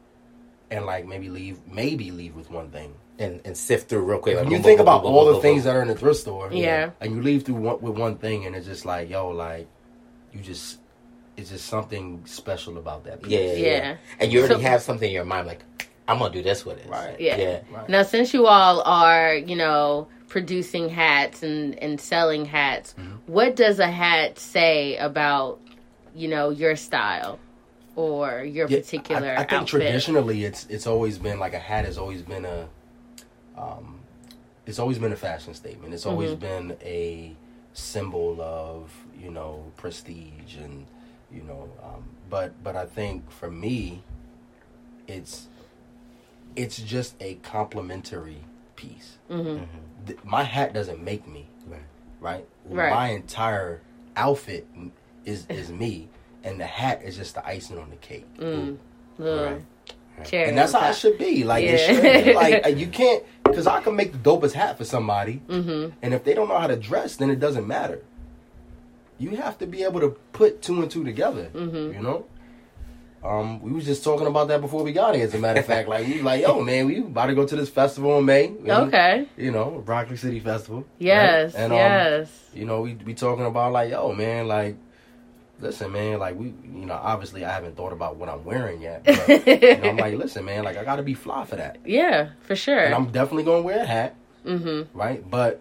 and 0.71 0.87
like 0.87 1.07
maybe 1.07 1.29
leave 1.29 1.59
maybe 1.67 2.11
leave 2.11 2.35
with 2.37 2.51
one 2.51 2.71
thing. 2.71 2.95
and 3.19 3.41
and 3.45 3.57
sift 3.57 3.89
through 3.89 4.05
real 4.05 4.21
quick. 4.21 4.37
Like, 4.37 4.45
When 4.45 4.53
you 4.53 4.59
boom, 4.59 4.65
think 4.65 4.79
boom, 4.79 4.85
about 4.87 5.03
boom, 5.03 5.13
all 5.13 5.27
the 5.35 5.41
things 5.41 5.65
that 5.65 5.75
are 5.75 5.83
in 5.83 5.89
the 5.89 5.97
thrift 5.97 6.21
store, 6.21 6.51
Yeah. 6.53 6.91
and 7.01 7.13
you 7.13 7.21
leave 7.21 7.43
through 7.45 7.57
one, 7.57 7.81
with 7.81 7.99
one 7.99 8.17
thing, 8.19 8.47
and 8.47 8.55
it's 8.55 8.67
just 8.67 8.87
like 8.87 9.11
yo, 9.11 9.31
like 9.31 9.67
you 10.33 10.41
just 10.41 10.79
it's 11.37 11.51
just 11.51 11.67
something 11.67 12.23
special 12.27 12.79
about 12.79 13.03
that. 13.07 13.23
Piece. 13.23 13.33
yeah, 13.33 13.41
yeah, 13.41 13.55
Yeah. 13.55 13.77
yeah, 13.83 13.97
and 14.21 14.33
you 14.33 14.39
already 14.39 14.55
So- 14.55 14.61
have 14.71 14.83
something 14.83 15.09
in 15.09 15.15
your 15.15 15.25
mind, 15.25 15.49
like 15.49 15.63
I'm 16.09 16.19
gonna 16.19 16.33
do 16.33 16.43
this 16.43 16.65
with 16.65 16.79
it, 16.79 16.89
Right. 16.91 17.17
Yeah. 17.21 17.37
yeah. 17.37 17.61
Right. 17.71 17.89
Now, 17.89 18.03
since 18.03 18.33
you 18.35 18.47
all 18.47 18.83
are, 18.83 19.35
you 19.35 19.57
know, 19.57 20.09
producing 20.29 20.89
hats 20.89 21.43
and 21.43 21.79
and 21.83 22.01
selling 22.01 22.47
hats, 22.47 22.95
Mm-hmm. 22.99 23.17
what 23.33 23.57
does 23.57 23.79
a 23.79 23.89
hat 23.89 24.39
say 24.39 24.97
about, 24.97 25.61
you 26.15 26.29
know, 26.29 26.51
your 26.51 26.77
style 26.77 27.39
or 27.97 28.43
your 28.45 28.69
Yeah, 28.69 28.79
particular 28.79 29.29
I, 29.37 29.43
I 29.43 29.45
think 29.45 29.51
outfit? 29.63 29.69
traditionally, 29.69 30.45
it's 30.45 30.67
it's 30.67 30.87
always 30.87 31.19
been 31.19 31.39
like 31.39 31.55
a 31.55 31.59
hat 31.59 31.85
has 31.85 31.99
always 31.99 32.23
been 32.23 32.45
a, 32.45 32.69
um, 33.57 34.01
it's 34.67 34.79
always 34.79 34.99
been 34.99 35.13
a 35.13 35.17
fashion 35.17 35.55
statement. 35.55 35.95
It's 35.95 36.07
always 36.07 36.33
Mhm. 36.33 36.41
been 36.41 36.77
a 36.83 37.37
symbol 37.75 38.41
of 38.41 38.91
you 39.21 39.31
know 39.31 39.71
prestige 39.77 40.57
and 40.63 40.87
you 41.33 41.43
know, 41.43 41.69
um, 41.83 42.05
but 42.31 42.53
but 42.65 42.77
I 42.77 42.87
think 42.87 43.31
for 43.31 43.51
me, 43.51 44.03
it's 45.07 45.49
it's 46.59 46.79
just 46.79 47.15
a 47.21 47.35
complementary 47.37 48.39
piece. 48.77 49.19
hmm 49.29 49.59
Th- 50.07 50.19
My 50.25 50.43
hat 50.43 50.73
doesn't 50.75 51.03
make 51.03 51.27
me, 51.27 51.47
Right. 51.67 51.81
right? 52.21 52.47
Right. 52.69 52.91
My 52.93 53.09
entire 53.11 53.81
outfit 54.17 54.67
is 55.25 55.47
is 55.49 55.71
me, 55.71 56.09
and 56.45 56.59
the 56.61 56.67
hat 56.67 57.03
is 57.05 57.17
just 57.17 57.35
the 57.37 57.47
icing 57.47 57.79
on 57.79 57.91
the 57.91 57.97
cake. 57.97 58.27
Mm. 58.39 58.77
Little 59.19 59.45
Right. 59.45 59.63
cherry 60.27 60.49
And 60.49 60.59
that's 60.59 60.73
how 60.73 60.89
it 60.91 60.97
should 60.97 61.19
be. 61.19 61.45
Like, 61.45 61.65
it 61.65 61.79
should 61.79 62.03
be. 62.03 62.33
like 62.35 62.67
uh, 62.67 62.69
you 62.71 62.87
can't, 62.89 63.23
because 63.45 63.67
I 63.67 63.81
can 63.81 63.95
make 63.97 64.11
the 64.13 64.19
dopest 64.19 64.53
hat 64.55 64.79
for 64.79 64.85
somebody, 64.85 65.41
Mhm. 65.49 65.93
and 66.03 66.15
if 66.15 66.25
they 66.25 66.35
don't 66.35 66.49
know 66.49 66.59
how 66.59 66.67
to 66.67 66.77
dress, 66.77 67.17
then 67.17 67.31
it 67.31 67.39
doesn't 67.41 67.67
matter. 67.67 68.01
You 69.19 69.31
have 69.37 69.59
to 69.59 69.67
be 69.67 69.83
able 69.85 70.01
to 70.01 70.11
put 70.33 70.63
two 70.63 70.81
and 70.83 70.91
two 70.91 71.05
together. 71.05 71.51
Mhm. 71.55 71.95
You 71.95 72.03
know. 72.03 72.25
Um, 73.23 73.61
we 73.61 73.73
was 73.73 73.85
just 73.85 74.05
talking 74.05 74.27
about 74.27 74.49
that 74.49 74.61
before 74.61 74.85
we 74.85 74.93
got 74.93 75.15
here. 75.15 75.25
As 75.25 75.35
a 75.35 75.39
matter 75.39 75.61
of 75.61 75.67
fact, 75.67 75.89
like 75.89 76.07
we 76.07 76.23
like, 76.23 76.43
yo, 76.43 76.63
man, 76.63 76.87
we 76.87 76.99
about 76.99 77.27
to 77.27 77.35
go 77.35 77.47
to 77.47 77.57
this 77.57 77.69
festival 77.69 78.19
in 78.19 78.25
May. 78.25 78.55
Okay. 78.67 79.29
You 79.37 79.51
know, 79.51 79.83
Broccoli 79.85 80.17
City 80.17 80.39
Festival. 80.41 80.85
Yes. 80.99 81.55
right? 81.55 81.63
And, 81.63 81.73
um, 81.73 81.79
yes. 81.79 82.51
you 82.55 82.65
know, 82.65 82.83
we 82.83 82.95
be 82.95 83.15
talking 83.15 83.45
about 83.45 83.73
like, 83.73 83.91
yo, 83.91 84.13
man, 84.13 84.47
like, 84.47 84.77
listen, 85.61 85.93
man, 85.93 86.19
like 86.19 86.37
we, 86.37 86.47
you 86.47 86.87
know, 86.87 86.95
obviously 86.95 87.45
I 87.45 87.53
haven't 87.53 87.77
thought 87.77 87.93
about 87.93 88.17
what 88.17 88.29
I'm 88.29 88.45
wearing 88.45 88.81
yet. 88.81 89.05
But, 89.05 89.47
you 89.47 89.77
know, 89.79 89.91
I'm 89.91 89.97
like, 89.99 90.15
listen, 90.15 90.45
man, 90.45 90.65
like 90.65 90.77
I 90.77 90.85
got 90.85 90.97
to 90.97 91.03
be 91.03 91.15
fly 91.15 91.45
for 91.45 91.57
that, 91.57 91.79
yeah, 91.85 92.31
for 92.41 92.57
sure. 92.57 92.79
and 92.79 92.95
I'm 92.95 93.11
definitely 93.11 93.45
gonna 93.45 93.63
wear 93.63 93.81
a 93.81 93.87
hat, 93.87 94.17
mm-hmm. 94.45 94.97
right? 94.97 95.29
But 95.29 95.61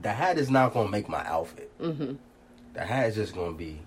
the 0.00 0.12
hat 0.12 0.38
is 0.38 0.50
not 0.50 0.72
gonna 0.74 0.88
make 0.88 1.08
my 1.08 1.24
outfit. 1.26 1.70
Mm-hmm. 1.80 2.14
The 2.74 2.80
hat 2.80 3.08
is 3.08 3.14
just 3.14 3.34
gonna 3.34 3.52
be, 3.52 3.80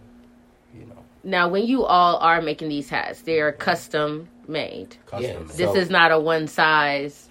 Now, 1.23 1.49
when 1.49 1.65
you 1.65 1.83
all 1.85 2.17
are 2.17 2.41
making 2.41 2.69
these 2.69 2.89
hats, 2.89 3.21
they 3.21 3.39
are 3.41 3.51
custom 3.51 4.27
made. 4.47 4.95
custom. 5.05 5.23
Yeah, 5.31 5.39
made. 5.39 5.49
This 5.49 5.71
So- 5.73 5.75
is 5.75 5.89
not 5.89 6.11
a 6.11 6.19
one 6.19 6.47
size 6.47 7.29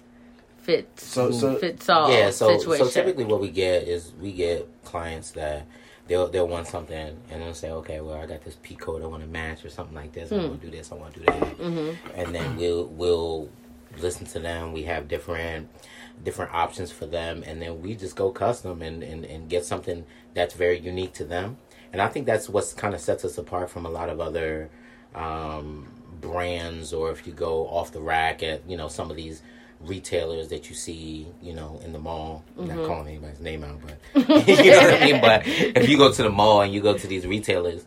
fits 0.57 1.05
So- 1.05 1.31
so- 1.31 1.55
fits 1.55 1.89
all 1.89 2.11
yeah, 2.11 2.29
so 2.29 2.57
situation. 2.57 2.85
so 2.85 2.91
typically 2.91 3.23
what 3.25 3.39
we 3.41 3.49
get 3.49 3.87
is 3.87 4.11
we 4.21 4.31
get 4.31 4.67
clients 4.83 5.31
that 5.31 5.65
they'll 6.07 6.27
they'll 6.27 6.47
want 6.47 6.67
something 6.67 7.17
and 7.31 7.41
they'll 7.41 7.53
say, 7.53 7.71
okay, 7.71 7.99
well 8.01 8.15
I 8.21 8.25
got 8.27 8.43
this 8.43 8.57
P 8.61 8.75
code 8.75 9.01
I 9.01 9.07
want 9.07 9.23
to 9.23 9.29
match 9.29 9.65
or 9.65 9.69
something 9.69 9.95
like 9.95 10.11
this. 10.13 10.31
I 10.31 10.35
Hmm. 10.37 10.47
want 10.49 10.61
to 10.61 10.67
do 10.69 10.77
this. 10.77 10.91
I 10.91 10.95
want 10.95 11.13
to 11.15 11.19
do 11.21 11.25
that. 11.25 11.57
Mm-hmm. 11.57 11.91
And 12.19 12.35
then 12.35 12.57
we'll 12.57 12.85
we'll 12.85 13.49
listen 13.97 14.25
to 14.27 14.39
them. 14.39 14.71
We 14.73 14.83
have 14.83 15.07
different 15.07 15.69
different 16.23 16.53
options 16.53 16.91
for 16.91 17.05
them, 17.05 17.43
and 17.47 17.61
then 17.61 17.81
we 17.81 17.95
just 17.95 18.15
go 18.15 18.29
custom 18.29 18.81
and 18.83 19.01
and, 19.03 19.25
and 19.25 19.49
get 19.49 19.65
something 19.65 20.05
that's 20.35 20.53
very 20.53 20.77
unique 20.79 21.13
to 21.13 21.25
them. 21.25 21.57
And 21.91 22.01
I 22.01 22.07
think 22.07 22.25
that's 22.25 22.47
what 22.49 22.73
kind 22.77 22.93
of 22.93 23.01
sets 23.01 23.25
us 23.25 23.37
apart 23.37 23.69
from 23.69 23.85
a 23.85 23.89
lot 23.89 24.09
of 24.09 24.19
other 24.19 24.69
um, 25.15 25.87
brands, 26.21 26.93
or 26.93 27.11
if 27.11 27.25
you 27.25 27.33
go 27.33 27.67
off 27.67 27.91
the 27.91 27.99
rack 28.01 28.43
at 28.43 28.67
you 28.69 28.77
know 28.77 28.87
some 28.87 29.09
of 29.09 29.17
these 29.17 29.41
retailers 29.81 30.49
that 30.49 30.69
you 30.69 30.75
see, 30.75 31.25
you 31.41 31.53
know, 31.53 31.79
in 31.85 31.93
the 31.93 31.99
mall. 31.99 32.43
I'm 32.57 32.67
Mm-hmm. 32.67 32.77
not 32.77 32.85
calling 32.87 33.07
anybody's 33.07 33.39
name 33.39 33.63
out, 33.63 33.79
but 33.81 34.27
you 34.47 34.71
know 34.71 34.77
what 34.77 35.01
I 35.01 35.05
mean. 35.05 35.21
But 35.21 35.43
if 35.47 35.87
you 35.89 35.97
go 35.97 36.11
to 36.11 36.23
the 36.23 36.29
mall 36.29 36.61
and 36.61 36.73
you 36.73 36.81
go 36.81 36.97
to 36.97 37.07
these 37.07 37.25
retailers, 37.25 37.85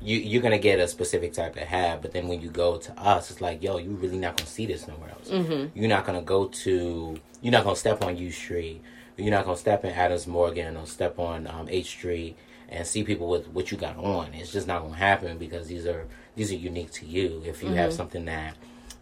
you 0.00 0.18
you're 0.18 0.42
gonna 0.42 0.58
get 0.58 0.78
a 0.80 0.86
specific 0.88 1.32
type 1.32 1.56
of 1.56 1.62
hat. 1.64 2.00
But 2.00 2.12
then 2.12 2.28
when 2.28 2.40
you 2.40 2.48
go 2.48 2.76
to 2.78 2.92
us, 3.00 3.30
it's 3.30 3.40
like, 3.40 3.62
yo, 3.62 3.78
you're 3.78 3.92
really 3.92 4.18
not 4.18 4.36
gonna 4.36 4.48
see 4.48 4.66
this 4.66 4.86
nowhere 4.88 5.10
else. 5.10 5.28
Mm-hmm. 5.30 5.76
You're 5.78 5.88
not 5.88 6.06
gonna 6.06 6.22
go 6.22 6.46
to. 6.46 7.16
You're 7.42 7.52
not 7.52 7.64
gonna 7.64 7.76
step 7.76 8.02
on 8.04 8.16
U 8.16 8.30
Street. 8.30 8.80
You're 9.18 9.30
not 9.32 9.44
gonna 9.44 9.56
step 9.58 9.84
in 9.84 9.90
Adams 9.90 10.26
Morgan 10.26 10.76
or 10.76 10.86
step 10.86 11.18
on 11.18 11.46
um, 11.48 11.68
H 11.68 11.86
Street 11.88 12.36
and 12.72 12.86
see 12.86 13.04
people 13.04 13.28
with 13.28 13.48
what 13.48 13.70
you 13.70 13.76
got 13.76 13.96
on. 13.98 14.32
It's 14.32 14.50
just 14.50 14.66
not 14.66 14.82
gonna 14.82 14.96
happen 14.96 15.38
because 15.38 15.68
these 15.68 15.86
are 15.86 16.06
these 16.34 16.50
are 16.50 16.56
unique 16.56 16.90
to 16.92 17.06
you. 17.06 17.42
If 17.44 17.62
you 17.62 17.68
have 17.70 17.92
something 17.92 18.24
that 18.24 18.56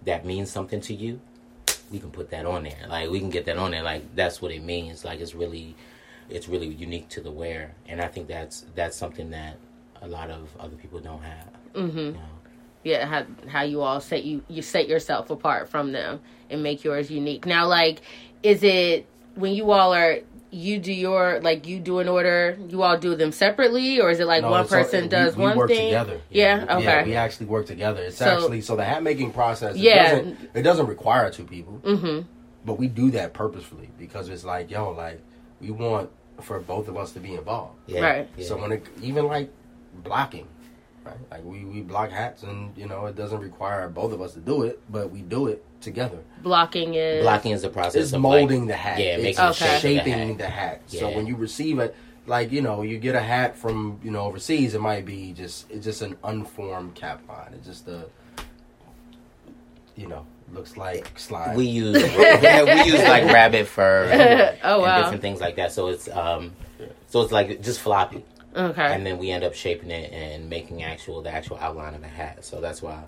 that 0.04 0.26
means 0.26 0.50
something 0.50 0.80
to 0.82 0.94
you, 0.94 1.20
we 1.90 2.00
can 2.00 2.10
put 2.10 2.30
that 2.30 2.44
on 2.46 2.64
there. 2.64 2.86
Like 2.88 3.08
we 3.10 3.20
can 3.20 3.30
get 3.30 3.46
that 3.46 3.56
on 3.56 3.70
there. 3.70 3.82
Like 3.82 4.14
that's 4.16 4.42
what 4.42 4.50
it 4.50 4.62
means. 4.62 5.04
Like 5.04 5.20
it's 5.20 5.34
really, 5.34 5.76
it's 6.28 6.48
really 6.48 6.66
unique 6.66 7.08
to 7.10 7.20
the 7.20 7.30
wear, 7.30 7.74
and 7.86 8.00
I 8.00 8.08
think 8.08 8.26
that's 8.26 8.66
that's 8.74 8.96
something 8.96 9.30
that 9.30 9.56
a 10.02 10.08
lot 10.08 10.30
of 10.30 10.48
other 10.58 10.76
people 10.76 10.98
don't 10.98 11.22
have. 11.22 11.48
Mm-hmm. 11.74 11.98
You 11.98 12.12
know? 12.12 12.20
yeah 12.82 13.06
how, 13.06 13.26
how 13.46 13.62
you 13.62 13.82
all 13.82 14.00
set 14.00 14.24
you 14.24 14.42
you 14.48 14.62
set 14.62 14.88
yourself 14.88 15.30
apart 15.30 15.68
from 15.68 15.92
them 15.92 16.18
and 16.48 16.62
make 16.62 16.82
yours 16.82 17.10
unique 17.10 17.44
now 17.44 17.66
like 17.66 18.00
is 18.42 18.62
it 18.62 19.06
when 19.34 19.52
you 19.52 19.70
all 19.70 19.94
are 19.94 20.18
you 20.52 20.78
do 20.78 20.92
your 20.92 21.40
like 21.42 21.66
you 21.66 21.78
do 21.78 22.00
an 22.00 22.08
order 22.08 22.58
you 22.68 22.82
all 22.82 22.98
do 22.98 23.14
them 23.14 23.30
separately 23.30 24.00
or 24.00 24.10
is 24.10 24.18
it 24.18 24.26
like 24.26 24.42
No, 24.42 24.50
one 24.50 24.62
it's 24.62 24.72
all- 24.72 24.78
person 24.82 25.02
we- 25.02 25.08
does 25.08 25.36
we 25.36 25.42
one 25.44 25.56
work 25.56 25.68
thing 25.68 25.86
together. 25.86 26.20
yeah, 26.30 26.76
we- 26.76 26.84
okay 26.86 27.04
we 27.04 27.14
actually 27.14 27.46
work 27.46 27.66
together. 27.66 28.02
It's 28.02 28.16
So- 28.16 28.26
actually 28.26 28.60
so 28.60 28.74
the 28.76 28.84
hat 28.84 29.02
making 29.02 29.30
process. 29.32 29.76
It 29.76 29.82
Yeah. 29.82 30.14
doesn't, 30.16 30.50
it 30.54 30.62
doesn't 30.62 30.86
require 30.86 31.30
two 31.30 31.44
people, 31.44 31.80
mm-hmm 31.84 32.20
but 32.62 32.74
we 32.78 32.88
do 32.88 33.10
that 33.12 33.32
purposefully 33.32 33.88
because 33.98 34.28
it's 34.28 34.44
like, 34.44 34.70
yo, 34.70 34.90
like 34.90 35.18
we 35.62 35.70
want 35.70 36.10
for 36.42 36.58
both 36.60 36.88
of 36.88 36.96
us 36.98 37.12
to 37.12 37.18
be 37.20 37.34
involved. 37.34 37.72
Yeah, 37.86 38.00
Right. 38.02 38.28
yeah. 38.36 38.44
So 38.46 38.58
when 38.58 38.72
it 38.72 38.86
even 39.02 39.26
like 39.28 39.50
blocking, 40.04 40.46
right? 41.10 41.30
Like 41.30 41.44
we 41.44 41.64
we 41.64 41.80
block 41.82 42.10
hats, 42.10 42.42
and 42.42 42.76
you 42.76 42.86
know 42.86 43.06
it 43.06 43.16
doesn't 43.16 43.40
require 43.40 43.88
both 43.88 44.12
of 44.12 44.20
us 44.20 44.34
to 44.34 44.40
do 44.40 44.62
it, 44.62 44.80
but 44.90 45.10
we 45.10 45.22
do 45.22 45.46
it 45.48 45.64
together. 45.80 46.18
blocking 46.42 46.94
is 46.94 47.22
blocking 47.22 47.52
is 47.52 47.62
the 47.62 47.68
process 47.70 48.02
It's 48.04 48.12
of 48.12 48.20
molding 48.20 48.60
like, 48.60 48.68
the 48.68 48.76
hat. 48.76 48.98
Yeah, 48.98 49.04
it's 49.16 49.22
making 49.22 49.44
Okay. 49.44 49.64
the 49.66 49.78
shape 49.80 49.98
of 50.00 50.04
the 50.04 50.10
shaping 50.12 50.28
hat. 50.28 50.38
the 50.38 50.48
hat. 50.48 50.82
So 50.86 51.10
when 51.10 51.26
you 51.26 51.36
receive 51.36 51.78
it, 51.78 51.94
like 52.26 52.52
you 52.52 52.60
know, 52.62 52.82
you 52.82 52.98
get 52.98 53.14
a 53.14 53.20
hat 53.20 53.56
from 53.56 53.98
you 54.04 54.10
know 54.10 54.22
overseas, 54.22 54.74
it 54.74 54.80
might 54.80 55.04
be 55.06 55.32
just 55.32 55.70
it's 55.70 55.84
just 55.84 56.02
an 56.02 56.16
unformed 56.24 56.94
cap 56.94 57.20
line. 57.28 57.52
It's 57.54 57.66
just 57.66 57.88
a 57.88 58.04
you 59.96 60.06
know 60.06 60.26
looks 60.52 60.76
like 60.76 61.16
slime. 61.18 61.56
We 61.56 61.64
use 61.66 62.00
yeah, 62.42 62.64
we 62.64 62.90
use 62.90 63.00
like 63.04 63.24
rabbit 63.24 63.66
fur 63.68 64.04
and, 64.12 64.58
Oh, 64.64 64.74
and 64.74 64.82
wow. 64.82 65.02
different 65.02 65.22
things 65.22 65.40
like 65.40 65.56
that. 65.56 65.72
So 65.72 65.88
it's 65.88 66.08
um, 66.08 66.52
so 67.06 67.22
it's 67.22 67.32
like 67.32 67.62
just 67.62 67.80
floppy, 67.80 68.24
okay 68.56 68.92
and 68.94 69.06
then 69.06 69.18
we 69.18 69.30
end 69.30 69.44
up 69.44 69.54
shaping 69.54 69.90
it 69.90 70.12
and 70.12 70.48
making 70.50 70.82
actual 70.82 71.22
the 71.22 71.32
actual 71.32 71.56
outline 71.58 71.94
of 71.94 72.00
the 72.00 72.08
hat. 72.08 72.44
So 72.44 72.60
that's 72.60 72.82
why. 72.82 73.04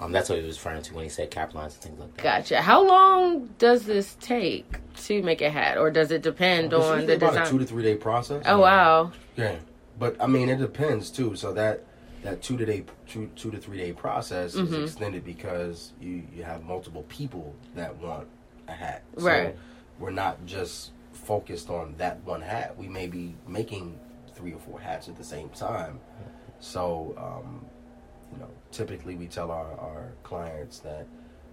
Um, 0.00 0.12
that's 0.12 0.30
what 0.30 0.38
he 0.38 0.46
was 0.46 0.56
referring 0.56 0.82
to 0.84 0.94
when 0.94 1.04
he 1.04 1.10
said 1.10 1.30
cap 1.30 1.52
lines 1.52 1.74
and 1.74 1.82
things 1.82 2.00
like 2.00 2.14
that. 2.16 2.22
gotcha 2.22 2.62
how 2.62 2.82
long 2.86 3.48
does 3.58 3.84
this 3.84 4.16
take 4.18 4.64
to 4.96 5.22
make 5.22 5.42
a 5.42 5.50
hat 5.50 5.76
or 5.76 5.90
does 5.90 6.10
it 6.10 6.22
depend 6.22 6.72
It's 6.72 6.82
on 6.82 7.00
usually 7.00 7.06
the 7.06 7.16
about 7.16 7.30
design 7.32 7.46
a 7.46 7.50
two 7.50 7.58
to 7.58 7.64
three 7.66 7.82
day 7.82 7.96
process. 7.96 8.42
oh 8.46 8.60
wow 8.60 9.12
Yeah, 9.36 9.56
but 9.98 10.16
I 10.18 10.26
mean 10.26 10.48
it 10.48 10.56
depends 10.56 11.10
too. 11.10 11.36
So 11.36 11.52
that 11.52 11.84
that 12.22 12.40
two 12.42 12.56
to 12.56 12.64
day 12.64 12.84
two 13.08 13.30
two 13.36 13.50
to 13.50 13.58
three 13.58 13.76
day 13.76 13.92
process 13.92 14.54
Mhm. 14.56 14.68
is 14.72 14.84
extended 14.90 15.22
because 15.22 15.92
you 16.00 16.22
you 16.34 16.44
have 16.44 16.64
multiple 16.64 17.02
people 17.10 17.54
that 17.74 17.94
want 17.98 18.26
a 18.68 18.72
hat. 18.72 19.02
Right. 19.16 19.54
We're 19.98 20.12
not 20.12 20.46
just 20.46 20.92
focused 21.12 21.68
on 21.68 21.94
that 21.98 22.24
one 22.24 22.40
hat. 22.40 22.74
We 22.78 22.88
may 22.88 23.06
be 23.06 23.34
making 23.46 23.98
three 24.40 24.52
or 24.52 24.58
four 24.58 24.80
hats 24.80 25.08
at 25.08 25.16
the 25.16 25.24
same 25.24 25.48
time. 25.50 26.00
So 26.60 27.14
um, 27.18 27.64
you 28.32 28.38
know, 28.38 28.50
typically 28.72 29.14
we 29.14 29.26
tell 29.26 29.50
our 29.50 29.72
our 29.78 30.12
clients 30.22 30.78
that 30.80 31.06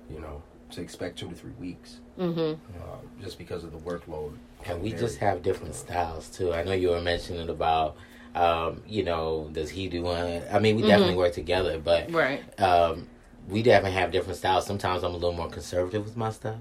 you 0.10 0.20
know 0.20 0.42
to 0.72 0.82
expect 0.82 1.18
two 1.18 1.30
to 1.30 1.36
three 1.36 1.54
weeks, 1.60 2.00
mm-hmm 2.18 2.56
um, 2.82 3.10
just 3.22 3.38
because 3.38 3.64
of 3.64 3.72
the 3.72 3.78
workload. 3.80 4.34
And 4.66 4.82
we 4.82 4.92
just 4.92 5.18
have 5.20 5.42
different 5.42 5.76
styles 5.76 6.30
too. 6.30 6.54
I 6.54 6.64
know 6.64 6.74
you 6.74 6.90
were 6.90 7.02
mentioning 7.02 7.50
about, 7.50 7.96
um, 8.36 8.82
you 8.88 9.04
know, 9.04 9.50
does 9.54 9.70
he 9.70 9.88
do 9.88 10.04
one? 10.04 10.42
I 10.52 10.60
mean, 10.60 10.76
we 10.76 10.82
definitely 10.82 11.16
work 11.16 11.34
together, 11.34 11.80
but 11.80 12.12
right 12.12 12.42
um, 12.60 13.08
we 13.48 13.64
definitely 13.64 13.98
have 13.98 14.12
different 14.12 14.38
styles. 14.38 14.66
Sometimes 14.66 15.04
I'm 15.04 15.12
a 15.12 15.18
little 15.18 15.34
more 15.34 15.50
conservative 15.50 16.04
with 16.06 16.18
my 16.18 16.32
stuff, 16.32 16.58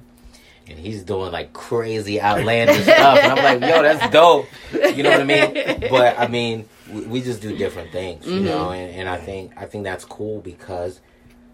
and 0.69 0.79
he's 0.79 1.03
doing 1.03 1.33
like 1.33 1.53
crazy 1.53 2.21
outlandish 2.21 2.83
stuff, 2.83 3.19
and 3.19 3.33
I'm 3.33 3.61
like, 3.61 3.71
yo, 3.71 3.83
that's 3.83 4.13
dope. 4.13 4.47
You 4.73 5.03
know 5.03 5.11
what 5.11 5.21
I 5.21 5.25
mean? 5.25 5.81
But 5.91 6.19
I 6.19 6.27
mean, 6.27 6.69
we, 6.91 7.01
we 7.03 7.21
just 7.23 7.41
do 7.41 7.57
different 7.57 7.93
things, 7.93 8.27
you 8.27 8.41
know, 8.41 8.67
mm-hmm. 8.67 8.81
and, 8.81 8.95
and 9.01 9.09
I 9.09 9.19
think 9.19 9.53
I 9.57 9.67
think 9.67 9.85
that's 9.85 10.05
cool 10.05 10.41
because 10.41 11.01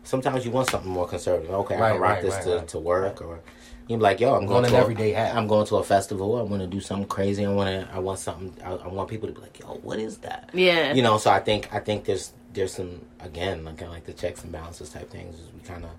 sometimes 0.04 0.44
you 0.44 0.50
want 0.50 0.70
something 0.70 0.90
more 0.90 1.06
conservative. 1.06 1.50
Okay, 1.50 1.76
I 1.76 1.92
can 1.92 2.00
rock 2.00 2.10
right, 2.14 2.22
this 2.22 2.34
right, 2.34 2.44
to, 2.44 2.56
right. 2.56 2.68
to 2.68 2.78
work, 2.78 3.20
or 3.22 3.40
you're 3.88 3.98
like, 3.98 4.20
yo, 4.20 4.34
I'm 4.34 4.46
going 4.46 4.62
Want 4.62 4.66
to 4.68 4.74
an 4.74 4.80
everyday 4.80 5.12
hat. 5.12 5.34
I'm 5.34 5.46
going 5.46 5.66
to 5.66 5.76
a 5.76 5.84
festival. 5.84 6.38
I 6.38 6.42
want 6.42 6.62
to 6.62 6.68
do 6.68 6.80
something 6.80 7.08
crazy. 7.08 7.44
I 7.44 7.52
want 7.52 7.68
to. 7.68 7.94
I 7.94 7.98
want 7.98 8.18
something. 8.18 8.54
I, 8.64 8.72
I 8.72 8.88
want 8.88 9.10
people 9.10 9.28
to 9.28 9.34
be 9.34 9.40
like, 9.40 9.58
yo, 9.58 9.74
what 9.82 9.98
is 9.98 10.18
that? 10.18 10.50
yeah 10.54 10.92
you 10.92 11.02
know 11.02 11.18
so 11.18 11.30
i 11.30 11.40
think 11.40 11.72
i 11.72 11.78
think 11.78 12.04
there's 12.04 12.32
there's 12.52 12.74
some 12.74 13.00
again 13.20 13.64
like 13.64 13.76
kind 13.76 13.88
of 13.88 13.94
like 13.94 14.04
the 14.04 14.12
checks 14.12 14.42
and 14.42 14.52
balances 14.52 14.90
type 14.90 15.10
things 15.10 15.36
we 15.54 15.60
kind 15.60 15.84
of 15.84 15.90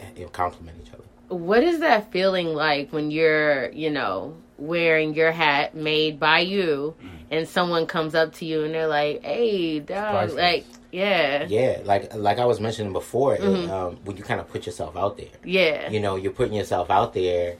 eh, 0.00 0.06
you 0.16 0.22
know, 0.22 0.28
complement 0.28 0.76
each 0.82 0.92
other 0.92 1.03
what 1.34 1.62
is 1.62 1.80
that 1.80 2.10
feeling 2.12 2.48
like 2.54 2.92
when 2.92 3.10
you're 3.10 3.70
you 3.72 3.90
know 3.90 4.36
wearing 4.58 5.14
your 5.14 5.32
hat 5.32 5.74
made 5.74 6.18
by 6.20 6.38
you 6.40 6.94
and 7.30 7.48
someone 7.48 7.86
comes 7.86 8.14
up 8.14 8.32
to 8.34 8.44
you 8.44 8.62
and 8.64 8.72
they're 8.74 8.86
like 8.86 9.22
hey 9.24 9.80
dog 9.80 10.30
like 10.32 10.64
yeah. 10.92 11.44
Yeah 11.48 11.80
like 11.84 12.14
like 12.14 12.38
i 12.38 12.44
was 12.44 12.60
mentioning 12.60 12.92
before 12.92 13.34
it, 13.34 13.40
Mhm. 13.40 13.68
um, 13.68 13.96
when 14.04 14.16
you 14.16 14.22
kind 14.22 14.40
of 14.40 14.48
put 14.48 14.64
yourself 14.64 14.96
out 14.96 15.16
there. 15.16 15.34
Yeah. 15.44 15.90
You 15.90 15.98
know 16.00 16.14
you're 16.16 16.30
putting 16.32 16.54
yourself 16.54 16.88
out 16.90 17.14
there 17.14 17.56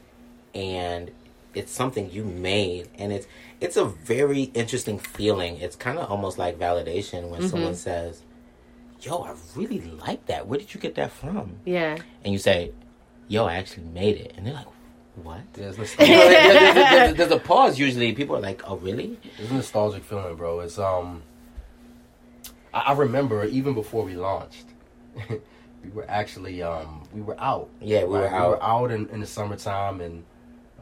and 0.55 1.11
it's 1.55 1.73
something 1.73 2.11
you 2.13 2.25
made 2.25 2.89
and 2.99 3.13
it's 3.13 3.27
it's 3.61 3.77
a 3.77 3.85
very 3.85 4.43
interesting 4.55 4.99
feeling. 4.99 5.57
It's 5.57 5.75
kind 5.77 5.99
of 5.99 6.11
almost 6.11 6.39
like 6.39 6.59
validation 6.59 7.29
when 7.31 7.41
Mhm. 7.43 7.51
someone 7.51 7.75
says 7.75 8.23
yo 9.01 9.19
i 9.23 9.35
really 9.57 9.81
like 10.07 10.25
that. 10.27 10.47
Where 10.47 10.59
did 10.59 10.73
you 10.73 10.81
get 10.81 10.95
that 10.95 11.11
from? 11.11 11.57
Yeah. 11.65 11.97
And 12.25 12.33
you 12.33 12.39
say 12.39 12.71
yo 13.29 13.45
i 13.47 13.55
actually 13.55 13.85
made 13.85 14.17
it 14.17 14.33
and 14.37 14.47
they're 14.47 14.55
like 14.55 14.67
what 15.23 15.41
There's 17.17 17.31
a 17.31 17.39
pause 17.39 17.79
usually. 17.79 18.13
People 18.15 18.35
are 18.37 18.41
like, 18.41 18.69
"Oh, 18.69 18.77
really?" 18.79 19.17
there's 19.39 19.49
a 19.49 19.55
nostalgic 19.55 20.03
feeling, 20.03 20.35
bro. 20.35 20.59
It's 20.59 20.77
um, 20.77 21.23
I, 22.73 22.81
I 22.81 22.93
remember 22.95 23.45
even 23.45 23.75
before 23.75 24.03
we 24.05 24.17
launched, 24.17 24.65
we 25.31 25.91
were 25.93 26.05
actually 26.09 26.65
um, 26.65 27.07
we 27.13 27.23
were 27.23 27.39
out. 27.41 27.69
Yeah, 27.81 28.01
we 28.03 28.19
were 28.19 28.23
Right? 28.23 28.33
out. 28.33 28.45
We 28.49 28.51
were 28.57 28.63
out 28.65 28.91
in, 28.91 29.09
in 29.11 29.21
the 29.21 29.27
summertime, 29.27 30.01
and 30.01 30.25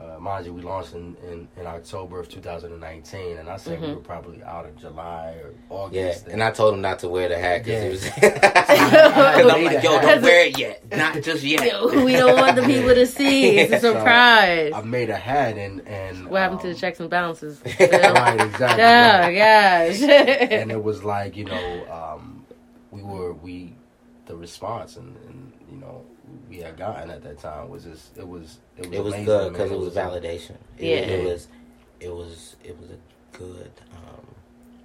uh, 0.02 0.18
mind 0.18 0.46
you, 0.46 0.52
we 0.52 0.62
launched 0.62 0.94
in, 0.94 1.16
in, 1.30 1.48
in 1.56 1.66
October 1.66 2.18
of 2.18 2.28
2019, 2.28 3.36
and 3.38 3.48
I 3.48 3.56
said 3.56 3.78
Mm-hmm. 3.78 3.86
we 3.88 3.94
were 3.94 4.00
probably 4.00 4.42
out 4.42 4.64
of 4.66 4.76
July 4.76 5.36
or 5.42 5.54
August. 5.70 5.94
Yeah, 5.94 6.06
August. 6.08 6.26
and 6.28 6.42
I 6.42 6.50
told 6.50 6.74
him 6.74 6.80
not 6.80 6.98
to 7.00 7.08
wear 7.08 7.28
the 7.28 7.38
hat 7.38 7.64
because 7.64 7.72
Yeah. 7.72 7.84
he 7.84 7.88
was. 7.90 8.06
I 8.16 9.36
Because 9.36 9.52
I'm 9.52 9.64
like, 9.64 9.82
yo, 9.82 10.00
don't 10.00 10.22
wear 10.22 10.46
it 10.46 10.58
yet, 10.58 10.84
not 10.96 11.22
just 11.22 11.42
yet. 11.44 11.62
we 12.04 12.12
don't 12.14 12.38
want 12.38 12.56
the 12.56 12.62
people 12.62 12.94
to 12.94 13.06
see. 13.06 13.58
It's 13.58 13.72
a 13.72 13.80
So, 13.80 13.92
surprise. 13.94 14.72
I 14.74 14.82
made 14.82 15.10
a 15.10 15.16
hat, 15.16 15.56
and 15.56 15.86
and 15.86 16.28
what 16.28 16.40
happened 16.42 16.60
to 16.62 16.68
um, 16.68 16.72
the 16.74 16.78
checks 16.78 17.00
and 17.00 17.08
balances? 17.10 17.60
Right, 17.64 18.40
exactly. 18.40 18.82
Oh 18.84 19.20
right. 19.20 19.34
gosh. 19.98 20.02
and 20.50 20.70
it 20.70 20.82
was 20.82 21.02
like 21.04 21.36
you 21.36 21.44
know 21.44 21.86
um, 21.90 22.44
we 22.90 23.02
were 23.02 23.32
we 23.32 23.74
the 24.26 24.36
response 24.36 24.96
and, 24.96 25.16
and 25.28 25.52
you 25.70 25.76
know 25.78 26.04
we 26.48 26.58
had 26.58 26.76
gotten 26.76 27.10
at 27.10 27.22
that 27.22 27.38
time 27.38 27.68
was 27.68 27.84
just 27.84 28.16
it 28.16 28.26
was 28.26 28.58
it 28.76 28.88
was 28.88 28.98
It 28.98 29.04
was 29.04 29.14
good 29.24 29.52
because 29.52 29.70
it 29.70 29.78
was 29.78 29.94
validation. 29.94 30.56
It, 30.78 30.86
Yeah. 30.86 31.14
it 31.14 31.24
was, 31.24 31.48
it 32.00 32.14
was, 32.14 32.56
it 32.64 32.78
was 32.80 32.90
a 32.90 33.36
good. 33.36 33.70
Um, 33.92 34.26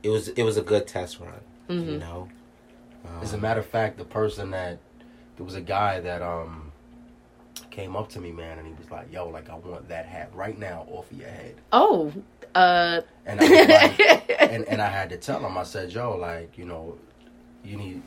it 0.03 0.09
was, 0.09 0.27
it 0.29 0.43
was 0.43 0.57
a 0.57 0.61
good 0.61 0.87
test 0.87 1.19
run. 1.19 1.33
Mm-hmm. 1.69 1.89
You 1.91 1.97
know. 1.99 2.29
Um, 3.05 3.21
As 3.21 3.33
a 3.33 3.37
matter 3.37 3.59
of 3.59 3.65
fact, 3.65 3.97
the 3.97 4.05
person 4.05 4.51
that 4.51 4.79
there 5.35 5.45
was 5.45 5.55
a 5.55 5.61
guy 5.61 5.99
that 5.99 6.21
um 6.21 6.71
came 7.71 7.95
up 7.95 8.09
to 8.09 8.19
me, 8.19 8.31
man, 8.31 8.57
and 8.59 8.67
he 8.67 8.73
was 8.73 8.89
like, 8.91 9.11
"Yo, 9.11 9.27
like 9.29 9.49
I 9.49 9.55
want 9.55 9.87
that 9.89 10.05
hat 10.05 10.31
right 10.33 10.57
now 10.57 10.85
off 10.89 11.11
of 11.11 11.17
your 11.17 11.29
head." 11.29 11.55
oh, 11.71 12.11
uh, 12.55 13.01
And 13.25 13.39
I 13.39 13.43
was 13.43 13.67
like, 13.67 14.41
and 14.51 14.63
and 14.65 14.81
I 14.81 14.87
had 14.89 15.09
to 15.09 15.17
tell 15.17 15.39
him, 15.45 15.57
I 15.57 15.63
said, 15.63 15.91
"Yo, 15.91 16.15
like 16.17 16.57
you 16.57 16.65
know, 16.65 16.97
you 17.63 17.77
need." 17.77 18.01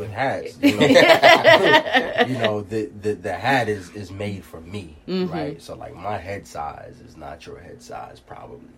With 0.00 0.10
hats, 0.10 0.58
you 0.60 0.76
know, 0.76 0.86
you 2.26 2.38
know 2.38 2.60
the, 2.62 2.90
the 3.00 3.14
the 3.14 3.32
hat 3.34 3.68
is 3.68 3.90
is 3.94 4.10
made 4.10 4.44
for 4.44 4.60
me, 4.60 4.96
Mhm. 5.06 5.30
right? 5.32 5.60
So 5.62 5.74
like 5.76 5.94
my 5.94 6.18
head 6.18 6.46
size 6.46 6.96
is 7.06 7.16
not 7.16 7.46
your 7.46 7.58
head 7.58 7.80
size, 7.82 8.20
probably. 8.20 8.74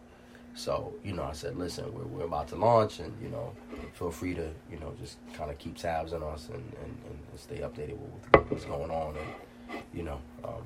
So 0.55 0.93
you 1.03 1.13
know, 1.15 1.23
I 1.25 1.33
said, 1.33 1.57
listen, 1.57 1.93
we're 1.95 2.05
we're 2.05 2.25
about 2.27 2.49
to 2.49 2.57
launch, 2.57 2.99
and 3.01 3.13
you 3.23 3.29
know, 3.31 3.53
feel 3.95 4.11
free 4.11 4.35
to 4.35 4.51
you 4.71 4.79
know 4.81 4.93
just 5.01 5.17
kind 5.33 5.51
of 5.51 5.59
keep 5.59 5.77
tabs 5.79 6.13
on 6.13 6.23
us 6.23 6.49
and, 6.49 6.57
and, 6.83 6.99
and 7.09 7.41
stay 7.41 7.59
updated 7.59 7.97
with 7.99 8.51
what's 8.51 8.65
going 8.67 8.91
on, 8.91 9.15
and 9.17 9.81
you 9.95 10.03
know, 10.03 10.19
um, 10.45 10.63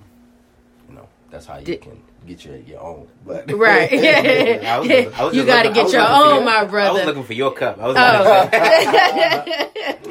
you 0.88 0.94
know, 0.94 1.08
that's 1.30 1.46
how 1.46 1.58
you 1.58 1.64
Did- 1.66 1.82
can 1.82 2.00
get 2.26 2.44
your 2.44 2.56
your 2.56 2.80
own. 2.80 3.08
But 3.24 3.50
right. 3.58 3.92
I 4.64 4.78
was 4.78 4.90
I 4.90 5.24
was 5.24 5.34
you 5.36 5.44
got 5.46 5.62
to 5.64 5.70
get 5.72 5.92
your 5.92 6.02
own, 6.06 6.36
your- 6.36 6.44
my 6.44 6.64
brother. 6.64 6.90
I 6.90 6.92
was 6.92 7.04
looking 7.06 7.24
for 7.24 7.32
your 7.34 7.52
cup. 7.52 7.78
I 7.80 7.86
was, 7.86 7.96
Oh. 7.96 8.48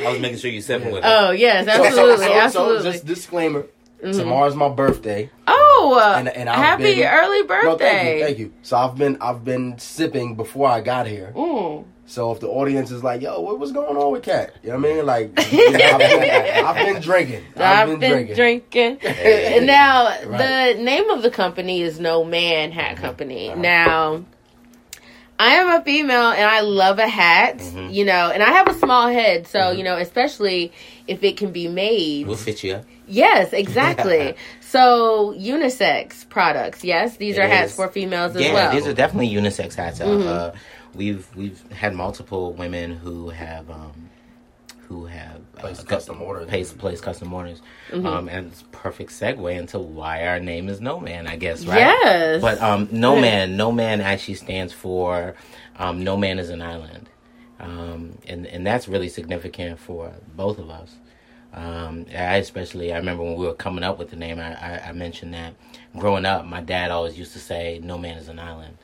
I 0.05 0.11
was 0.11 0.19
making 0.19 0.38
sure 0.38 0.51
you 0.51 0.61
sipping 0.61 0.91
with 0.91 1.03
it. 1.03 1.07
oh 1.07 1.32
yes, 1.32 1.65
So- 1.65 1.73
so- 1.78 1.86
absolutely, 1.86 2.26
so, 2.26 2.32
so, 2.32 2.39
absolutely. 2.39 2.91
just 2.91 3.05
disclaimer. 3.05 3.65
Mhm. 4.03 4.17
Tomorrow's 4.17 4.55
my 4.55 4.69
birthday. 4.69 5.30
oh, 5.47 5.97
uh, 5.99 6.15
and- 6.19 6.28
and 6.30 6.49
happy 6.49 6.95
been- 6.95 7.07
early 7.07 7.41
No, 7.43 7.47
thank 7.47 7.63
you, 7.63 7.69
birthday! 7.71 8.21
thank 8.23 8.38
you. 8.39 8.53
So 8.61 8.78
I've 8.78 8.95
been 8.97 9.17
I've 9.21 9.43
been 9.43 9.78
sipping 9.80 10.36
before 10.36 10.67
I 10.69 10.82
got 10.82 11.07
here. 11.07 11.32
Mm. 11.36 11.86
So 12.08 12.32
if 12.32 12.39
the 12.39 12.47
audience 12.47 12.91
is 12.91 13.03
like, 13.03 13.22
"Yo, 13.22 13.39
what 13.41 13.58
was 13.60 13.72
going 13.72 13.97
on 13.97 14.12
with 14.12 14.22
Cat?" 14.24 14.53
You 14.64 14.70
know 14.70 14.78
what 14.80 14.89
I 14.91 14.93
mean? 14.95 15.06
Like, 15.06 15.51
you 15.51 15.72
know, 15.72 15.80
I've, 15.80 15.97
been, 15.99 16.66
I've 16.66 16.76
been 16.93 17.01
drinking. 17.01 17.43
I've, 17.58 17.99
been, 17.99 18.36
drinking. 18.36 18.97
Hey. 18.99 19.58
And 19.58 19.66
now 19.78 20.06
Right. 20.26 20.76
the 20.76 20.84
name 20.84 21.10
of 21.10 21.24
the 21.24 21.32
company 21.32 21.82
is 21.82 21.99
No 21.99 22.24
Man 22.24 22.72
Hat 22.72 22.97
Company. 22.97 23.49
Uh-huh. 23.49 23.60
Now 23.60 24.24
I 25.39 25.56
am 25.56 25.82
a 25.82 25.84
female 25.84 26.30
and 26.32 26.43
I 26.49 26.62
love 26.62 26.99
a 26.99 27.08
hat, 27.08 27.58
Mhm. 27.58 27.93
you 27.93 28.06
know, 28.06 28.30
and 28.32 28.41
I 28.43 28.51
have 28.51 28.68
a 28.70 28.74
small 28.76 29.08
head, 29.08 29.47
so 29.47 29.60
Mhm. 29.60 29.78
you 29.80 29.84
know, 29.84 29.97
especially 29.97 30.72
if 31.08 31.24
it 31.24 31.38
can 31.38 31.51
be 31.51 31.68
made. 31.68 32.28
We'll 32.28 32.38
fit 32.38 32.64
you 32.64 32.76
up. 32.76 32.86
Yes, 33.08 33.51
exactly. 33.64 34.36
so 34.62 35.34
unisex 35.38 36.28
products, 36.30 36.84
yes, 36.84 37.18
these 37.18 37.38
It 37.38 37.41
are 37.41 37.47
hats 37.47 37.74
for 37.76 37.88
females 37.88 38.36
as 38.36 38.41
yeah, 38.43 38.53
well. 38.53 38.72
these 38.72 38.86
are 38.88 38.93
definitely 38.93 39.30
unisex 39.34 39.74
hats. 39.76 39.99
Uh, 40.01 40.06
Mhm. 40.06 40.28
Uh, 40.28 40.51
we've 40.95 41.27
we've 41.35 41.61
had 41.71 41.93
multiple 41.93 42.53
women 42.53 42.91
who 42.95 43.29
have 43.29 43.69
um, 43.69 44.09
who 44.87 45.05
have 45.05 45.37
uh, 45.57 45.59
Placed 45.61 45.81
got- 45.81 45.89
custom 45.97 46.21
orders. 46.21 46.47
Placed, 46.47 46.77
placed 46.77 47.03
custom 47.03 47.33
orders, 47.33 47.61
Mhm. 47.91 48.05
um, 48.05 48.29
and 48.29 48.47
it's 48.51 48.63
perfect 48.71 49.09
segue 49.11 49.57
into 49.57 49.79
why 49.79 50.27
our 50.27 50.39
name 50.39 50.69
is 50.69 50.79
No 50.79 50.99
Man, 50.99 51.25
I 51.27 51.37
guess, 51.37 51.65
right? 51.65 51.77
Yes. 51.79 52.41
But 52.41 52.61
um, 52.61 52.87
No 52.91 53.19
Man, 53.19 53.57
No 53.57 53.71
Man 53.71 53.99
actually 54.01 54.35
stands 54.35 54.73
for 54.73 55.35
um, 55.79 56.03
No 56.03 56.15
Man 56.17 56.37
is 56.39 56.49
an 56.49 56.61
Island, 56.61 57.09
um, 57.59 58.17
and 58.27 58.45
and 58.45 58.65
that's 58.65 58.87
really 58.87 59.09
significant 59.09 59.79
for 59.79 60.11
both 60.35 60.59
of 60.59 60.69
us. 60.69 60.95
Um, 61.53 62.05
I 62.13 62.35
especially, 62.37 62.91
I 62.91 62.97
remember 62.97 63.23
when 63.23 63.35
we 63.35 63.45
were 63.47 63.53
coming 63.53 63.83
up 63.83 63.97
with 63.97 64.09
the 64.09 64.17
name, 64.17 64.39
I, 64.39 64.53
I, 64.55 64.89
I 64.89 64.91
mentioned 64.91 65.33
that 65.33 65.53
growing 65.97 66.25
up, 66.25 66.45
my 66.45 66.59
dad 66.59 66.91
always 66.91 67.17
used 67.17 67.31
to 67.33 67.39
say, 67.39 67.79
"No 67.81 67.97
man 67.97 68.17
is 68.17 68.27
an 68.27 68.39
island," 68.39 68.77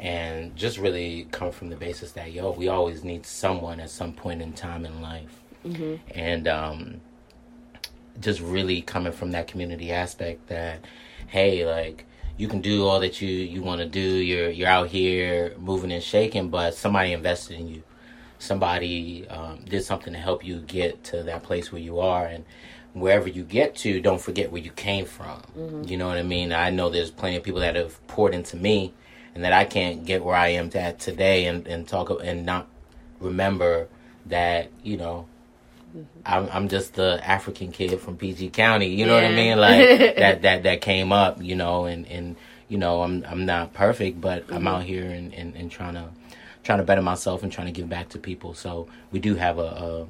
and 0.00 0.56
just 0.56 0.78
really 0.78 1.28
come 1.30 1.52
from 1.52 1.68
the 1.68 1.76
basis 1.76 2.12
that 2.12 2.32
yo, 2.32 2.50
we 2.52 2.68
always 2.68 3.04
need 3.04 3.26
someone 3.26 3.78
at 3.80 3.90
some 3.90 4.14
point 4.14 4.40
in 4.40 4.52
time 4.54 4.84
in 4.86 5.00
life, 5.02 5.40
hmm 5.62 5.96
and 6.14 6.48
um, 6.48 7.00
just 8.18 8.40
really 8.40 8.82
coming 8.82 9.12
from 9.12 9.30
that 9.32 9.46
community 9.46 9.92
aspect 9.92 10.48
that, 10.48 10.84
hey, 11.28 11.66
like 11.66 12.06
you 12.38 12.48
can 12.48 12.60
do 12.62 12.86
all 12.86 13.00
that 13.00 13.20
you 13.20 13.28
you 13.28 13.62
want 13.62 13.80
to 13.80 13.86
do. 13.86 14.00
You're 14.00 14.48
you're 14.50 14.68
out 14.68 14.88
here 14.88 15.54
moving 15.58 15.92
and 15.92 16.02
shaking, 16.02 16.48
but 16.48 16.74
somebody 16.74 17.12
invested 17.12 17.60
in 17.60 17.68
you. 17.68 17.82
Somebody 18.38 19.28
um, 19.28 19.62
did 19.68 19.84
something 19.84 20.14
to 20.14 20.18
help 20.18 20.42
you 20.42 20.60
get 20.60 21.04
to 21.04 21.22
that 21.24 21.42
place 21.42 21.70
where 21.70 21.82
you 21.82 22.00
are, 22.00 22.24
and 22.24 22.46
wherever 22.94 23.28
you 23.28 23.42
get 23.44 23.76
to, 23.76 24.00
don't 24.00 24.20
forget 24.20 24.50
where 24.50 24.62
you 24.62 24.70
came 24.70 25.04
from. 25.04 25.42
You 25.86 25.98
know 25.98 26.08
what 26.08 26.16
I 26.16 26.22
mean? 26.22 26.50
I 26.54 26.70
know 26.70 26.88
there's 26.88 27.10
plenty 27.10 27.36
of 27.36 27.42
people 27.42 27.60
that 27.60 27.76
have 27.76 28.04
poured 28.08 28.32
into 28.34 28.56
me, 28.56 28.94
and 29.34 29.44
that 29.44 29.52
I 29.52 29.64
can't 29.64 30.04
get 30.04 30.24
where 30.24 30.36
I 30.36 30.48
am 30.48 30.70
at 30.74 30.98
today, 30.98 31.46
and 31.46 31.66
and 31.66 31.86
talk 31.86 32.10
and 32.22 32.44
not 32.44 32.66
remember 33.20 33.88
that 34.26 34.70
you 34.82 34.96
know 34.96 35.26
mm-hmm. 35.96 36.04
I'm 36.24 36.48
I'm 36.52 36.68
just 36.68 36.94
the 36.94 37.20
African 37.24 37.72
kid 37.72 38.00
from 38.00 38.16
PG 38.16 38.50
County. 38.50 38.88
You 38.88 39.06
know 39.06 39.14
what 39.14 39.24
I 39.24 39.32
mean? 39.32 39.58
Like 39.58 39.98
that 40.16 40.42
that 40.42 40.62
that 40.64 40.80
came 40.80 41.12
up. 41.12 41.42
You 41.42 41.56
know, 41.56 41.84
and 41.84 42.06
and 42.06 42.36
you 42.68 42.78
know 42.78 43.02
I'm 43.02 43.24
I'm 43.28 43.46
not 43.46 43.72
perfect, 43.72 44.20
but 44.20 44.44
I'm 44.48 44.58
mm-hmm. 44.58 44.68
out 44.68 44.82
here 44.84 45.10
and, 45.10 45.32
and, 45.34 45.54
and 45.56 45.70
trying 45.70 45.94
to 45.94 46.10
trying 46.62 46.78
to 46.78 46.84
better 46.84 47.02
myself 47.02 47.42
and 47.42 47.52
trying 47.52 47.66
to 47.66 47.72
give 47.72 47.88
back 47.88 48.10
to 48.10 48.18
people. 48.18 48.54
So 48.54 48.88
we 49.10 49.18
do 49.18 49.34
have 49.36 49.58
a. 49.58 49.62
a, 49.62 50.06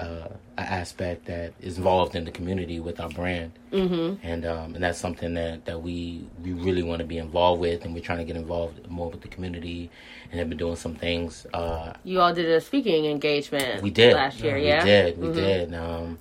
a, 0.00 0.30
a 0.58 0.60
aspect 0.60 1.26
that 1.26 1.52
is 1.60 1.78
involved 1.78 2.14
in 2.14 2.24
the 2.24 2.30
community 2.30 2.80
with 2.80 3.00
our 3.00 3.08
brand, 3.10 3.52
hmm 3.72 4.14
and 4.22 4.44
um, 4.46 4.74
and 4.74 4.82
that's 4.82 4.98
something 4.98 5.34
that, 5.34 5.64
that 5.66 5.82
we 5.82 6.24
we 6.42 6.52
really 6.52 6.82
want 6.82 7.00
to 7.00 7.06
be 7.06 7.18
involved 7.18 7.60
with, 7.60 7.84
and 7.84 7.94
we're 7.94 8.00
trying 8.02 8.18
to 8.18 8.24
get 8.24 8.36
involved 8.36 8.88
more 8.88 9.10
with 9.10 9.20
the 9.20 9.28
community, 9.28 9.90
and 10.30 10.38
have 10.38 10.48
been 10.48 10.58
doing 10.58 10.76
some 10.76 10.94
things 10.94 11.46
uh, 11.54 11.92
You 12.04 12.20
all 12.20 12.32
did 12.34 12.46
a 12.46 12.60
speaking 12.60 13.06
engagement. 13.06 13.82
we 13.82 13.90
did 13.90 14.14
last 14.14 14.38
year. 14.40 14.56
We 14.56 14.66
Yeah, 14.66 14.84
did. 14.84 15.18
We 15.20 15.28
Mhm. 15.28 15.34
did. 15.34 15.74
Um, 15.74 16.18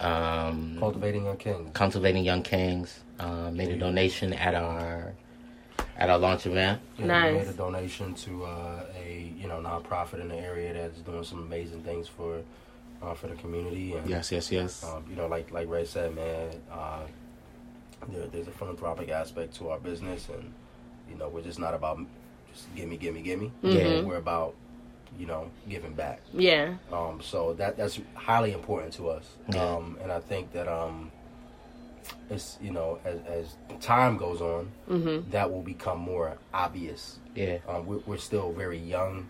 um, 0.00 0.76
Cultivating 0.78 1.24
Young 1.24 1.36
Kings. 1.36 1.70
cultivating 1.74 2.24
young 2.24 2.42
kings. 2.42 3.00
Uh, 3.20 3.50
made 3.52 3.68
a 3.68 3.76
donation 3.76 4.32
at 4.32 4.54
our 4.54 5.12
at 5.96 6.10
our 6.10 6.18
launch 6.18 6.46
event. 6.46 6.80
Yeah, 6.98 7.06
Nice. 7.06 7.32
We 7.32 7.38
made 7.38 7.48
a 7.48 7.52
donation 7.52 8.14
to 8.14 8.44
uh, 8.44 8.84
a 8.98 9.32
you 9.40 9.46
know 9.48 9.58
nonprofit 9.60 10.20
in 10.20 10.28
the 10.28 10.36
area 10.36 10.72
that's 10.72 10.98
doing 11.00 11.22
some 11.24 11.40
amazing 11.42 11.82
things 11.82 12.08
for 12.08 12.40
uh, 13.02 13.14
for 13.14 13.26
the 13.26 13.34
community. 13.36 13.94
And, 13.94 14.08
Yes, 14.08 14.30
yes, 14.32 14.50
yes. 14.50 14.84
Um, 14.84 15.04
you 15.10 15.16
know, 15.16 15.26
like 15.26 15.50
like 15.52 15.68
Ray 15.68 15.84
said, 15.84 16.14
man, 16.14 16.50
uh, 16.70 17.00
there, 18.08 18.26
there's 18.28 18.48
a 18.48 18.52
philanthropic 18.52 19.08
aspect 19.10 19.54
to 19.56 19.70
our 19.70 19.78
business, 19.78 20.28
and 20.28 20.52
you 21.10 21.16
know, 21.16 21.28
we're 21.28 21.42
just 21.42 21.58
not 21.58 21.74
about 21.74 21.98
just 22.52 22.74
gimme, 22.74 22.96
gimme, 22.96 23.20
gimme. 23.22 23.52
Mhm. 23.62 24.04
We're 24.04 24.16
about 24.16 24.54
you 25.18 25.26
know 25.26 25.50
giving 25.68 25.94
back. 25.94 26.20
Yeah. 26.32 26.74
Um, 26.92 27.20
so 27.22 27.54
that 27.54 27.76
that's 27.76 28.00
highly 28.14 28.52
important 28.52 28.92
to 28.94 29.08
us. 29.10 29.24
Yeah. 29.52 29.62
Um, 29.64 29.98
and 30.02 30.10
I 30.12 30.20
think 30.20 30.52
that 30.52 30.68
um, 30.68 31.10
it's 32.30 32.58
you 32.62 32.70
know 32.72 32.98
as, 33.04 33.20
as 33.26 33.56
time 33.80 34.16
goes 34.16 34.40
on, 34.40 34.70
hmm 34.88 35.30
that 35.30 35.50
will 35.50 35.62
become 35.62 35.98
more 35.98 36.36
obvious. 36.54 37.18
Yeah. 37.34 37.58
Um, 37.68 37.86
we're, 37.86 38.00
we're 38.06 38.16
still 38.18 38.52
very 38.52 38.78
young, 38.78 39.28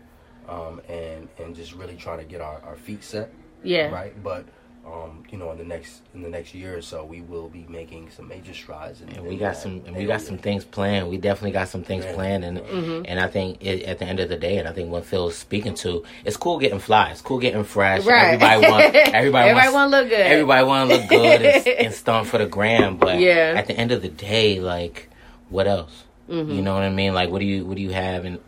um, 0.49 0.81
and 0.89 1.29
and 1.39 1.55
just 1.55 1.73
really 1.75 1.97
trying 1.97 2.19
to 2.19 2.25
get 2.25 2.41
our, 2.41 2.61
our 2.65 2.77
feet 2.77 3.03
set 3.05 3.33
Yeah. 3.63 3.91
right? 3.91 4.13
But 4.23 4.45
um, 4.85 5.23
you 5.31 5.39
know, 5.39 5.53
in 5.53 5.59
the 5.59 5.65
next 5.65 6.03
in 6.13 6.23
the 6.23 6.29
next 6.29 6.55
year 6.55 6.77
or 6.77 6.83
so, 6.83 7.05
we 7.05 7.21
will 7.21 7.49
be 7.49 7.65
making 7.69 8.11
some 8.11 8.27
major 8.27 8.53
strides. 8.53 9.01
In, 9.01 9.09
And 9.11 9.19
in 9.19 9.25
we 9.27 9.37
got 9.37 9.57
some, 9.57 9.81
and 9.87 9.95
we 9.95 10.07
got 10.07 10.21
some 10.21 10.37
things 10.39 10.65
planned. 10.65 11.09
We 11.09 11.19
definitely 11.19 11.53
got 11.53 11.69
some 11.69 11.85
things 11.85 12.05
Yeah. 12.05 12.15
planned, 12.15 12.45
and 12.45 12.59
Mhm. 12.59 13.05
and 13.07 13.21
I 13.21 13.29
think 13.29 13.65
it, 13.65 13.85
at 13.85 14.01
the 14.01 14.07
end 14.07 14.19
of 14.19 14.29
the 14.29 14.37
day, 14.37 14.59
and 14.59 14.67
I 14.69 14.73
think 14.73 14.91
what 14.91 15.05
Phil's 15.05 15.37
speaking 15.37 15.75
to, 15.77 16.03
it's 16.25 16.37
cool 16.37 16.59
getting 16.59 16.81
fly, 16.81 17.11
it's 17.13 17.21
cool 17.21 17.39
getting 17.39 17.63
fresh. 17.63 18.05
Right. 18.05 18.35
Everybody 18.35 18.69
want, 18.69 18.83
everybody, 18.97 19.15
Everybody 19.51 19.53
wants, 19.55 19.73
want 19.73 19.93
to 19.93 19.99
look 20.01 20.09
good. 20.09 20.21
everybody 20.21 20.65
want 20.67 20.91
to 20.91 20.97
look 20.97 21.09
good 21.09 21.43
and, 21.43 21.67
and 21.87 21.95
stunt 21.95 22.27
for 22.27 22.39
the 22.39 22.47
gram, 22.47 22.97
but 22.97 23.21
Yeah. 23.21 23.55
at 23.57 23.69
the 23.69 23.75
end 23.79 23.93
of 23.93 24.03
the 24.03 24.09
day, 24.09 24.59
like, 24.59 25.09
what 25.49 25.69
else? 25.69 26.03
Mhm. 26.29 26.57
You 26.57 26.61
know 26.63 26.75
what 26.75 26.83
I 26.83 26.91
mean? 26.91 27.15
Like, 27.15 27.31
what 27.31 27.39
do 27.39 27.45
you 27.45 27.65
what 27.65 27.77
do 27.77 27.83
you 27.83 27.91
have? 27.93 28.25
And 28.25 28.41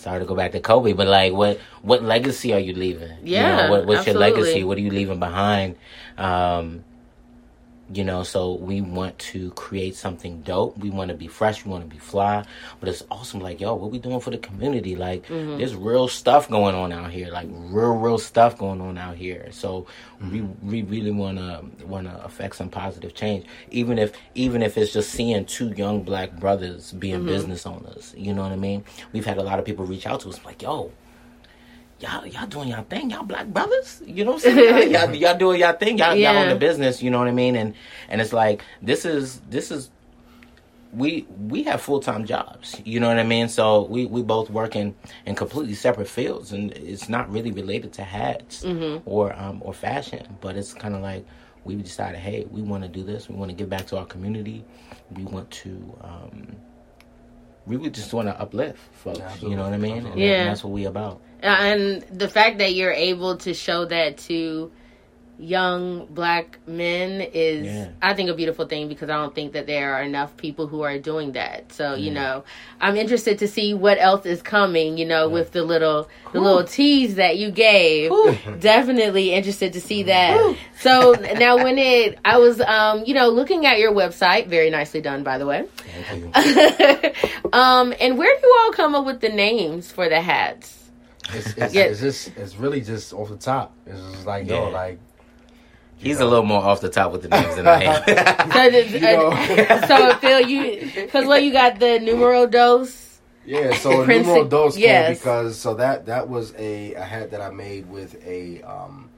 sorry 0.00 0.20
to 0.20 0.26
go 0.26 0.34
back 0.34 0.52
to 0.52 0.60
Kobe, 0.60 0.92
but 0.92 1.06
like, 1.06 1.32
what 1.32 1.58
what 1.82 2.02
legacy 2.02 2.52
are 2.52 2.58
you 2.58 2.74
leaving? 2.74 3.10
You 3.34 3.44
Yeah, 3.44 3.56
know, 3.56 3.70
what, 3.70 3.86
what's 3.86 4.06
your 4.06 4.14
legacy? 4.16 4.64
What 4.64 4.78
are 4.78 4.80
you 4.80 4.90
leaving 4.90 5.18
behind? 5.20 5.76
Um, 6.18 6.84
you 7.92 8.04
know 8.04 8.22
so 8.22 8.54
we 8.54 8.80
want 8.80 9.18
to 9.18 9.50
create 9.52 9.96
something 9.96 10.40
dope 10.42 10.76
we 10.78 10.90
want 10.90 11.08
to 11.08 11.14
be 11.14 11.26
fresh 11.26 11.64
we 11.64 11.70
want 11.70 11.82
to 11.82 11.90
be 11.90 11.98
fly 11.98 12.44
but 12.78 12.88
it's 12.88 13.04
awesome 13.10 13.40
like 13.40 13.60
yo 13.60 13.74
what 13.74 13.90
we 13.90 13.98
doing 13.98 14.20
for 14.20 14.30
the 14.30 14.38
community 14.38 14.94
like 14.94 15.26
mm-hmm. 15.26 15.58
there's 15.58 15.74
real 15.74 16.06
stuff 16.06 16.48
going 16.48 16.74
on 16.74 16.92
out 16.92 17.10
here 17.10 17.28
like 17.30 17.48
real 17.50 17.96
real 17.96 18.18
stuff 18.18 18.56
going 18.56 18.80
on 18.80 18.96
out 18.96 19.16
here 19.16 19.48
so 19.50 19.86
mm-hmm. 20.22 20.30
we 20.30 20.82
we 20.82 20.82
really 20.82 21.10
want 21.10 21.36
to 21.36 21.64
want 21.86 22.06
to 22.06 22.24
affect 22.24 22.54
some 22.54 22.68
positive 22.68 23.14
change 23.14 23.44
even 23.70 23.98
if 23.98 24.12
even 24.34 24.62
if 24.62 24.78
it's 24.78 24.92
just 24.92 25.10
seeing 25.10 25.44
two 25.44 25.70
young 25.70 26.02
black 26.02 26.32
brothers 26.38 26.92
being 26.92 27.16
mm-hmm. 27.16 27.26
business 27.26 27.66
owners 27.66 28.14
you 28.16 28.32
know 28.32 28.42
what 28.42 28.52
i 28.52 28.56
mean 28.56 28.84
we've 29.12 29.26
had 29.26 29.38
a 29.38 29.42
lot 29.42 29.58
of 29.58 29.64
people 29.64 29.84
reach 29.84 30.06
out 30.06 30.20
to 30.20 30.28
us 30.28 30.44
like 30.44 30.62
yo 30.62 30.92
y'all 32.00 32.26
y'all 32.26 32.46
doing 32.46 32.68
y'all 32.68 32.84
thing, 32.84 33.10
y'all 33.10 33.22
black 33.22 33.46
brothers. 33.48 34.02
You 34.06 34.24
know 34.24 34.32
what 34.32 34.46
I'm 34.46 34.54
saying? 34.54 34.92
y'all, 34.92 35.14
y'all 35.14 35.38
doing 35.38 35.60
y'all 35.60 35.74
thing. 35.74 35.98
Y'all, 35.98 36.14
yeah. 36.14 36.32
y'all 36.32 36.42
on 36.42 36.48
the 36.48 36.56
business. 36.56 37.02
You 37.02 37.10
know 37.10 37.18
what 37.18 37.28
I 37.28 37.32
mean? 37.32 37.56
And 37.56 37.74
and 38.08 38.20
it's 38.20 38.32
like 38.32 38.62
this 38.82 39.04
is 39.04 39.40
this 39.50 39.70
is 39.70 39.90
we 40.92 41.26
we 41.48 41.62
have 41.64 41.80
full 41.80 42.00
time 42.00 42.24
jobs. 42.24 42.80
You 42.84 43.00
know 43.00 43.08
what 43.08 43.18
I 43.18 43.24
mean? 43.24 43.48
So 43.48 43.84
we 43.84 44.06
we 44.06 44.22
both 44.22 44.50
work 44.50 44.76
in, 44.76 44.94
in 45.26 45.34
completely 45.34 45.74
separate 45.74 46.08
fields, 46.08 46.52
and 46.52 46.72
it's 46.72 47.08
not 47.08 47.30
really 47.30 47.52
related 47.52 47.92
to 47.94 48.02
hats 48.02 48.64
mm-hmm. 48.64 49.08
or 49.08 49.34
um 49.38 49.62
or 49.64 49.72
fashion, 49.72 50.26
but 50.40 50.56
it's 50.56 50.74
kind 50.74 50.94
of 50.94 51.02
like 51.02 51.24
we 51.64 51.74
decided, 51.76 52.18
hey, 52.18 52.46
we 52.50 52.62
want 52.62 52.82
to 52.82 52.88
do 52.88 53.04
this. 53.04 53.28
We 53.28 53.36
want 53.36 53.50
to 53.50 53.54
give 53.54 53.68
back 53.68 53.86
to 53.88 53.98
our 53.98 54.06
community. 54.06 54.64
We 55.14 55.24
want 55.24 55.50
to. 55.50 55.98
um 56.02 56.56
we 57.70 57.76
would 57.76 57.94
just 57.94 58.12
want 58.12 58.26
to 58.26 58.38
uplift 58.38 58.78
folks. 58.92 59.20
Absolutely. 59.20 59.50
You 59.50 59.56
know 59.56 59.64
what 59.64 59.72
I 59.72 59.78
mean? 59.78 60.04
And 60.04 60.18
yeah, 60.18 60.44
that's 60.44 60.64
what 60.64 60.72
we 60.72 60.84
about. 60.86 61.22
And 61.40 62.02
the 62.10 62.28
fact 62.28 62.58
that 62.58 62.74
you're 62.74 62.92
able 62.92 63.36
to 63.38 63.54
show 63.54 63.84
that 63.86 64.18
to 64.18 64.70
young 65.40 66.06
black 66.06 66.58
men 66.66 67.20
is 67.20 67.66
yeah. 67.66 67.88
I 68.02 68.14
think 68.14 68.28
a 68.28 68.34
beautiful 68.34 68.66
thing 68.66 68.88
because 68.88 69.08
I 69.08 69.16
don't 69.16 69.34
think 69.34 69.54
that 69.54 69.66
there 69.66 69.94
are 69.94 70.02
enough 70.02 70.36
people 70.36 70.66
who 70.66 70.82
are 70.82 70.98
doing 70.98 71.32
that. 71.32 71.72
So, 71.72 71.94
you 71.94 72.10
know, 72.10 72.44
I'm 72.80 72.96
interested 72.96 73.38
to 73.38 73.48
see 73.48 73.72
what 73.72 73.98
else 73.98 74.26
is 74.26 74.42
coming, 74.42 74.98
you 74.98 75.06
know, 75.06 75.26
yeah. 75.26 75.32
with 75.32 75.52
the 75.52 75.64
little 75.64 76.08
the 76.32 76.40
little 76.40 76.64
tease 76.64 77.14
that 77.16 77.38
you 77.38 77.50
gave. 77.50 78.12
Ooh. 78.12 78.36
Definitely 78.60 79.32
interested 79.32 79.72
to 79.72 79.80
see 79.80 80.04
that. 80.04 80.38
Ooh. 80.38 80.56
So, 80.78 81.12
now 81.38 81.56
when 81.56 81.78
it 81.78 82.18
I 82.24 82.38
was 82.38 82.60
um, 82.60 83.04
you 83.06 83.14
know, 83.14 83.28
looking 83.28 83.66
at 83.66 83.78
your 83.78 83.92
website, 83.92 84.46
very 84.46 84.70
nicely 84.70 85.00
done 85.00 85.24
by 85.24 85.38
the 85.38 85.46
way. 85.46 85.60
um, 87.52 87.94
and 88.00 88.18
where 88.18 88.40
do 88.40 88.46
you 88.46 88.58
all 88.60 88.72
come 88.72 88.94
up 88.94 89.06
with 89.06 89.20
the 89.20 89.30
names 89.30 89.90
for 89.90 90.08
the 90.08 90.20
hats? 90.20 90.76
It's, 91.32 91.54
it's, 91.56 91.74
yeah. 91.74 91.82
it's 91.84 92.00
just 92.00 92.36
it's 92.36 92.56
really 92.56 92.80
just 92.80 93.12
off 93.12 93.28
the 93.28 93.36
top. 93.36 93.72
It's 93.86 94.00
just 94.12 94.26
like 94.26 94.48
yo, 94.48 94.68
like 94.70 94.98
He's 96.00 96.18
know. 96.18 96.26
a 96.26 96.28
little 96.28 96.44
more 96.44 96.62
off 96.62 96.80
the 96.80 96.88
top 96.88 97.12
with 97.12 97.22
the 97.22 97.28
names 97.28 97.56
than 97.56 97.68
I 97.68 97.84
am. 97.84 98.02
so, 99.80 99.86
so 99.86 100.14
Phil, 100.16 100.48
you 100.48 100.90
because 100.94 101.26
what 101.26 101.42
you 101.42 101.52
got 101.52 101.78
the 101.78 101.98
numero 101.98 102.46
dos. 102.46 103.20
Yeah, 103.44 103.74
so 103.76 104.04
numero 104.04 104.44
dos 104.44 104.76
came 104.76 104.84
yes. 104.84 105.18
because 105.18 105.58
so 105.58 105.74
that 105.74 106.06
that 106.06 106.28
was 106.28 106.54
a, 106.56 106.94
a 106.94 107.02
hat 107.02 107.32
that 107.32 107.42
I 107.42 107.50
made 107.50 107.88
with 107.90 108.16
a 108.26 108.62
um 108.62 109.10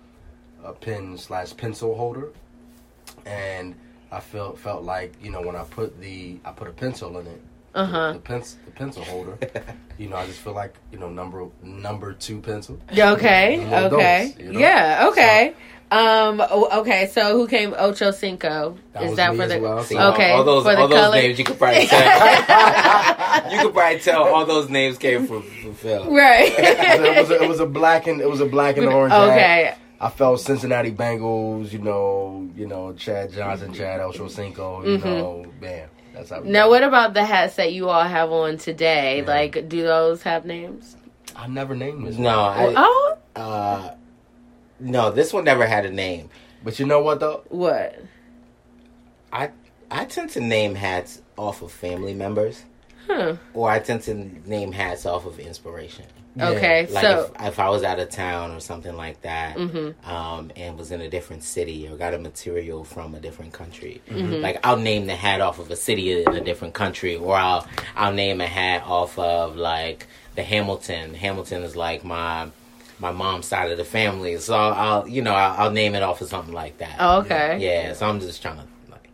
a 0.64 0.72
pen 0.72 1.16
slash 1.18 1.56
pencil 1.56 1.94
holder, 1.94 2.30
and 3.26 3.76
I 4.10 4.18
felt 4.18 4.58
felt 4.58 4.82
like 4.82 5.14
you 5.22 5.30
know 5.30 5.40
when 5.40 5.54
I 5.54 5.62
put 5.64 6.00
the 6.00 6.38
I 6.44 6.50
put 6.50 6.66
a 6.66 6.72
pencil 6.72 7.16
in 7.18 7.26
it, 7.28 7.42
uh-huh. 7.74 8.08
the, 8.08 8.12
the, 8.14 8.18
pencil 8.20 8.58
the 8.66 8.72
pencil 8.72 9.04
holder. 9.04 9.38
you 9.98 10.08
know, 10.08 10.16
I 10.16 10.26
just 10.26 10.40
feel 10.40 10.54
like 10.54 10.74
you 10.90 10.98
know 10.98 11.10
number 11.10 11.46
number 11.62 12.12
two 12.12 12.40
pencil. 12.40 12.78
Okay, 12.90 13.64
okay, 13.64 14.32
dos, 14.34 14.38
you 14.40 14.52
know? 14.52 14.58
yeah, 14.58 15.08
okay. 15.10 15.54
So, 15.54 15.62
um. 15.92 16.40
Okay. 16.40 17.06
So 17.08 17.36
who 17.36 17.46
came 17.46 17.74
Ocho 17.76 18.10
Cinco? 18.10 18.78
That 18.92 19.02
Is 19.04 19.16
that 19.16 19.36
for 19.36 19.46
the 19.46 19.60
well, 19.60 19.84
so 19.84 20.12
okay? 20.12 20.30
All, 20.32 20.38
all 20.38 20.44
those, 20.44 20.66
all 20.66 20.88
those 20.88 20.98
color? 20.98 21.16
names 21.16 21.38
you 21.38 21.44
could 21.44 21.58
probably 21.58 21.86
tell. 21.86 22.00
you 23.52 23.60
could 23.60 23.74
probably 23.74 23.98
tell 24.00 24.24
all 24.24 24.46
those 24.46 24.70
names 24.70 24.98
came 24.98 25.26
from, 25.26 25.42
from 25.42 25.74
Phil. 25.74 26.10
Right. 26.10 26.52
it, 26.56 27.20
was 27.20 27.30
a, 27.30 27.42
it 27.42 27.48
was 27.48 27.60
a 27.60 27.66
black 27.66 28.06
and 28.06 28.20
it 28.20 28.28
was 28.28 28.40
a 28.40 28.46
black 28.46 28.76
and 28.76 28.86
orange. 28.86 29.12
Okay. 29.12 29.64
Hat. 29.64 29.78
I 30.00 30.10
felt 30.10 30.40
Cincinnati 30.40 30.90
Bengals. 30.90 31.72
You 31.72 31.80
know. 31.80 32.50
You 32.56 32.66
know 32.66 32.92
Chad 32.94 33.32
Johnson, 33.32 33.72
Chad 33.72 34.00
Ocho 34.00 34.28
Cinco. 34.28 34.82
You 34.84 34.98
mm-hmm. 34.98 35.08
know, 35.08 35.52
man. 35.60 35.88
That's 36.14 36.30
how. 36.30 36.40
Now, 36.40 36.68
what 36.68 36.82
about 36.82 37.14
the 37.14 37.24
hats 37.24 37.56
that 37.56 37.72
you 37.72 37.88
all 37.88 38.04
have 38.04 38.30
on 38.32 38.58
today? 38.58 39.18
Yeah. 39.18 39.26
Like, 39.26 39.68
do 39.68 39.82
those 39.82 40.22
have 40.22 40.44
names? 40.44 40.96
I 41.36 41.46
never 41.46 41.74
named 41.74 42.06
them. 42.06 42.22
No. 42.22 42.40
I, 42.40 42.74
oh. 42.76 43.18
Uh, 43.34 43.94
no, 44.82 45.10
this 45.10 45.32
one 45.32 45.44
never 45.44 45.66
had 45.66 45.86
a 45.86 45.90
name. 45.90 46.30
But 46.64 46.78
you 46.78 46.86
know 46.86 47.00
what 47.00 47.20
though? 47.20 47.44
What? 47.48 48.00
I 49.32 49.50
I 49.90 50.04
tend 50.04 50.30
to 50.30 50.40
name 50.40 50.74
hats 50.74 51.20
off 51.36 51.62
of 51.62 51.72
family 51.72 52.14
members. 52.14 52.64
Huh. 53.06 53.36
Or 53.52 53.68
I 53.68 53.80
tend 53.80 54.02
to 54.02 54.14
name 54.14 54.72
hats 54.72 55.06
off 55.06 55.26
of 55.26 55.38
inspiration. 55.40 56.04
Yeah. 56.34 56.48
Okay, 56.50 56.86
like 56.86 57.02
so 57.02 57.30
if, 57.38 57.48
if, 57.48 57.58
I 57.58 57.68
was 57.68 57.82
out 57.82 57.98
of 57.98 58.08
town 58.08 58.52
or 58.52 58.60
something 58.60 58.96
like 58.96 59.20
that, 59.20 59.54
mm-hmm. 59.54 60.10
um, 60.10 60.50
and 60.56 60.78
was 60.78 60.90
in 60.90 61.02
a 61.02 61.10
different 61.10 61.42
city 61.42 61.86
or 61.86 61.96
got 61.96 62.14
a 62.14 62.18
material 62.18 62.84
from 62.84 63.14
a 63.14 63.20
different 63.20 63.52
country, 63.52 64.00
mm-hmm. 64.08 64.40
like 64.40 64.58
I'll 64.64 64.78
name 64.78 65.06
the 65.06 65.14
hat 65.14 65.42
off 65.42 65.58
of 65.58 65.70
a 65.70 65.76
city 65.76 66.22
in 66.22 66.34
a 66.34 66.40
different 66.40 66.72
country, 66.72 67.16
or 67.16 67.36
I'll 67.36 67.66
I'll 67.96 68.14
name 68.14 68.40
a 68.40 68.46
hat 68.46 68.82
off 68.86 69.18
of 69.18 69.56
like 69.56 70.06
the 70.34 70.42
Hamilton. 70.42 71.12
Hamilton 71.12 71.64
is 71.64 71.76
like 71.76 72.02
my 72.02 72.48
my 73.02 73.10
mom's 73.10 73.46
side 73.46 73.70
of 73.70 73.76
the 73.76 73.84
family. 73.84 74.38
So 74.38 74.54
I'll, 74.54 74.72
I'll 74.72 75.08
you 75.08 75.20
know, 75.20 75.34
I'll, 75.34 75.64
I'll, 75.64 75.70
name 75.70 75.94
it 75.96 76.02
off 76.02 76.22
of 76.22 76.28
something 76.28 76.54
like 76.54 76.78
that. 76.78 76.96
Oh, 77.00 77.18
okay. 77.18 77.58
Yeah. 77.58 77.92
So 77.94 78.08
I'm 78.08 78.20
just 78.20 78.40
trying 78.40 78.58
to 78.58 78.64
like 78.90 79.10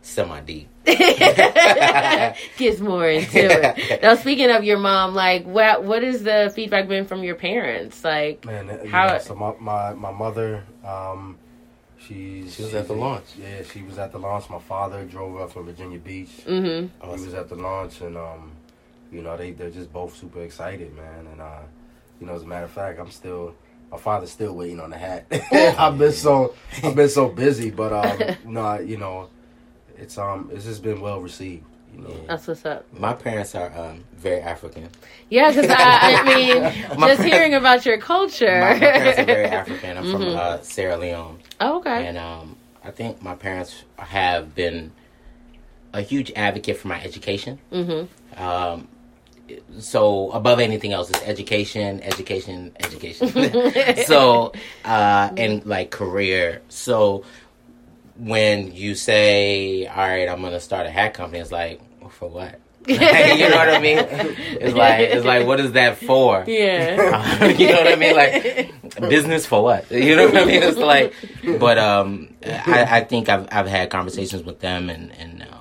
semi 0.00 0.40
deep. 0.40 0.68
Gets 0.86 2.80
more 2.80 3.08
into 3.08 3.28
it. 3.34 4.00
Now, 4.02 4.14
speaking 4.14 4.50
of 4.50 4.62
your 4.62 4.78
mom, 4.78 5.14
like, 5.14 5.44
what 5.44 5.82
what 5.82 6.04
is 6.04 6.22
the 6.22 6.52
feedback 6.54 6.86
been 6.86 7.04
from 7.04 7.24
your 7.24 7.34
parents? 7.34 8.04
Like, 8.04 8.44
man, 8.44 8.68
how? 8.86 9.06
Yeah, 9.06 9.18
so 9.18 9.34
my 9.34 9.52
my, 9.58 9.92
my 9.94 10.12
mother, 10.12 10.62
um, 10.84 11.36
she's 11.98 12.54
she 12.54 12.62
was 12.62 12.74
at 12.74 12.86
the 12.86 12.94
launch. 12.94 13.24
Yeah, 13.36 13.64
she 13.64 13.82
was 13.82 13.98
at 13.98 14.12
the 14.12 14.18
launch. 14.20 14.48
My 14.48 14.60
father 14.60 15.04
drove 15.04 15.40
up 15.40 15.50
from 15.50 15.66
Virginia 15.66 15.98
Beach. 15.98 16.30
Mm-hmm. 16.46 17.02
Awesome. 17.02 17.18
He 17.18 17.24
was 17.24 17.34
at 17.34 17.48
the 17.48 17.56
launch, 17.56 18.00
and 18.02 18.16
um, 18.16 18.52
you 19.10 19.22
know, 19.22 19.36
they 19.36 19.50
they're 19.50 19.70
just 19.70 19.92
both 19.92 20.16
super 20.16 20.42
excited, 20.42 20.94
man, 20.94 21.26
and 21.32 21.40
uh 21.40 21.62
you 22.20 22.26
know, 22.26 22.34
as 22.34 22.42
a 22.42 22.46
matter 22.46 22.64
of 22.64 22.70
fact, 22.70 22.98
I'm 22.98 23.10
still 23.10 23.54
my 23.90 23.98
father's 23.98 24.30
still 24.30 24.54
waiting 24.54 24.80
on 24.80 24.90
the 24.90 24.98
hat. 24.98 25.26
I've 25.78 25.98
been 25.98 26.12
so 26.12 26.54
I've 26.82 26.94
been 26.94 27.08
so 27.08 27.28
busy, 27.28 27.70
but 27.70 27.92
um, 27.92 28.36
no, 28.52 28.78
you 28.78 28.96
know, 28.96 29.30
it's 29.96 30.18
um, 30.18 30.50
it's 30.52 30.64
just 30.64 30.82
been 30.82 31.00
well 31.00 31.20
received. 31.20 31.64
You 31.94 32.02
know. 32.02 32.26
That's 32.28 32.46
what's 32.46 32.64
up. 32.66 32.84
My 32.92 33.14
parents 33.14 33.54
are 33.54 33.72
um, 33.74 34.04
very 34.16 34.40
African. 34.40 34.90
Yeah, 35.30 35.50
because 35.50 35.70
I, 35.70 35.76
I, 35.76 36.22
mean, 36.34 36.62
just 36.62 36.98
parents, 36.98 37.22
hearing 37.22 37.54
about 37.54 37.86
your 37.86 37.98
culture. 37.98 38.60
My, 38.60 38.74
my 38.74 38.78
parents 38.78 39.18
are 39.20 39.24
very 39.24 39.44
African. 39.46 39.96
I'm 39.96 40.04
mm-hmm. 40.04 40.12
from 40.12 40.36
uh, 40.36 40.60
Sierra 40.60 40.98
Leone. 40.98 41.38
Oh, 41.60 41.78
okay. 41.78 42.06
And 42.06 42.18
um, 42.18 42.56
I 42.84 42.90
think 42.90 43.22
my 43.22 43.34
parents 43.34 43.84
have 43.96 44.54
been 44.54 44.92
a 45.94 46.02
huge 46.02 46.32
advocate 46.36 46.76
for 46.76 46.88
my 46.88 47.02
education. 47.02 47.58
Mm-hmm. 47.72 48.42
Um, 48.42 48.88
so 49.78 50.30
above 50.30 50.60
anything 50.60 50.92
else 50.92 51.10
is 51.10 51.22
education, 51.22 52.02
education, 52.02 52.72
education. 52.80 53.28
so 54.06 54.52
uh, 54.84 55.30
and 55.36 55.64
like 55.66 55.90
career. 55.90 56.62
So 56.68 57.24
when 58.18 58.72
you 58.72 58.94
say, 58.94 59.86
"All 59.86 59.96
right, 59.96 60.28
I'm 60.28 60.42
gonna 60.42 60.60
start 60.60 60.86
a 60.86 60.90
hat 60.90 61.14
company," 61.14 61.40
it's 61.40 61.52
like, 61.52 61.80
for 62.10 62.28
what? 62.28 62.60
you 62.88 62.96
know 62.98 63.56
what 63.56 63.68
I 63.68 63.80
mean? 63.80 63.98
It's 63.98 64.74
like 64.74 65.00
it's 65.00 65.24
like 65.24 65.44
what 65.44 65.58
is 65.58 65.72
that 65.72 65.98
for? 65.98 66.44
Yeah. 66.46 67.38
Uh, 67.40 67.46
you 67.46 67.66
know 67.66 67.82
what 67.82 67.92
I 67.92 67.96
mean? 67.96 68.14
Like 68.14 69.10
business 69.10 69.44
for 69.44 69.60
what? 69.60 69.90
You 69.90 70.14
know 70.14 70.26
what 70.26 70.36
I 70.36 70.44
mean? 70.44 70.62
It's 70.62 70.78
like, 70.78 71.12
but 71.58 71.78
um, 71.78 72.32
I, 72.44 72.98
I 72.98 73.00
think 73.00 73.28
I've 73.28 73.48
I've 73.50 73.66
had 73.66 73.90
conversations 73.90 74.44
with 74.44 74.60
them 74.60 74.88
and 74.88 75.10
and 75.18 75.42
um, 75.42 75.55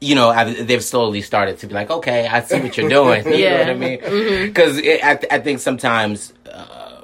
you 0.00 0.14
know, 0.14 0.30
I've, 0.30 0.66
they've 0.66 0.84
slowly 0.84 1.22
started 1.22 1.58
to 1.58 1.66
be 1.66 1.74
like, 1.74 1.90
okay, 1.90 2.26
I 2.26 2.42
see 2.42 2.60
what 2.60 2.76
you're 2.76 2.88
doing. 2.88 3.24
you 3.26 3.34
yeah. 3.34 3.50
know 3.50 3.58
what 3.58 3.70
I 3.70 3.74
mean? 3.74 4.46
Because 4.46 4.78
mm-hmm. 4.78 5.06
I, 5.06 5.36
I 5.36 5.40
think 5.40 5.60
sometimes 5.60 6.32
uh, 6.50 7.00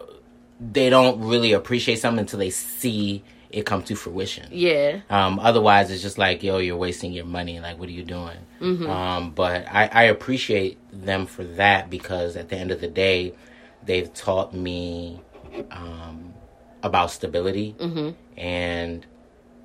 they 0.61 0.91
don't 0.91 1.21
really 1.23 1.53
appreciate 1.53 1.99
something 2.01 2.21
until 2.21 2.39
they 2.39 2.51
see 2.51 3.25
it 3.51 3.67
come 3.67 3.83
to 3.85 3.95
fruition. 3.95 4.49
Yeah. 4.51 5.01
Um, 5.11 5.39
otherwise, 5.39 5.91
it's 5.91 6.03
just 6.03 6.19
like, 6.19 6.43
yo, 6.43 6.59
you're 6.59 6.77
wasting 6.77 7.13
your 7.13 7.27
money. 7.27 7.61
Like, 7.61 7.79
what 7.79 7.89
are 7.89 7.93
you 7.93 8.05
doing? 8.05 8.39
Mm-hmm. 8.61 8.89
Um, 8.89 9.31
but 9.31 9.67
I, 9.71 9.89
I 9.93 10.03
appreciate 10.05 10.79
them 10.93 11.27
for 11.27 11.45
that 11.45 11.91
because 11.91 12.37
at 12.37 12.49
the 12.49 12.57
end 12.57 12.71
of 12.71 12.81
the 12.81 12.89
day, 12.89 13.35
they've 13.85 14.13
taught 14.13 14.55
me 14.55 15.21
um, 15.71 16.33
about 16.83 17.11
stability 17.11 17.75
mm-hmm. 17.79 18.11
and 18.39 19.07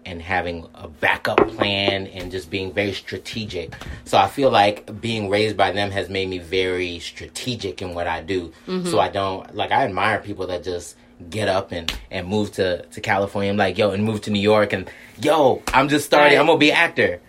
and 0.07 0.21
having 0.21 0.65
a 0.75 0.87
backup 0.87 1.37
plan 1.49 2.07
and 2.07 2.31
just 2.31 2.49
being 2.49 2.71
very 2.73 2.93
strategic. 2.93 3.75
So 4.05 4.17
I 4.17 4.27
feel 4.27 4.49
like 4.49 5.01
being 5.01 5.29
raised 5.29 5.57
by 5.57 5.71
them 5.71 5.91
has 5.91 6.09
made 6.09 6.29
me 6.29 6.39
very 6.39 6.99
strategic 6.99 7.81
in 7.81 7.93
what 7.93 8.07
I 8.07 8.21
do. 8.21 8.51
Mm-hmm. 8.67 8.87
So 8.89 8.99
I 8.99 9.09
don't 9.09 9.53
like 9.53 9.71
I 9.71 9.83
admire 9.83 10.19
people 10.19 10.47
that 10.47 10.63
just 10.63 10.95
get 11.29 11.47
up 11.47 11.71
and 11.71 11.91
and 12.09 12.27
move 12.27 12.51
to 12.53 12.83
to 12.85 13.01
California. 13.01 13.51
I'm 13.51 13.57
like, 13.57 13.77
yo, 13.77 13.91
and 13.91 14.03
move 14.03 14.21
to 14.21 14.31
New 14.31 14.39
York, 14.53 14.71
and 14.73 14.89
yo, 15.21 15.61
I'm 15.73 15.89
just 15.89 16.05
starting. 16.05 16.37
Right. 16.37 16.39
I'm 16.39 16.47
gonna 16.47 16.57
be 16.59 16.71
actor. 16.71 17.19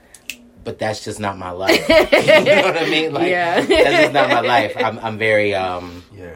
But 0.64 0.78
that's 0.78 1.02
just 1.02 1.18
not 1.18 1.38
my 1.38 1.50
life. 1.50 1.88
you 1.88 2.44
know 2.44 2.62
what 2.62 2.76
I 2.76 2.90
mean? 2.90 3.12
Like, 3.16 3.30
Yeah. 3.30 3.60
that's 3.62 4.00
just 4.02 4.12
not 4.12 4.28
my 4.28 4.40
life. 4.40 4.74
I'm, 4.76 4.98
I'm 4.98 5.16
very, 5.16 5.54
um, 5.54 6.04
Yeah. 6.14 6.34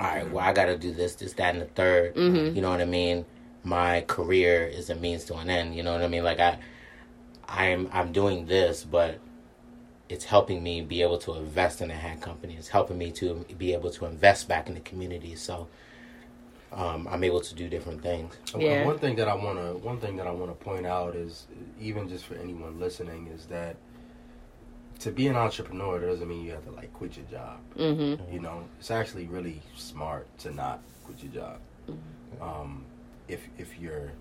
all 0.00 0.06
right, 0.06 0.28
well, 0.32 0.44
I 0.44 0.52
got 0.52 0.66
to 0.66 0.76
do 0.76 0.90
this, 0.92 1.14
this, 1.14 1.34
that, 1.34 1.54
and 1.54 1.62
the 1.62 1.66
3rd 1.80 2.14
Mm-hmm. 2.14 2.56
You 2.56 2.62
know 2.62 2.70
what 2.70 2.80
I 2.80 2.86
mean? 2.86 3.24
My 3.68 4.00
career 4.02 4.64
is 4.64 4.88
a 4.88 4.94
means 4.94 5.24
to 5.26 5.34
an 5.36 5.50
end. 5.50 5.74
You 5.74 5.82
know 5.82 5.92
what 5.92 6.02
I 6.02 6.08
mean? 6.08 6.24
Like 6.24 6.40
I, 6.40 6.58
I'm, 7.46 7.88
I'm 7.92 8.12
doing 8.12 8.46
this, 8.46 8.84
but 8.84 9.18
it's 10.08 10.24
helping 10.24 10.62
me 10.62 10.80
be 10.80 11.02
able 11.02 11.18
to 11.18 11.34
invest 11.34 11.82
in 11.82 11.90
a 11.90 11.94
hat 11.94 12.20
company. 12.20 12.56
It's 12.56 12.68
helping 12.68 12.96
me 12.96 13.12
to 13.12 13.44
be 13.58 13.74
able 13.74 13.90
to 13.90 14.06
invest 14.06 14.48
back 14.48 14.68
in 14.68 14.74
the 14.74 14.80
community. 14.80 15.34
So, 15.34 15.68
um, 16.72 17.08
I'm 17.10 17.24
able 17.24 17.40
to 17.40 17.54
do 17.54 17.68
different 17.68 18.02
things. 18.02 18.36
And 18.52 18.62
Yeah. 18.62 18.84
One 18.84 18.98
thing 18.98 19.16
that 19.16 19.28
I 19.28 19.34
want 19.34 19.58
to 19.58 19.74
one 19.86 19.98
thing 19.98 20.16
that 20.16 20.26
I 20.26 20.30
want 20.30 20.50
to 20.50 20.64
point 20.64 20.86
out 20.86 21.14
is 21.14 21.46
even 21.80 22.08
just 22.08 22.24
for 22.24 22.34
anyone 22.34 22.78
listening 22.78 23.28
is 23.28 23.46
that 23.46 23.76
to 25.00 25.10
be 25.10 25.28
an 25.28 25.36
entrepreneur 25.36 25.98
doesn't 26.00 26.28
mean 26.28 26.44
you 26.44 26.52
have 26.52 26.64
to 26.64 26.72
like 26.72 26.92
quit 26.92 27.16
your 27.16 27.26
job. 27.26 27.58
Mm-hmm. 27.76 28.32
You 28.32 28.40
know, 28.40 28.64
it's 28.78 28.90
actually 28.90 29.26
really 29.26 29.62
smart 29.76 30.26
to 30.38 30.54
not 30.54 30.80
quit 31.04 31.22
your 31.22 31.32
job. 31.32 31.58
Um, 32.40 32.84
if 33.28 33.40
if 33.58 33.78
you're 33.78 34.12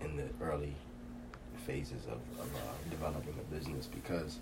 in 0.00 0.16
the 0.16 0.24
early 0.40 0.74
phases 1.66 2.04
of, 2.06 2.18
of 2.40 2.54
uh, 2.54 2.90
developing 2.90 3.34
a 3.40 3.54
business, 3.54 3.86
because 3.86 4.38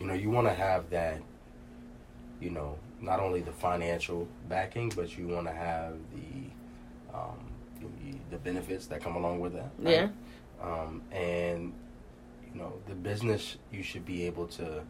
you 0.00 0.06
know 0.06 0.14
you 0.14 0.30
want 0.30 0.46
to 0.46 0.54
have 0.54 0.90
that. 0.90 1.20
You 2.40 2.50
know, 2.50 2.78
not 3.02 3.20
only 3.20 3.42
the 3.42 3.52
financial 3.52 4.26
backing, 4.48 4.90
but 4.96 5.16
you 5.18 5.28
want 5.28 5.46
to 5.46 5.52
have 5.52 5.94
the 6.14 7.16
um, 7.16 7.38
the, 7.80 8.14
the 8.30 8.36
benefits 8.38 8.86
that 8.86 9.02
come 9.02 9.16
along 9.16 9.40
with 9.40 9.52
that. 9.54 9.70
right? 9.78 9.92
Yeah. 9.94 10.08
Um, 10.62 11.02
and 11.12 11.72
you 12.54 12.60
know, 12.60 12.72
the 12.88 12.94
business 12.94 13.56
you 13.72 13.82
should 13.82 14.04
be 14.06 14.24
able 14.26 14.46
to, 14.48 14.82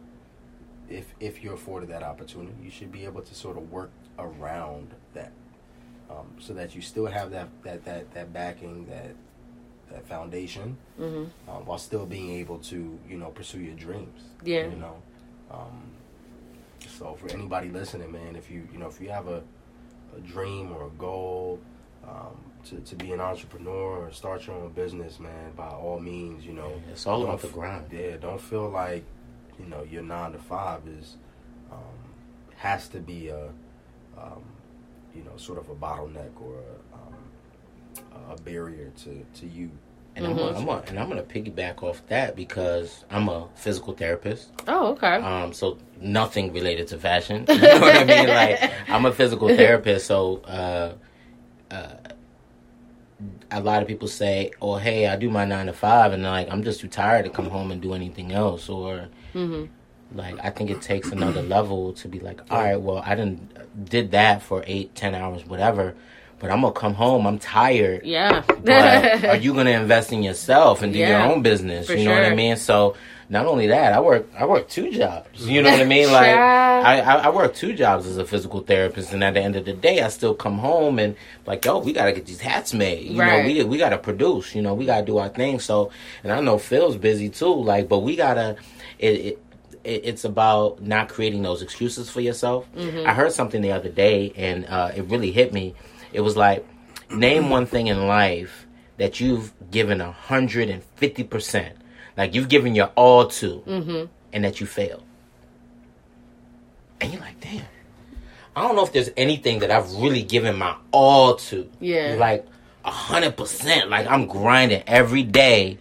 if 0.89 1.13
if 1.19 1.43
you're 1.43 1.53
afforded 1.55 1.89
that 1.89 2.03
opportunity, 2.03 2.55
you 2.63 2.71
should 2.71 2.91
be 2.91 3.05
able 3.05 3.21
to 3.21 3.35
sort 3.35 3.57
of 3.57 3.71
work 3.71 3.91
around 4.19 4.93
that, 5.13 5.31
um, 6.11 6.27
so 6.39 6.53
that 6.53 6.75
you 6.75 6.81
still 6.81 7.05
have 7.05 7.31
that 7.31 7.47
that 7.63 7.85
that 7.85 8.11
that 8.13 8.33
backing 8.33 8.85
that 8.87 9.15
that 9.91 10.05
foundation, 10.07 10.77
Mm-hmm. 10.99 11.25
uh, 11.49 11.53
while 11.65 11.77
still 11.77 12.05
being 12.05 12.31
able 12.31 12.59
to 12.59 12.97
you 13.09 13.17
know 13.17 13.29
pursue 13.29 13.59
your 13.61 13.75
dreams. 13.75 14.21
Yeah. 14.43 14.67
You 14.67 14.75
know. 14.77 14.95
Um, 15.49 15.81
so 16.87 17.13
for 17.15 17.29
anybody 17.29 17.69
listening, 17.69 18.11
man, 18.11 18.35
if 18.35 18.49
you 18.51 18.67
you 18.71 18.79
know 18.79 18.87
if 18.87 18.99
you 19.01 19.09
have 19.09 19.27
a, 19.27 19.41
a 20.17 20.19
dream 20.21 20.71
or 20.71 20.87
a 20.87 20.89
goal 20.91 21.59
um, 22.07 22.39
to 22.65 22.79
to 22.79 22.95
be 22.95 23.11
an 23.11 23.19
entrepreneur 23.19 24.05
or 24.07 24.11
start 24.11 24.47
your 24.47 24.55
own 24.55 24.71
business, 24.71 25.19
man, 25.19 25.51
by 25.55 25.67
all 25.67 25.99
means, 25.99 26.45
you 26.45 26.53
know, 26.53 26.71
It's 26.91 27.05
all 27.05 27.19
don't 27.19 27.29
about 27.29 27.41
the 27.41 27.47
grind. 27.49 27.85
Yeah, 27.91 28.17
don't 28.17 28.41
feel 28.41 28.69
like 28.69 29.03
you 29.59 29.65
know 29.65 29.83
your 29.83 30.03
nine 30.03 30.31
to 30.31 30.39
five 30.39 30.87
is 30.87 31.17
um, 31.71 31.77
has 32.55 32.87
to 32.89 32.99
be 32.99 33.27
a 33.29 33.49
um, 34.17 34.43
you 35.15 35.23
know 35.23 35.35
sort 35.37 35.57
of 35.57 35.69
a 35.69 35.75
bottleneck 35.75 36.31
or 36.41 36.55
a, 36.55 36.95
um, 36.95 38.31
a 38.31 38.41
barrier 38.41 38.91
to 39.03 39.25
to 39.39 39.47
you. 39.47 39.71
And 40.13 40.27
I'm, 40.27 40.35
gonna, 40.35 40.57
I'm 40.57 40.65
gonna, 40.65 40.83
and 40.87 40.99
I'm 40.99 41.07
gonna 41.07 41.23
piggyback 41.23 41.83
off 41.83 42.05
that 42.07 42.35
because 42.35 43.05
I'm 43.09 43.29
a 43.29 43.47
physical 43.55 43.93
therapist. 43.93 44.51
Oh, 44.67 44.87
okay. 44.87 45.15
Um, 45.15 45.53
so 45.53 45.77
nothing 46.01 46.51
related 46.51 46.87
to 46.89 46.97
fashion. 46.97 47.45
You 47.49 47.61
know 47.61 47.79
what 47.79 47.95
I 47.95 48.03
mean? 48.03 48.27
Like 48.27 48.71
I'm 48.89 49.05
a 49.05 49.13
physical 49.13 49.47
therapist, 49.55 50.07
so 50.07 50.39
uh, 50.39 50.95
uh, 51.73 51.93
a 53.51 53.61
lot 53.61 53.81
of 53.81 53.87
people 53.87 54.09
say, 54.09 54.51
"Oh, 54.61 54.75
hey, 54.75 55.07
I 55.07 55.15
do 55.15 55.29
my 55.29 55.45
nine 55.45 55.67
to 55.67 55.73
five, 55.73 56.11
and 56.11 56.23
like 56.23 56.49
I'm 56.51 56.63
just 56.63 56.81
too 56.81 56.89
tired 56.89 57.23
to 57.23 57.31
come 57.31 57.49
home 57.49 57.71
and 57.71 57.81
do 57.81 57.93
anything 57.93 58.33
else." 58.33 58.67
Or 58.67 59.07
mm-hmm. 59.33 59.71
Like 60.13 60.35
I 60.43 60.49
think 60.49 60.69
it 60.69 60.81
takes 60.81 61.11
another 61.11 61.41
level 61.41 61.93
to 61.93 62.07
be 62.07 62.19
like, 62.19 62.41
"All 62.51 62.59
right, 62.61 62.79
well, 62.79 63.01
I 63.05 63.15
didn't 63.15 63.49
did 63.89 64.11
that 64.11 64.41
for 64.41 64.63
eight, 64.67 64.95
ten 64.95 65.15
hours, 65.15 65.45
whatever." 65.45 65.95
But 66.39 66.49
I'm 66.49 66.61
gonna 66.61 66.73
come 66.73 66.95
home. 66.95 67.27
I'm 67.27 67.37
tired 67.37 68.03
Yeah. 68.03 68.41
but 68.63 69.23
are 69.25 69.35
you 69.45 69.53
to 69.53 69.69
invest 69.69 70.11
in 70.11 70.23
yourself 70.23 70.81
and 70.81 70.91
do 70.91 70.97
Yeah, 70.97 71.23
your 71.23 71.31
own 71.31 71.43
business? 71.43 71.87
You 71.87 72.03
know 72.03 72.13
what 72.13 72.23
I 72.23 72.33
mean? 72.33 72.55
So 72.57 72.95
not 73.29 73.45
only 73.45 73.67
that, 73.67 73.93
I 73.93 73.99
work 73.99 74.27
I 74.37 74.45
work 74.45 74.67
two 74.67 74.89
jobs. 74.89 75.47
You 75.47 75.61
know 75.61 75.69
what 75.69 75.81
I 75.81 75.85
mean? 75.85 76.09
Like 76.11 76.35
I, 76.83 76.99
I 76.99 77.13
I 77.25 77.29
work 77.29 77.53
two 77.53 77.73
jobs 77.73 78.07
as 78.07 78.17
a 78.17 78.25
physical 78.25 78.61
therapist, 78.61 79.13
and 79.13 79.23
at 79.23 79.35
the 79.35 79.39
end 79.39 79.55
of 79.55 79.65
the 79.65 79.73
day, 79.73 80.01
I 80.01 80.07
still 80.09 80.33
come 80.33 80.57
home 80.57 80.97
and 80.97 81.15
like, 81.45 81.63
yo, 81.63 81.77
we 81.77 81.93
got 81.93 82.05
to 82.05 82.11
get 82.11 82.25
these 82.25 82.41
hats 82.41 82.73
made. 82.73 83.03
You 83.11 83.19
Right. 83.21 83.43
know, 83.43 83.47
we 83.47 83.63
we 83.63 83.77
got 83.77 83.89
to 83.89 83.99
produce. 83.99 84.55
You 84.55 84.63
know, 84.63 84.73
we 84.73 84.87
got 84.87 85.01
to 85.01 85.05
do 85.05 85.19
our 85.19 85.29
thing. 85.29 85.59
So, 85.59 85.91
and 86.23 86.33
I 86.33 86.41
know 86.41 86.57
Phil's 86.57 86.97
busy 86.97 87.29
too. 87.29 87.53
Like, 87.53 87.87
but 87.87 87.99
we 87.99 88.15
gotta 88.15 88.55
it. 88.97 89.05
it 89.29 89.40
it- 89.83 90.01
it's 90.05 90.23
about 90.25 90.81
not 90.81 91.09
creating 91.09 91.41
those 91.41 91.61
excuses 91.61 92.09
for 92.09 92.21
yourself. 92.21 92.67
Mm-hmm. 92.75 93.07
I 93.07 93.13
heard 93.13 93.31
something 93.31 93.61
the 93.61 93.71
other 93.71 93.89
day, 93.89 94.33
and 94.35 94.65
uh, 94.67 94.91
it 94.95 95.03
really 95.05 95.31
hit 95.31 95.53
me. 95.53 95.75
It 96.13 96.21
was 96.21 96.35
like, 96.37 96.65
name 97.09 97.49
one 97.49 97.65
thing 97.65 97.87
in 97.87 98.07
life 98.07 98.65
that 98.97 99.19
you've 99.19 99.51
given 99.71 100.01
a 100.01 100.11
hundred 100.11 100.69
and 100.69 100.83
fifty 100.95 101.23
percent, 101.23 101.75
like 102.17 102.35
you've 102.35 102.49
given 102.49 102.75
your 102.75 102.87
all 102.95 103.27
to, 103.27 103.63
Mm-hmm. 103.65 104.05
and 104.33 104.43
that 104.43 104.59
you 104.59 104.65
failed. 104.67 105.03
And 106.99 107.11
you're 107.11 107.21
like, 107.21 107.39
damn. 107.39 107.65
I 108.55 108.61
don't 108.61 108.75
know 108.75 108.83
if 108.83 108.91
there's 108.93 109.09
anything 109.17 109.59
that 109.59 109.71
I've 109.71 109.91
really 109.95 110.23
given 110.23 110.57
my 110.57 110.75
all 110.91 111.35
to. 111.35 111.69
Yeah. 111.79 112.15
Like 112.19 112.45
a 112.85 112.91
hundred 112.91 113.37
percent. 113.37 113.89
Like 113.89 114.05
I'm 114.07 114.27
grinding 114.27 114.83
every 114.85 115.23
day, 115.23 115.77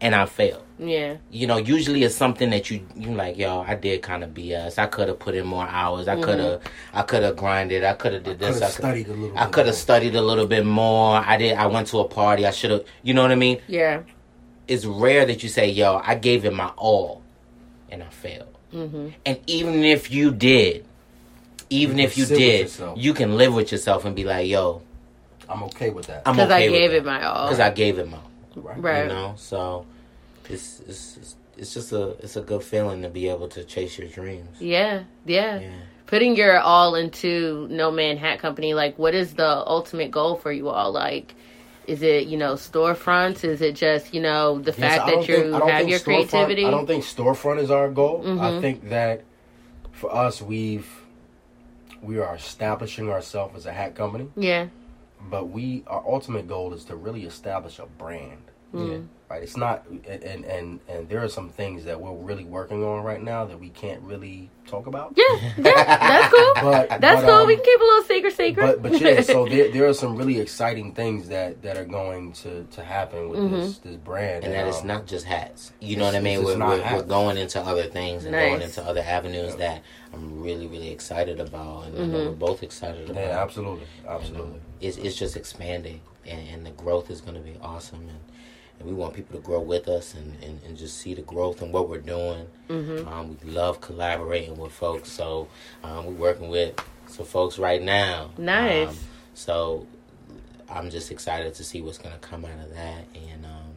and 0.00 0.14
I 0.14 0.26
fail 0.26 0.62
Yeah. 0.78 1.16
you 1.30 1.46
know, 1.46 1.56
usually 1.56 2.02
it's 2.04 2.14
something 2.14 2.50
that 2.50 2.70
you 2.70 2.86
you 2.96 3.14
like, 3.14 3.38
yo, 3.38 3.60
I 3.62 3.74
did 3.76 4.02
kind 4.02 4.22
of 4.22 4.30
BS. 4.30 4.78
I 4.78 4.86
could 4.86 5.08
have 5.08 5.18
put 5.18 5.34
in 5.34 5.46
more 5.46 5.66
hours. 5.66 6.06
I 6.06 6.20
could 6.20 6.38
have, 6.38 6.60
I 6.92 7.02
could 7.02 7.22
have 7.22 7.36
grinded. 7.36 7.82
I 7.82 7.94
could 7.94 8.12
have 8.12 8.24
did 8.24 8.38
this. 8.38 8.54
Could 8.56 8.62
I 8.62 8.66
have 8.66 8.74
studied 8.74 9.08
a 9.08 9.12
little. 9.14 9.38
I 9.38 9.44
bit 9.44 9.52
could 9.52 9.66
have 9.66 9.74
more. 9.74 9.80
studied 9.80 10.14
a 10.16 10.20
little 10.22 10.46
bit 10.46 10.66
more. 10.66 11.16
I 11.16 11.36
did. 11.38 11.56
I 11.56 11.66
went 11.66 11.86
to 11.88 12.00
a 12.00 12.04
party. 12.08 12.44
I 12.46 12.50
should 12.50 12.70
have. 12.72 12.84
You 13.02 13.14
know 13.14 13.22
what 13.22 13.30
I 13.32 13.36
mean? 13.36 13.60
Yeah. 13.68 14.02
It's 14.68 14.84
rare 14.84 15.24
that 15.24 15.42
you 15.42 15.48
say, 15.48 15.68
yo, 15.70 16.00
I 16.04 16.14
gave 16.16 16.44
it 16.44 16.52
my 16.52 16.68
all, 16.76 17.22
and 17.90 18.02
I 18.02 18.08
failed. 18.08 18.48
Mm-hmm. 18.74 19.08
And 19.24 19.38
even 19.46 19.82
if 19.84 20.10
you 20.10 20.30
did, 20.32 20.84
even 21.70 21.98
You 21.98 22.04
if 22.04 22.18
you 22.18 22.26
did, 22.26 22.70
you 22.96 23.14
can 23.14 23.36
live 23.36 23.54
with 23.54 23.72
yourself 23.72 24.04
and 24.04 24.14
be 24.14 24.24
like, 24.24 24.46
yo, 24.48 24.82
I'm 25.48 25.62
okay 25.64 25.90
with 25.90 26.06
that. 26.08 26.22
I'm 26.26 26.34
Because 26.36 26.50
okay 26.50 26.66
I 26.66 26.68
gave 26.68 26.92
it 26.92 27.04
my 27.04 27.24
all. 27.24 27.46
because 27.46 27.60
I 27.60 27.70
gave 27.70 27.98
it 27.98 28.10
my 28.10 28.18
all. 28.18 28.30
right. 28.62 28.82
Right. 28.82 29.02
You 29.04 29.08
know, 29.08 29.34
so 29.36 29.86
it's 30.48 30.80
it's 30.86 31.36
it's, 31.56 31.74
just 31.74 31.92
a 31.92 32.10
it's 32.22 32.36
a 32.36 32.40
good 32.42 32.62
feeling 32.62 33.02
to 33.02 33.08
be 33.08 33.28
able 33.28 33.48
to 33.48 33.64
chase 33.64 33.98
your 33.98 34.08
dreams. 34.08 34.60
Yeah. 34.60 35.04
Yeah. 35.24 35.60
Yeah. 35.60 35.70
Putting 36.06 36.36
your 36.36 36.58
all 36.60 36.94
into 36.94 37.66
No 37.68 37.90
Man 37.90 38.16
Hat 38.16 38.38
Company, 38.38 38.74
like, 38.74 38.96
what 38.98 39.14
is 39.14 39.34
the 39.34 39.48
ultimate 39.66 40.10
goal 40.12 40.36
for 40.36 40.52
you 40.52 40.68
all? 40.68 40.92
Like, 40.92 41.34
is 41.88 42.00
it, 42.02 42.28
you 42.28 42.36
know, 42.36 42.54
storefronts? 42.54 43.42
Is 43.42 43.60
it 43.60 43.74
just, 43.74 44.14
you 44.14 44.20
know, 44.20 44.58
the 44.60 44.70
Yes, 44.70 44.78
fact 44.78 45.06
that 45.06 45.28
you 45.28 45.50
think- 45.50 45.64
have 45.64 45.88
your 45.88 45.98
creativity? 45.98 46.64
I 46.64 46.70
don't 46.70 46.86
think 46.86 47.02
storefront 47.04 47.58
is 47.60 47.70
our 47.72 47.88
goal. 47.90 48.22
I 48.24 48.28
Mhm. 48.28 48.60
think 48.60 48.88
that 48.90 49.22
for 49.92 50.14
us, 50.14 50.40
we've 50.42 50.88
we 52.02 52.18
are 52.20 52.36
establishing 52.36 53.10
ourselves 53.10 53.56
as 53.56 53.66
a 53.66 53.72
hat 53.72 53.94
company, 53.96 54.28
yeah. 54.36 54.66
but 55.30 55.48
we 55.48 55.82
our 55.88 56.04
ultimate 56.06 56.46
goal 56.46 56.72
is 56.72 56.84
to 56.84 56.94
really 56.94 57.24
establish 57.24 57.78
a 57.80 57.86
brand. 57.86 58.42
Mm. 58.72 59.06
Right? 59.28 59.42
It's 59.42 59.56
not, 59.56 59.84
and 59.88 60.44
and 60.44 60.78
and 60.88 61.08
there 61.08 61.20
are 61.24 61.28
some 61.28 61.48
things 61.48 61.84
that 61.84 62.00
we're 62.00 62.12
really 62.14 62.44
working 62.44 62.84
on 62.84 63.02
right 63.02 63.20
now 63.20 63.44
that 63.44 63.58
we 63.58 63.70
can't 63.70 64.00
really 64.02 64.50
talk 64.68 64.86
about. 64.86 65.14
Yeah. 65.16 65.24
Yeah. 65.58 65.72
That's 65.74 66.32
cool. 66.34 66.52
But 66.62 66.88
That's 67.00 67.22
but, 67.22 67.26
cool. 67.26 67.30
um, 67.40 67.46
we 67.48 67.56
can 67.56 67.64
keep 67.64 67.80
a 67.80 67.84
little 67.84 68.02
secret 68.04 68.36
secret. 68.36 68.82
But 68.82 68.82
but 68.92 69.00
yeah, 69.00 69.20
so 69.22 69.46
there, 69.48 69.70
there 69.72 69.86
are 69.88 69.94
some 69.94 70.14
really 70.14 70.38
exciting 70.38 70.92
things 70.94 71.28
that 71.28 71.60
that 71.62 71.76
are 71.76 71.84
going 71.84 72.34
to 72.34 72.64
to 72.70 72.84
happen 72.84 73.28
with 73.28 73.50
this 73.50 73.78
this 73.78 73.96
brand, 73.96 74.44
And 74.44 74.54
that 74.54 74.68
it's 74.68 74.82
um, 74.82 74.86
not 74.86 75.06
just 75.06 75.24
hats. 75.24 75.72
You 75.80 75.96
know 75.96 76.04
what 76.04 76.14
I 76.14 76.20
mean? 76.20 76.44
We're, 76.44 76.56
we're, 76.58 76.92
we're 76.94 77.02
going 77.02 77.36
into 77.36 77.60
other 77.60 77.84
things 77.84 78.24
and 78.26 78.32
Nice. 78.32 78.50
going 78.50 78.62
into 78.62 78.82
other 78.84 79.00
avenues 79.00 79.56
that 79.56 79.82
I'm 80.14 80.40
really, 80.40 80.68
really 80.68 80.90
excited 80.90 81.40
about. 81.40 81.86
And 81.86 81.98
I 81.98 82.06
know 82.06 82.18
Mhm. 82.18 82.26
we're 82.26 82.32
both 82.48 82.62
excited 82.62 83.10
about. 83.10 83.20
Yeah, 83.20 83.42
absolutely, 83.42 83.86
And, 84.02 84.08
um, 84.08 84.16
absolutely. 84.20 84.60
it's, 84.80 84.96
it's 84.98 85.16
just 85.16 85.36
expanding. 85.36 86.00
And, 86.24 86.48
and 86.48 86.66
the 86.66 86.70
growth 86.70 87.10
is 87.10 87.20
going 87.20 87.34
to 87.34 87.40
be 87.42 87.56
awesome. 87.60 88.00
And, 88.08 88.10
and 88.10 88.20
we 88.86 88.92
want 88.92 89.14
people 89.14 89.36
to 89.36 89.42
grow 89.42 89.60
with 89.60 89.88
us 89.88 90.14
and, 90.14 90.34
and, 90.42 90.60
and 90.64 90.76
just 90.76 90.98
see 90.98 91.12
the 91.14 91.22
growth 91.22 91.60
and 91.62 91.72
what 91.72 91.88
we're 91.88 91.98
doing. 92.00 92.46
hmm 92.68 93.06
Um, 93.08 93.36
we 93.42 93.50
love 93.50 93.80
collaborating 93.80 94.56
with 94.56 94.72
folks. 94.72 95.10
So 95.10 95.48
um, 95.82 96.06
we're 96.06 96.12
working 96.12 96.48
with 96.48 96.74
some 97.08 97.26
folks 97.26 97.58
right 97.58 97.82
now. 97.82 98.30
Nice. 98.38 98.88
Um, 98.88 98.96
so 99.34 99.86
I'm 100.70 100.90
just 100.90 101.10
excited 101.10 101.54
to 101.54 101.64
see 101.64 101.80
what's 101.82 101.98
going 101.98 102.14
to 102.14 102.20
come 102.20 102.44
out 102.44 102.58
of 102.64 102.70
that. 102.74 103.04
And 103.14 103.44
um, 103.44 103.72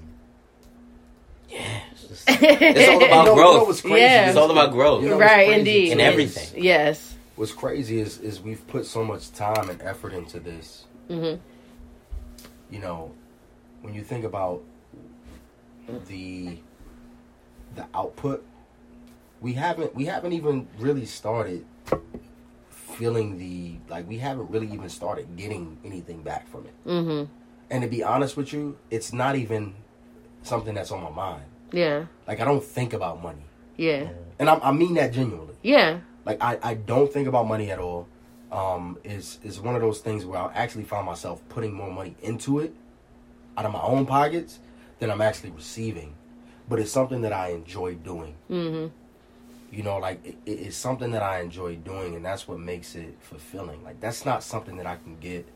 yeah, 1.50 1.82
it's, 1.92 2.08
just, 2.08 2.24
it's 2.30 2.90
all 2.90 2.98
about 3.04 3.10
You 3.10 3.10
know- 3.10 3.10
you 3.10 3.26
know 3.26 3.36
growth. 3.36 3.68
what's 3.68 3.82
crazy 3.82 4.02
Yeah. 4.02 4.28
It's 4.30 4.38
all 4.38 4.52
about 4.52 4.72
growth. 4.72 5.04
You 5.04 5.10
know 5.10 5.18
right, 5.20 5.50
indeed. 5.58 5.92
In 5.92 5.98
too 5.98 6.04
is- 6.04 6.08
everything. 6.14 6.64
Yes. 6.64 7.16
What's 7.36 7.54
crazy 7.54 8.00
is 8.02 8.20
is 8.20 8.42
we've 8.42 8.68
put 8.68 8.86
so 8.86 9.04
much 9.04 9.32
time 9.32 9.70
and 9.70 9.82
effort 9.82 10.14
into 10.14 10.40
this 10.40 10.86
Mm-hmm. 11.10 11.40
You 12.70 12.80
know, 12.80 13.12
when 13.82 13.96
you 13.96 14.04
think 14.04 14.26
about 14.26 14.62
the 16.08 16.58
the 17.76 17.86
output, 17.94 18.46
we 19.42 19.54
haven't 19.54 19.96
we 19.96 20.06
haven't 20.06 20.34
even 20.34 20.68
really 20.78 21.06
started 21.06 21.66
feeling 22.70 23.38
the 23.38 23.76
like 23.90 24.08
we 24.08 24.18
haven't 24.18 24.50
really 24.50 24.68
even 24.72 24.90
started 24.90 25.36
getting 25.38 25.78
anything 25.86 26.22
back 26.22 26.48
from 26.48 26.66
it. 26.66 26.74
Mm-hmm. 26.86 27.32
And 27.72 27.82
to 27.84 27.88
be 27.88 28.04
honest 28.04 28.36
with 28.36 28.52
you, 28.52 28.78
it's 28.90 29.14
not 29.14 29.36
even 29.36 29.76
something 30.44 30.74
that's 30.74 30.92
on 30.92 31.04
my 31.04 31.10
mind. 31.10 31.44
Yeah. 31.72 32.06
Like 32.28 32.40
I 32.40 32.46
don't 32.46 32.64
think 32.64 32.94
about 32.94 33.22
money, 33.22 33.44
Yeah. 33.78 34.10
and 34.40 34.50
I, 34.50 34.56
I 34.56 34.72
mean 34.72 34.96
that 34.96 35.14
genuinely. 35.14 35.54
Yeah. 35.62 36.00
Like 36.26 36.42
I, 36.42 36.58
I 36.64 36.74
don't 36.74 37.12
think 37.12 37.28
about 37.28 37.48
money 37.48 37.72
at 37.72 37.80
all. 37.80 38.08
Um, 38.52 38.98
is 39.04 39.38
is 39.44 39.60
one 39.60 39.76
of 39.76 39.82
those 39.82 40.00
things 40.00 40.26
where 40.26 40.40
I 40.40 40.52
actually 40.56 40.84
find 40.84 41.06
myself 41.06 41.42
putting 41.50 41.72
more 41.72 41.92
money 41.92 42.16
into 42.24 42.60
it 42.60 42.74
out 43.56 43.66
of 43.66 43.72
my 43.72 43.82
own 43.82 44.08
pockets 44.08 44.60
than 45.00 45.10
I'm 45.10 45.22
actually 45.22 45.52
receiving. 45.52 46.16
But 46.68 46.80
it's 46.80 46.92
something 46.92 47.22
that 47.22 47.34
I 47.34 47.50
enjoy 47.50 47.96
doing. 47.96 48.36
Mm-hmm. 48.50 48.88
You 49.76 49.84
know, 49.84 49.98
like 49.98 50.26
it, 50.26 50.38
it's 50.46 50.78
something 50.78 51.12
that 51.12 51.24
I 51.24 51.42
enjoy 51.42 51.76
doing, 51.78 52.16
and 52.16 52.24
that's 52.24 52.48
what 52.48 52.60
makes 52.60 52.96
it 52.96 53.18
fulfilling. 53.22 53.84
Like 53.84 54.00
that's 54.00 54.26
not 54.26 54.44
something 54.44 54.78
that 54.78 54.86
I 54.86 54.96
can 54.98 55.18
get 55.20 55.48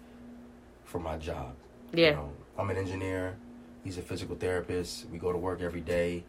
from 0.85 1.03
my 1.03 1.17
job. 1.17 1.53
Yeah. 1.93 2.09
You 2.09 2.15
know, 2.15 2.31
I'm 2.57 2.69
an 2.69 2.77
engineer. 2.77 3.35
He's 3.83 3.97
a 3.97 4.01
physical 4.01 4.35
therapist. 4.35 5.07
We 5.11 5.17
go 5.17 5.31
to 5.31 5.37
work 5.37 5.61
every 5.61 5.81
day. 5.81 6.23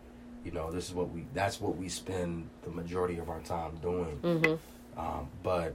You 0.44 0.50
know, 0.52 0.70
this 0.70 0.88
is 0.88 0.94
what 0.94 1.10
we. 1.10 1.24
That's 1.32 1.60
what 1.60 1.76
we 1.76 1.88
spend 1.88 2.48
the 2.62 2.70
majority 2.70 3.18
of 3.18 3.30
our 3.30 3.40
time 3.40 3.76
doing. 3.80 4.18
Mm-hmm. 4.22 5.00
Um, 5.00 5.28
but 5.42 5.74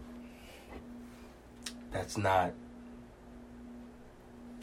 that's 1.91 2.17
not. 2.17 2.53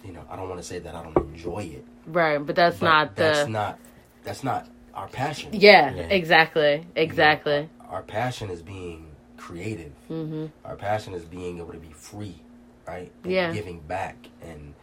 You 0.06 0.12
know, 0.12 0.22
I 0.30 0.36
don't 0.36 0.48
want 0.48 0.60
to 0.60 0.66
say 0.66 0.78
that 0.78 0.94
I 0.94 1.02
don't 1.02 1.16
enjoy 1.16 1.64
it. 1.74 1.84
Right, 2.06 2.38
but 2.38 2.54
that's 2.54 2.78
but 2.78 2.86
not 2.86 3.16
the. 3.16 3.22
That's 3.24 3.48
not. 3.48 3.78
That's 4.24 4.44
not 4.44 4.68
our 4.94 5.08
passion. 5.08 5.50
yeah, 5.52 5.94
Yeah. 5.94 6.02
exactly, 6.04 6.86
exactly. 6.94 7.68
Our 7.88 8.02
passion 8.02 8.50
is 8.50 8.62
being 8.62 9.08
creative. 9.36 9.92
Mm-hmm. 10.10 10.46
Our 10.64 10.76
passion 10.76 11.14
is 11.14 11.24
being 11.24 11.58
able 11.58 11.72
to 11.72 11.78
be 11.78 11.92
free, 11.92 12.36
right? 12.86 13.12
And 13.24 13.32
Yeah. 13.32 13.52
Giving 13.52 13.80
back 13.80 14.16
and 14.42 14.74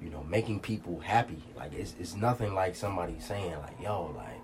you 0.00 0.10
know 0.10 0.22
making 0.24 0.60
people 0.60 1.00
happy. 1.00 1.42
Like 1.56 1.72
it's 1.74 1.94
it's 2.00 2.14
nothing 2.14 2.54
like 2.54 2.74
somebody 2.76 3.16
saying 3.20 3.52
like, 3.58 3.80
"Yo, 3.82 4.12
like 4.16 4.40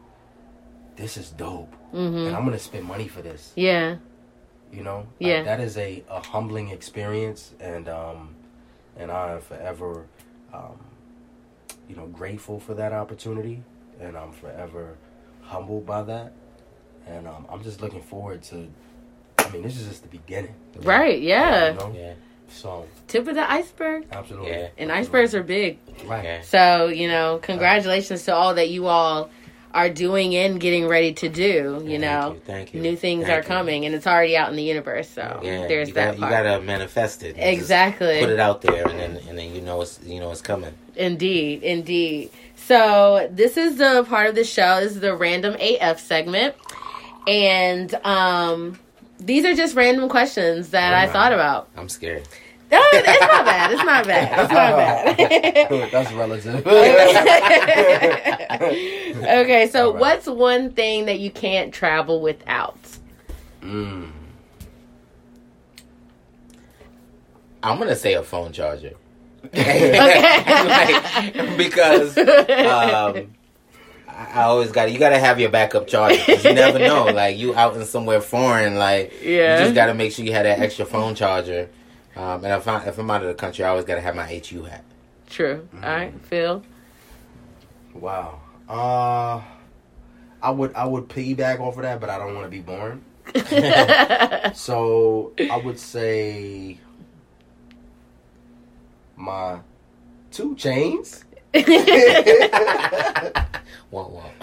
this 0.96 1.16
is 1.16 1.30
dope, 1.30 1.72
Mm-hmm. 1.94 2.26
and 2.28 2.36
I'm 2.36 2.44
gonna 2.44 2.58
spend 2.58 2.84
money 2.84 3.08
for 3.08 3.22
this." 3.22 3.52
Yeah. 3.56 3.96
You 4.72 4.82
know, 4.82 4.98
Like, 4.98 5.06
Yeah. 5.20 5.42
that 5.44 5.60
is 5.60 5.76
a, 5.78 6.02
a 6.10 6.20
humbling 6.20 6.68
experience, 6.70 7.54
and 7.60 7.88
um, 7.88 8.34
and 8.98 9.10
I 9.10 9.32
am 9.34 9.40
forever, 9.40 10.06
um, 10.52 10.78
you 11.88 11.96
know, 11.96 12.06
grateful 12.06 12.60
for 12.60 12.74
that 12.74 12.92
opportunity, 12.92 13.62
and 14.00 14.16
I'm 14.16 14.32
forever 14.32 14.96
humbled 15.42 15.86
by 15.86 16.02
that, 16.02 16.32
and 17.06 17.26
um, 17.26 17.46
I'm 17.50 17.62
just 17.62 17.80
looking 17.80 18.02
forward 18.02 18.42
to. 18.44 18.68
I 19.38 19.50
mean, 19.50 19.62
this 19.62 19.78
is 19.80 19.88
just 19.88 20.02
the 20.02 20.08
beginning, 20.08 20.54
Right. 20.80 21.22
Yeah. 21.22 21.72
You 21.72 21.78
know? 21.78 21.94
Yeah. 21.96 22.12
So 22.48 22.86
Tip 23.06 23.28
of 23.28 23.34
the 23.34 23.50
iceberg. 23.50 24.06
absolutely, 24.10 24.50
Yeah. 24.50 24.68
And 24.76 24.90
icebergs 24.92 25.34
are 25.34 25.42
big. 25.42 25.78
right. 26.06 26.24
Yeah. 26.24 26.40
So, 26.42 26.88
you 26.88 27.08
know, 27.08 27.38
congratulations 27.42 28.24
to 28.24 28.34
all 28.34 28.54
that 28.54 28.68
you 28.70 28.86
all 28.88 29.30
are 29.74 29.88
doing 29.90 30.34
and 30.34 30.58
getting 30.60 30.86
ready 30.88 31.12
to 31.12 31.28
do. 31.28 31.80
You 31.84 31.98
Thank 31.98 32.00
know, 32.00 32.32
you, 32.34 32.40
thank 32.46 32.74
you. 32.74 32.80
new 32.80 32.96
things 32.96 33.26
Thank 33.26 33.34
are 33.34 33.42
you. 33.42 33.46
coming 33.46 33.84
and 33.86 33.94
it's 33.94 34.06
already 34.06 34.36
out 34.36 34.48
in 34.50 34.56
the 34.56 34.62
universe. 34.62 35.08
So 35.08 35.40
Yeah, 35.42 35.66
there's 35.68 35.88
you 35.88 35.94
that 35.94 36.16
Got, 36.16 36.20
part. 36.20 36.32
you 36.32 36.48
gotta 36.50 36.60
manifest 36.62 37.22
it. 37.22 37.36
Exactly. 37.38 38.20
Put 38.20 38.30
it 38.30 38.40
out 38.40 38.62
there, 38.62 38.88
and 38.88 38.98
then 38.98 39.16
and 39.28 39.38
then 39.38 39.54
you 39.54 39.60
know 39.60 39.80
it's 39.82 40.00
you 40.04 40.20
know 40.20 40.30
it's 40.30 40.40
coming. 40.42 40.74
Indeed, 40.96 41.62
indeed. 41.62 42.30
So 42.56 43.28
this 43.30 43.56
is 43.56 43.76
the 43.76 44.04
part 44.08 44.28
of 44.28 44.34
the 44.34 44.44
show. 44.44 44.80
This 44.80 44.92
is 44.92 45.00
the 45.00 45.14
random 45.14 45.56
AF 45.60 46.00
segment, 46.00 46.54
and 47.26 47.94
um, 48.04 48.78
these 49.18 49.44
are 49.44 49.54
just 49.54 49.74
random 49.76 50.08
questions 50.08 50.70
that 50.70 50.92
I 50.94 51.00
Alright. 51.00 51.12
thought 51.12 51.32
about. 51.32 51.68
I'm 51.76 51.88
scared. 51.88 52.26
No, 52.70 52.78
it's 52.92 53.20
not 53.20 53.44
bad. 53.46 53.72
It's 53.72 53.82
not 53.84 54.06
bad. 54.06 54.40
It's 54.40 54.52
not 54.52 54.76
bad. 54.76 55.16
That's 55.90 56.12
relative. 56.12 56.66
okay, 59.26 59.68
so 59.70 59.86
Alright. 59.88 60.00
what's 60.00 60.26
one 60.26 60.70
thing 60.72 61.06
that 61.06 61.18
you 61.18 61.30
can't 61.30 61.72
travel 61.72 62.20
without? 62.20 62.78
mm. 63.62 64.10
I'm 67.62 67.78
gonna 67.78 67.96
say 67.96 68.14
a 68.14 68.22
phone 68.22 68.52
charger. 68.52 68.94
Like, 69.52 71.56
because 71.56 72.18
um, 72.18 72.26
I 72.26 73.26
I 74.08 74.42
always 74.42 74.72
got 74.72 74.90
you 74.92 74.98
got 74.98 75.10
to 75.10 75.18
have 75.18 75.38
your 75.40 75.50
backup 75.50 75.86
charger. 75.86 76.32
you 76.32 76.54
never 76.54 76.78
know. 76.78 77.04
Like 77.06 77.38
you 77.38 77.54
out 77.54 77.76
in 77.76 77.84
somewhere 77.84 78.20
foreign, 78.20 78.76
like 78.76 79.12
Yeah. 79.22 79.58
you 79.58 79.64
just 79.64 79.74
got 79.74 79.86
to 79.86 79.94
make 79.94 80.12
sure 80.12 80.24
you 80.24 80.32
have 80.32 80.44
that 80.44 80.58
extra 80.58 80.84
phone 80.84 81.14
charger. 81.14 81.68
Um, 82.18 82.44
and 82.44 82.52
if, 82.54 82.66
I, 82.68 82.84
if 82.86 82.98
I'm 82.98 83.10
out 83.10 83.22
of 83.22 83.28
the 83.28 83.34
country, 83.34 83.64
I 83.64 83.68
always 83.68 83.84
got 83.84 83.94
to 83.94 84.00
have 84.00 84.16
my 84.16 84.24
HU 84.26 84.64
hat. 84.64 84.84
True. 85.30 85.68
All 85.74 85.80
right, 85.80 86.12
Phil. 86.22 86.62
Wow. 87.94 88.40
Uh, 88.68 89.40
I 90.42 90.50
would 90.50 90.74
I 90.74 90.84
would 90.84 91.08
piggyback 91.08 91.60
off 91.60 91.76
of 91.76 91.82
that, 91.82 92.00
but 92.00 92.10
I 92.10 92.18
don't 92.18 92.34
want 92.34 92.46
to 92.46 92.50
be 92.50 92.60
boring. 92.60 93.04
So 94.54 95.32
I 95.50 95.56
would 95.58 95.78
say 95.78 96.78
my 99.16 99.60
two 100.30 100.54
chains. 100.56 101.24
Whoa, 103.90 104.04
whoa. 104.04 104.30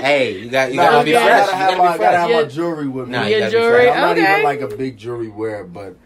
hey, 0.00 0.38
you 0.38 0.48
got 0.50 0.70
you 0.70 0.76
Nah, 0.76 0.82
got 0.82 0.90
to 0.92 0.98
I 0.98 1.04
be 1.04 1.14
okay. 1.14 1.24
fresh. 1.26 1.46
gotta 1.46 1.52
You 1.52 1.58
have 1.58 1.68
got 1.68 1.78
my, 1.78 1.92
to 1.92 1.98
be 1.98 2.04
gotta 2.04 2.16
have 2.18 2.30
fresh. 2.30 2.42
my 2.44 2.48
jewelry 2.48 2.88
with 2.88 3.06
me. 3.08 3.12
Nah, 3.12 3.24
you 3.24 3.30
Your 3.30 3.40
gotta 3.40 3.50
be 3.50 3.58
jewelry. 3.58 3.84
fresh. 3.84 3.96
I'm 3.96 4.00
not 4.02 4.18
even 4.18 4.42
like 4.44 4.60
a 4.62 4.68
big 4.76 4.96
jewelry 4.96 5.28
wearer, 5.28 5.64
but 5.64 5.96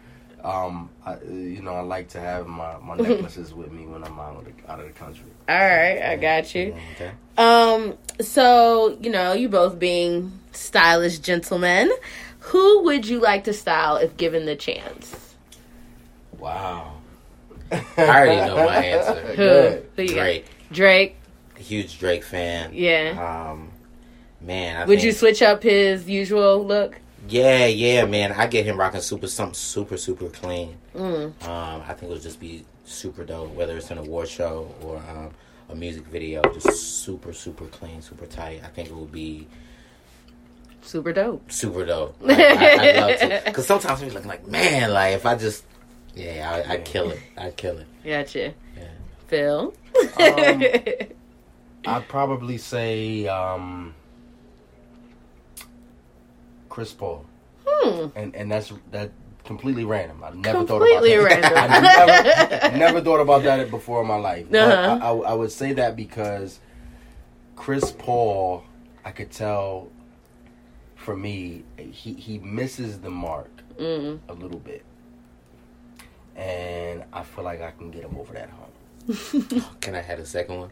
um, 0.47 0.89
I, 1.05 1.17
you 1.23 1.61
know, 1.61 1.73
I 1.73 1.81
like 1.81 2.07
to 2.09 2.19
have 2.21 2.47
my, 2.47 2.77
my 2.77 2.95
necklaces 2.97 3.53
with 3.53 3.71
me 3.71 3.85
when 3.85 4.03
I'm 4.03 4.17
out 4.17 4.37
of 4.37 4.45
the, 4.45 4.71
out 4.71 4.79
of 4.79 4.87
the 4.87 4.93
country. 4.93 5.25
All 5.49 5.55
right, 5.55 6.01
I 6.01 6.15
got 6.15 6.55
you. 6.55 6.75
Okay. 6.95 7.11
Um, 7.37 7.97
so 8.21 8.97
you 9.01 9.09
know, 9.09 9.33
you 9.33 9.49
both 9.49 9.77
being 9.77 10.31
stylish 10.53 11.19
gentlemen, 11.19 11.91
who 12.39 12.83
would 12.83 13.05
you 13.05 13.19
like 13.19 13.43
to 13.43 13.53
style 13.53 13.97
if 13.97 14.15
given 14.15 14.45
the 14.45 14.55
chance? 14.55 15.35
Wow. 16.39 16.93
I 17.71 17.83
already 17.97 18.47
know 18.47 18.55
my 18.65 18.85
answer. 18.85 19.21
Who? 19.27 19.35
Good. 19.35 19.89
Who 19.97 20.01
you 20.03 20.09
got? 20.09 20.15
Drake, 20.15 20.45
Drake. 20.71 21.15
huge 21.57 21.99
Drake 21.99 22.23
fan. 22.23 22.71
Yeah. 22.73 23.49
Um, 23.51 23.71
man, 24.39 24.77
I 24.77 24.85
Would 24.85 24.99
think, 24.99 25.03
you 25.03 25.11
switch 25.11 25.41
up 25.41 25.63
his 25.63 26.09
usual 26.09 26.65
look? 26.65 27.01
Yeah, 27.27 27.65
yeah, 27.65 28.05
man. 28.05 28.31
I 28.31 28.47
get 28.47 28.65
him 28.65 28.79
rocking 28.79 29.01
super 29.01 29.27
something 29.27 29.53
super 29.53 29.97
super 29.97 30.29
clean. 30.29 30.77
Mm. 30.95 31.25
Um, 31.47 31.81
I 31.87 31.93
think 31.93 32.03
it 32.03 32.09
would 32.09 32.21
just 32.21 32.39
be 32.39 32.65
super 32.85 33.23
dope, 33.25 33.53
whether 33.53 33.75
it's 33.77 33.91
an 33.91 33.97
award 33.97 34.29
show 34.29 34.73
or 34.81 34.97
um, 35.09 35.31
a 35.69 35.75
music 35.75 36.05
video, 36.07 36.41
just 36.53 37.03
super 37.03 37.33
super 37.33 37.65
clean, 37.65 38.01
super 38.01 38.25
tight. 38.25 38.61
I 38.63 38.67
think 38.67 38.89
it 38.89 38.95
would 38.95 39.11
be 39.11 39.47
Super 40.81 41.11
dope. 41.11 41.51
super 41.51 41.85
dope. 41.85 42.15
Like, 42.21 42.39
I, 42.39 42.89
I'd 42.89 42.95
love 42.95 43.19
to, 43.19 43.41
because 43.45 43.65
sometimes 43.67 44.01
I'm 44.01 44.09
looking 44.09 44.29
like, 44.29 44.47
man, 44.47 44.93
like 44.93 45.15
if 45.15 45.25
I 45.25 45.35
just, 45.35 45.65
yeah, 46.15 46.63
I, 46.65 46.73
I'd 46.73 46.85
kill 46.85 47.11
it. 47.11 47.19
I'd 47.37 47.57
kill 47.57 47.77
it. 47.79 47.87
Gotcha. 48.05 48.53
Yeah. 48.77 48.83
Phil. 49.27 49.73
Um, 50.17 50.63
I'd 51.85 52.07
probably 52.07 52.57
say 52.57 53.27
um, 53.27 53.93
Chris 56.77 56.93
Paul, 56.93 57.25
hmm. 57.65 58.09
and 58.15 58.35
and 58.35 58.51
that's 58.51 58.71
that 58.91 59.09
completely 59.45 59.83
random. 59.83 60.23
I 60.23 60.29
never 60.29 60.63
Completely 60.63 61.15
thought 61.17 61.25
about 61.25 61.41
that. 61.41 61.71
random. 61.71 62.59
I 62.61 62.67
never, 62.69 62.77
never 62.77 63.01
thought 63.01 63.19
about 63.19 63.41
that 63.45 63.71
before 63.71 64.01
in 64.01 64.07
my 64.07 64.17
life. 64.17 64.45
But 64.51 64.59
Uh-huh. 64.61 64.99
I, 65.01 65.09
I, 65.09 65.31
I 65.31 65.33
would 65.33 65.51
say 65.51 65.73
that 65.73 65.95
because 65.95 66.59
Chris 67.55 67.91
Paul, 67.97 68.63
I 69.03 69.09
could 69.09 69.31
tell. 69.31 69.89
For 70.97 71.15
me, 71.17 71.63
he 71.79 72.13
he 72.13 72.37
misses 72.37 72.99
the 72.99 73.09
mark 73.09 73.49
Mm. 73.79 74.19
a 74.29 74.33
little 74.33 74.59
bit, 74.59 74.85
and 76.35 77.03
I 77.11 77.23
feel 77.23 77.43
like 77.43 77.59
I 77.63 77.71
can 77.71 77.89
get 77.89 78.03
him 78.03 78.17
over 78.19 78.33
that 78.33 78.51
hump. 78.51 78.73
Can 79.81 79.95
I 79.95 80.01
have 80.01 80.19
a 80.19 80.25
second 80.27 80.59
one? 80.59 80.69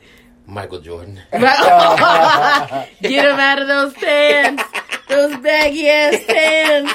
Michael 0.47 0.79
Jordan. 0.81 1.19
Get 1.31 1.41
him 3.01 3.39
out 3.39 3.59
of 3.59 3.67
those 3.67 3.93
pants. 3.93 4.63
Those 5.15 5.37
baggy 5.41 5.89
ass 5.89 6.23
pants. 6.27 6.93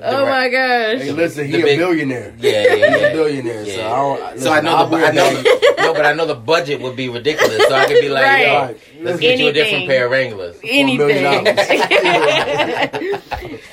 Oh 0.00 0.26
my 0.26 0.48
gosh. 0.48 0.98
Hey, 1.00 1.10
listen, 1.12 1.46
he 1.46 1.52
The 1.52 1.58
a 1.60 1.64
big- 1.64 1.78
billionaire. 1.78 2.34
Yeah, 2.38 2.62
yeah, 2.74 2.74
He's 2.90 3.02
a 3.02 3.12
billionaire. 3.12 3.64
So 3.66 3.72
I 3.72 3.96
don't. 3.96 4.22
I- 4.22 4.36
So 4.36 4.52
I 4.52 4.60
know 4.60 4.76
I'll 4.76 4.86
the 4.86 4.96
I 4.96 5.10
know 5.10 5.30
the, 5.34 5.74
no, 5.78 5.92
but 5.94 6.06
I 6.06 6.12
know 6.12 6.26
the 6.26 6.34
budget 6.36 6.80
would 6.80 6.94
be 6.94 7.08
ridiculous. 7.08 7.66
So 7.68 7.74
I 7.74 7.86
could 7.86 8.00
be 8.00 8.08
like, 8.08 8.24
Right. 8.24 8.46
yo, 8.46 8.60
Right. 8.60 8.80
let's 9.02 9.18
get 9.20 9.38
you 9.40 9.48
a 9.48 9.52
different 9.52 9.86
pair 9.88 10.04
of 10.04 10.10
Wranglers. 10.12 10.56
Anything. 10.62 11.46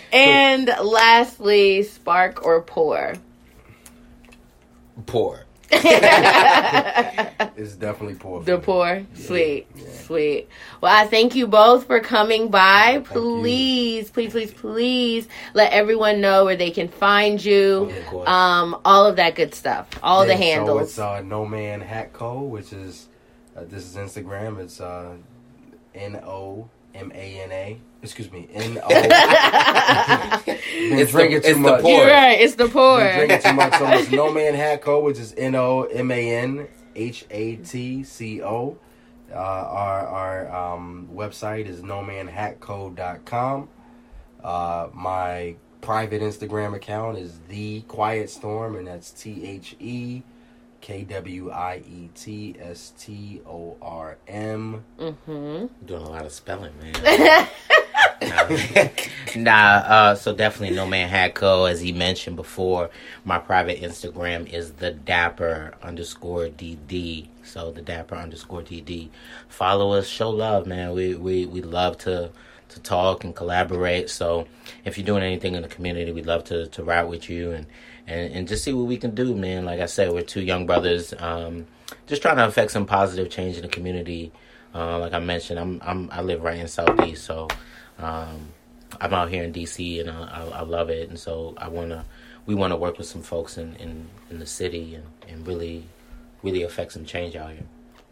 and 0.14 0.68
lastly, 0.82 1.84
spark 1.84 2.44
or 2.46 2.62
pour. 2.62 3.14
Poor. 5.06 5.45
it's 7.56 7.76
definitely 7.76 8.16
pour. 8.16 8.44
The 8.44 8.58
pour, 8.58 9.04
sweet, 9.14 9.68
yeah. 9.76 9.84
sweet. 10.04 10.48
Well, 10.82 10.96
I 10.96 11.08
thank 11.08 11.36
you 11.36 11.48
both 11.48 11.88
for 11.88 12.00
coming 12.00 12.50
by. 12.50 13.04
Please, 13.06 14.10
please, 14.12 14.32
please, 14.32 14.54
please 14.54 15.28
let 15.54 15.74
everyone 15.74 16.22
know 16.22 16.46
where 16.46 16.56
they 16.56 16.72
can 16.72 16.88
find 16.88 17.44
you. 17.44 17.92
um, 18.26 18.80
all 18.86 19.06
of 19.06 19.16
that 19.16 19.36
good 19.36 19.54
stuff, 19.56 19.88
all 20.04 20.26
yeah, 20.26 20.34
the 20.34 20.44
handles. 20.44 20.94
So 20.94 21.14
it's 21.16 21.20
uh, 21.20 21.22
No 21.22 21.46
Man 21.46 21.82
Hat 21.82 22.14
Co, 22.14 22.42
which 22.42 22.72
is 22.72 23.08
uh, 23.56 23.64
this 23.66 23.84
is 23.86 23.96
Instagram. 23.96 24.60
It's 24.60 24.80
uh, 24.80 25.16
N 25.94 26.16
O 26.18 26.70
M 26.94 27.12
A 27.14 27.42
N 27.42 27.52
A. 27.52 27.80
Excuse 28.06 28.32
me, 28.32 28.48
N 28.54 28.80
O. 28.84 28.88
It's 30.88 31.12
drinking 31.12 31.42
the, 31.42 31.54
too 31.54 31.60
much. 31.60 31.84
You're 31.84 32.08
right. 32.08 32.40
It's 32.40 32.56
the 32.56 32.68
pour. 32.68 33.00
drinking 33.00 33.42
too 33.42 33.54
much. 33.54 33.74
So 33.78 33.88
it's 33.88 34.12
No 34.20 34.32
Man 34.32 34.54
Hat 34.54 34.82
Co, 34.82 35.00
which 35.02 35.18
is 35.18 35.34
N 35.38 35.56
O 35.56 35.84
M 35.84 36.12
A 36.12 36.36
N 36.36 36.68
H 36.96 37.26
A 37.32 37.56
T 37.58 38.04
C 38.04 38.42
O. 38.44 38.78
Uh, 39.32 39.36
our 39.36 40.08
our 40.08 40.74
um, 40.76 41.10
website 41.14 41.66
is 41.66 41.82
nomanhatco.com. 41.82 43.70
Uh, 44.44 44.88
my 44.94 45.56
private 45.82 46.22
Instagram 46.22 46.76
account 46.76 47.18
is 47.18 47.40
the 47.50 47.82
Quiet 47.82 48.30
Storm, 48.30 48.76
and 48.76 48.88
that's 48.88 49.12
T 49.12 49.44
H 49.46 49.76
E 49.80 50.22
K 50.82 51.04
W 51.04 51.50
I 51.50 51.82
E 51.88 52.10
T 52.14 52.56
S 52.60 52.94
T 52.98 53.42
O 53.48 53.76
R 53.82 54.18
M. 54.28 54.84
Mm-hmm. 55.00 55.86
Doing 55.86 56.02
a 56.04 56.10
lot 56.10 56.26
of 56.26 56.32
spelling, 56.32 56.74
man. 56.80 57.48
nah, 59.36 59.84
uh, 59.86 60.16
so 60.16 60.34
definitely 60.34 60.76
no 60.76 60.86
man 60.86 61.10
hat 61.10 61.36
co. 61.36 61.66
As 61.66 61.82
he 61.82 61.92
mentioned 61.92 62.36
before, 62.36 62.90
my 63.24 63.40
private 63.40 63.82
Instagram 63.82 64.52
is 64.52 64.74
the 64.74 64.92
dapper 64.92 65.74
underscore 65.82 66.48
dd. 66.48 67.28
So 67.44 67.72
the 67.72 67.82
dapper 67.82 68.16
underscore 68.16 68.62
dd. 68.62 69.10
Follow 69.50 69.94
us, 69.94 70.08
show 70.08 70.30
love, 70.30 70.66
man. 70.66 70.94
We 70.94 71.16
we 71.16 71.46
we 71.46 71.62
love 71.62 71.98
to 72.00 72.32
to 72.70 72.80
talk 72.80 73.24
and 73.24 73.36
collaborate. 73.36 74.10
So 74.10 74.48
if 74.84 74.98
you're 74.98 75.06
doing 75.06 75.24
anything 75.24 75.56
in 75.56 75.62
the 75.62 75.68
community, 75.68 76.12
we'd 76.12 76.26
love 76.26 76.44
to 76.46 76.68
to 76.68 76.84
ride 76.84 77.04
with 77.04 77.30
you 77.30 77.52
and 77.52 77.66
and 78.08 78.34
and 78.34 78.48
just 78.48 78.64
see 78.64 78.74
what 78.74 78.86
we 78.86 78.98
can 78.98 79.16
do, 79.16 79.36
man. 79.36 79.66
Like 79.66 79.80
I 79.80 79.86
said, 79.86 80.12
we're 80.12 80.22
two 80.22 80.42
young 80.42 80.66
brothers, 80.66 81.14
um, 81.20 81.66
just 82.08 82.22
trying 82.22 82.38
to 82.38 82.46
affect 82.46 82.72
some 82.72 82.86
positive 82.86 83.30
change 83.30 83.58
in 83.58 83.64
the 83.64 83.68
community. 83.68 84.32
Uh, 84.74 85.00
like 85.00 85.14
I 85.14 85.20
mentioned, 85.20 85.60
I'm 85.60 85.82
I'm 85.84 86.10
I 86.12 86.22
live 86.22 86.44
right 86.44 86.60
in 86.60 86.68
Southeast, 86.68 87.24
so 87.24 87.48
um, 88.00 88.50
I'm 89.00 89.14
out 89.14 89.30
here 89.30 89.44
in 89.44 89.54
DC 89.54 90.00
and 90.02 90.10
I, 90.10 90.50
I, 90.54 90.62
love 90.62 90.90
it. 90.90 91.10
And 91.10 91.20
so 91.20 91.54
I 91.58 91.68
wanna 91.68 92.06
we 92.46 92.56
want 92.56 92.72
to 92.72 92.78
work 92.78 92.98
with 92.98 93.08
some 93.08 93.22
folks 93.22 93.58
in, 93.58 93.76
in, 93.76 94.08
in 94.30 94.40
the 94.40 94.46
city 94.46 94.96
and, 94.96 95.06
and 95.28 95.48
really 95.48 95.86
really 96.44 96.64
affect 96.64 96.94
some 96.94 97.06
change 97.06 97.36
out 97.36 97.52
here. 97.52 97.66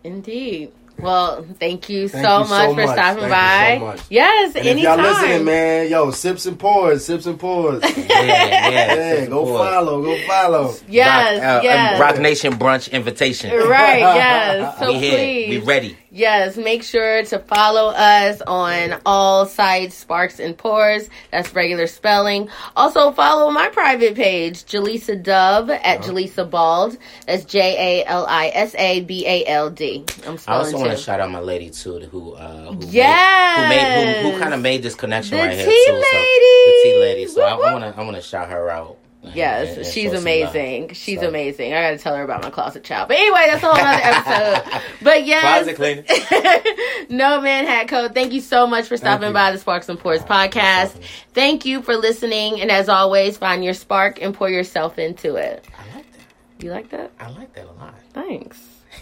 Indeed. 0.04 0.72
Well, 1.00 1.46
thank 1.60 1.90
you, 1.90 2.08
thank 2.08 2.26
so, 2.26 2.44
you 2.44 2.50
much 2.50 2.50
so, 2.50 2.74
much 2.74 2.86
for 2.86 2.94
stopping 2.94 3.20
thank 3.22 3.32
by. 3.32 3.78
So 3.80 3.86
much. 3.86 4.02
Yes, 4.12 4.56
and 4.56 4.68
anytime. 4.68 5.00
If 5.00 5.06
y'all 5.06 5.14
listening, 5.14 5.46
man, 5.46 5.90
yo, 5.90 6.12
sips 6.12 6.46
and 6.46 6.60
pours, 6.60 7.06
sips 7.06 7.26
and 7.26 7.40
pours. 7.40 7.82
yeah, 7.98 8.06
yeah, 8.08 8.70
yeah 8.70 9.26
go 9.26 9.44
pours. 9.44 9.58
follow, 9.60 10.04
go 10.04 10.28
follow. 10.28 10.76
Yes, 10.88 11.40
Rock, 11.40 11.44
uh, 11.44 11.62
yes. 11.64 12.00
Roc 12.00 12.20
Nation 12.20 12.54
brunch 12.54 12.92
invitation. 12.92 13.50
Right, 13.52 14.00
yes. 14.00 14.78
So 14.78 14.94
we 14.94 15.00
please, 15.00 15.50
we 15.50 15.58
ready. 15.66 15.98
Yes, 16.16 16.58
make 16.58 16.84
sure 16.84 17.24
to 17.24 17.40
follow 17.40 17.90
us 17.90 18.40
on 18.46 19.02
all 19.04 19.48
sites, 19.48 19.96
Sparks 19.96 20.40
and 20.40 20.56
Pours. 20.56 21.10
That's 21.32 21.52
regular 21.56 21.88
spelling. 21.88 22.50
Also, 22.76 23.12
follow 23.14 23.50
my 23.50 23.70
private 23.70 24.14
page, 24.14 24.64
Jalisa 24.66 25.22
Dove 25.22 25.72
at 25.72 26.02
oh. 26.08 26.12
Jalisa 26.12 26.48
Bald. 26.48 27.00
That's 27.26 27.46
J 27.46 28.04
A 28.04 28.08
L 28.08 28.28
I 28.30 28.52
S 28.54 28.76
A 28.76 29.02
B 29.02 29.26
A 29.26 29.44
L 29.48 29.72
D. 29.72 30.06
I'm 30.28 30.38
spelling 30.38 30.62
I 30.62 30.66
also 30.66 30.78
want 30.78 30.92
to 30.92 30.98
shout 30.98 31.20
out 31.20 31.32
my 31.32 31.40
lady 31.40 31.72
too, 31.72 32.02
who 32.02 32.34
uh, 32.34 32.74
who 32.74 32.86
yes. 32.90 33.70
made, 33.70 33.80
who, 33.80 34.06
made, 34.06 34.22
who, 34.22 34.32
who 34.34 34.40
kind 34.40 34.54
of 34.54 34.62
made 34.62 34.84
this 34.84 34.94
connection 34.94 35.38
the 35.38 35.44
right 35.44 35.58
here 35.58 35.66
too. 35.66 35.72
Lady. 35.72 35.82
So, 35.82 35.98
the 35.98 36.80
tea 36.84 36.98
lady. 37.00 37.28
So 37.28 37.42
I 37.42 37.56
want 37.56 37.84
to 37.84 38.00
I 38.00 38.04
want 38.04 38.18
to 38.18 38.22
shout 38.22 38.50
her 38.50 38.70
out. 38.70 39.00
Yes, 39.24 39.70
and, 39.70 39.78
and 39.80 39.88
she's 39.88 40.12
amazing. 40.12 40.94
She's 40.94 41.20
so. 41.20 41.28
amazing. 41.28 41.74
I 41.74 41.82
got 41.82 41.92
to 41.92 41.98
tell 41.98 42.16
her 42.16 42.24
about 42.24 42.44
my 42.44 42.50
closet 42.50 42.84
child. 42.84 43.08
But 43.08 43.18
anyway, 43.18 43.46
that's 43.48 43.64
a 43.64 43.68
whole 43.68 43.78
other 43.78 44.02
episode. 44.04 44.82
but 45.02 45.26
yes, 45.26 45.66
no 47.10 47.40
man 47.42 47.66
hat 47.66 47.88
code. 47.88 48.14
Thank 48.14 48.34
you 48.34 48.42
so 48.42 48.68
much 48.68 48.88
for 48.88 48.98
stopping 48.98 49.32
by 49.32 49.52
the 49.52 49.58
Sparks 49.58 49.88
and 49.88 49.98
Pours 49.98 50.22
oh, 50.22 50.26
podcast. 50.26 51.00
Thank 51.34 51.66
you 51.66 51.82
for 51.82 51.96
listening, 51.96 52.60
and 52.60 52.70
as 52.70 52.90
always, 52.90 53.38
find 53.38 53.64
your 53.64 53.74
spark 53.74 54.22
and 54.22 54.34
pour 54.34 54.50
yourself 54.50 55.00
into 55.00 55.36
it. 55.36 55.66
I 55.78 55.96
like 55.96 56.12
that. 56.12 56.64
You 56.64 56.72
like 56.72 56.90
that? 56.90 57.12
I 57.20 57.30
like 57.30 57.54
that 57.54 57.66
a 57.66 57.72
lot. 57.72 57.96
Thanks. 58.12 58.73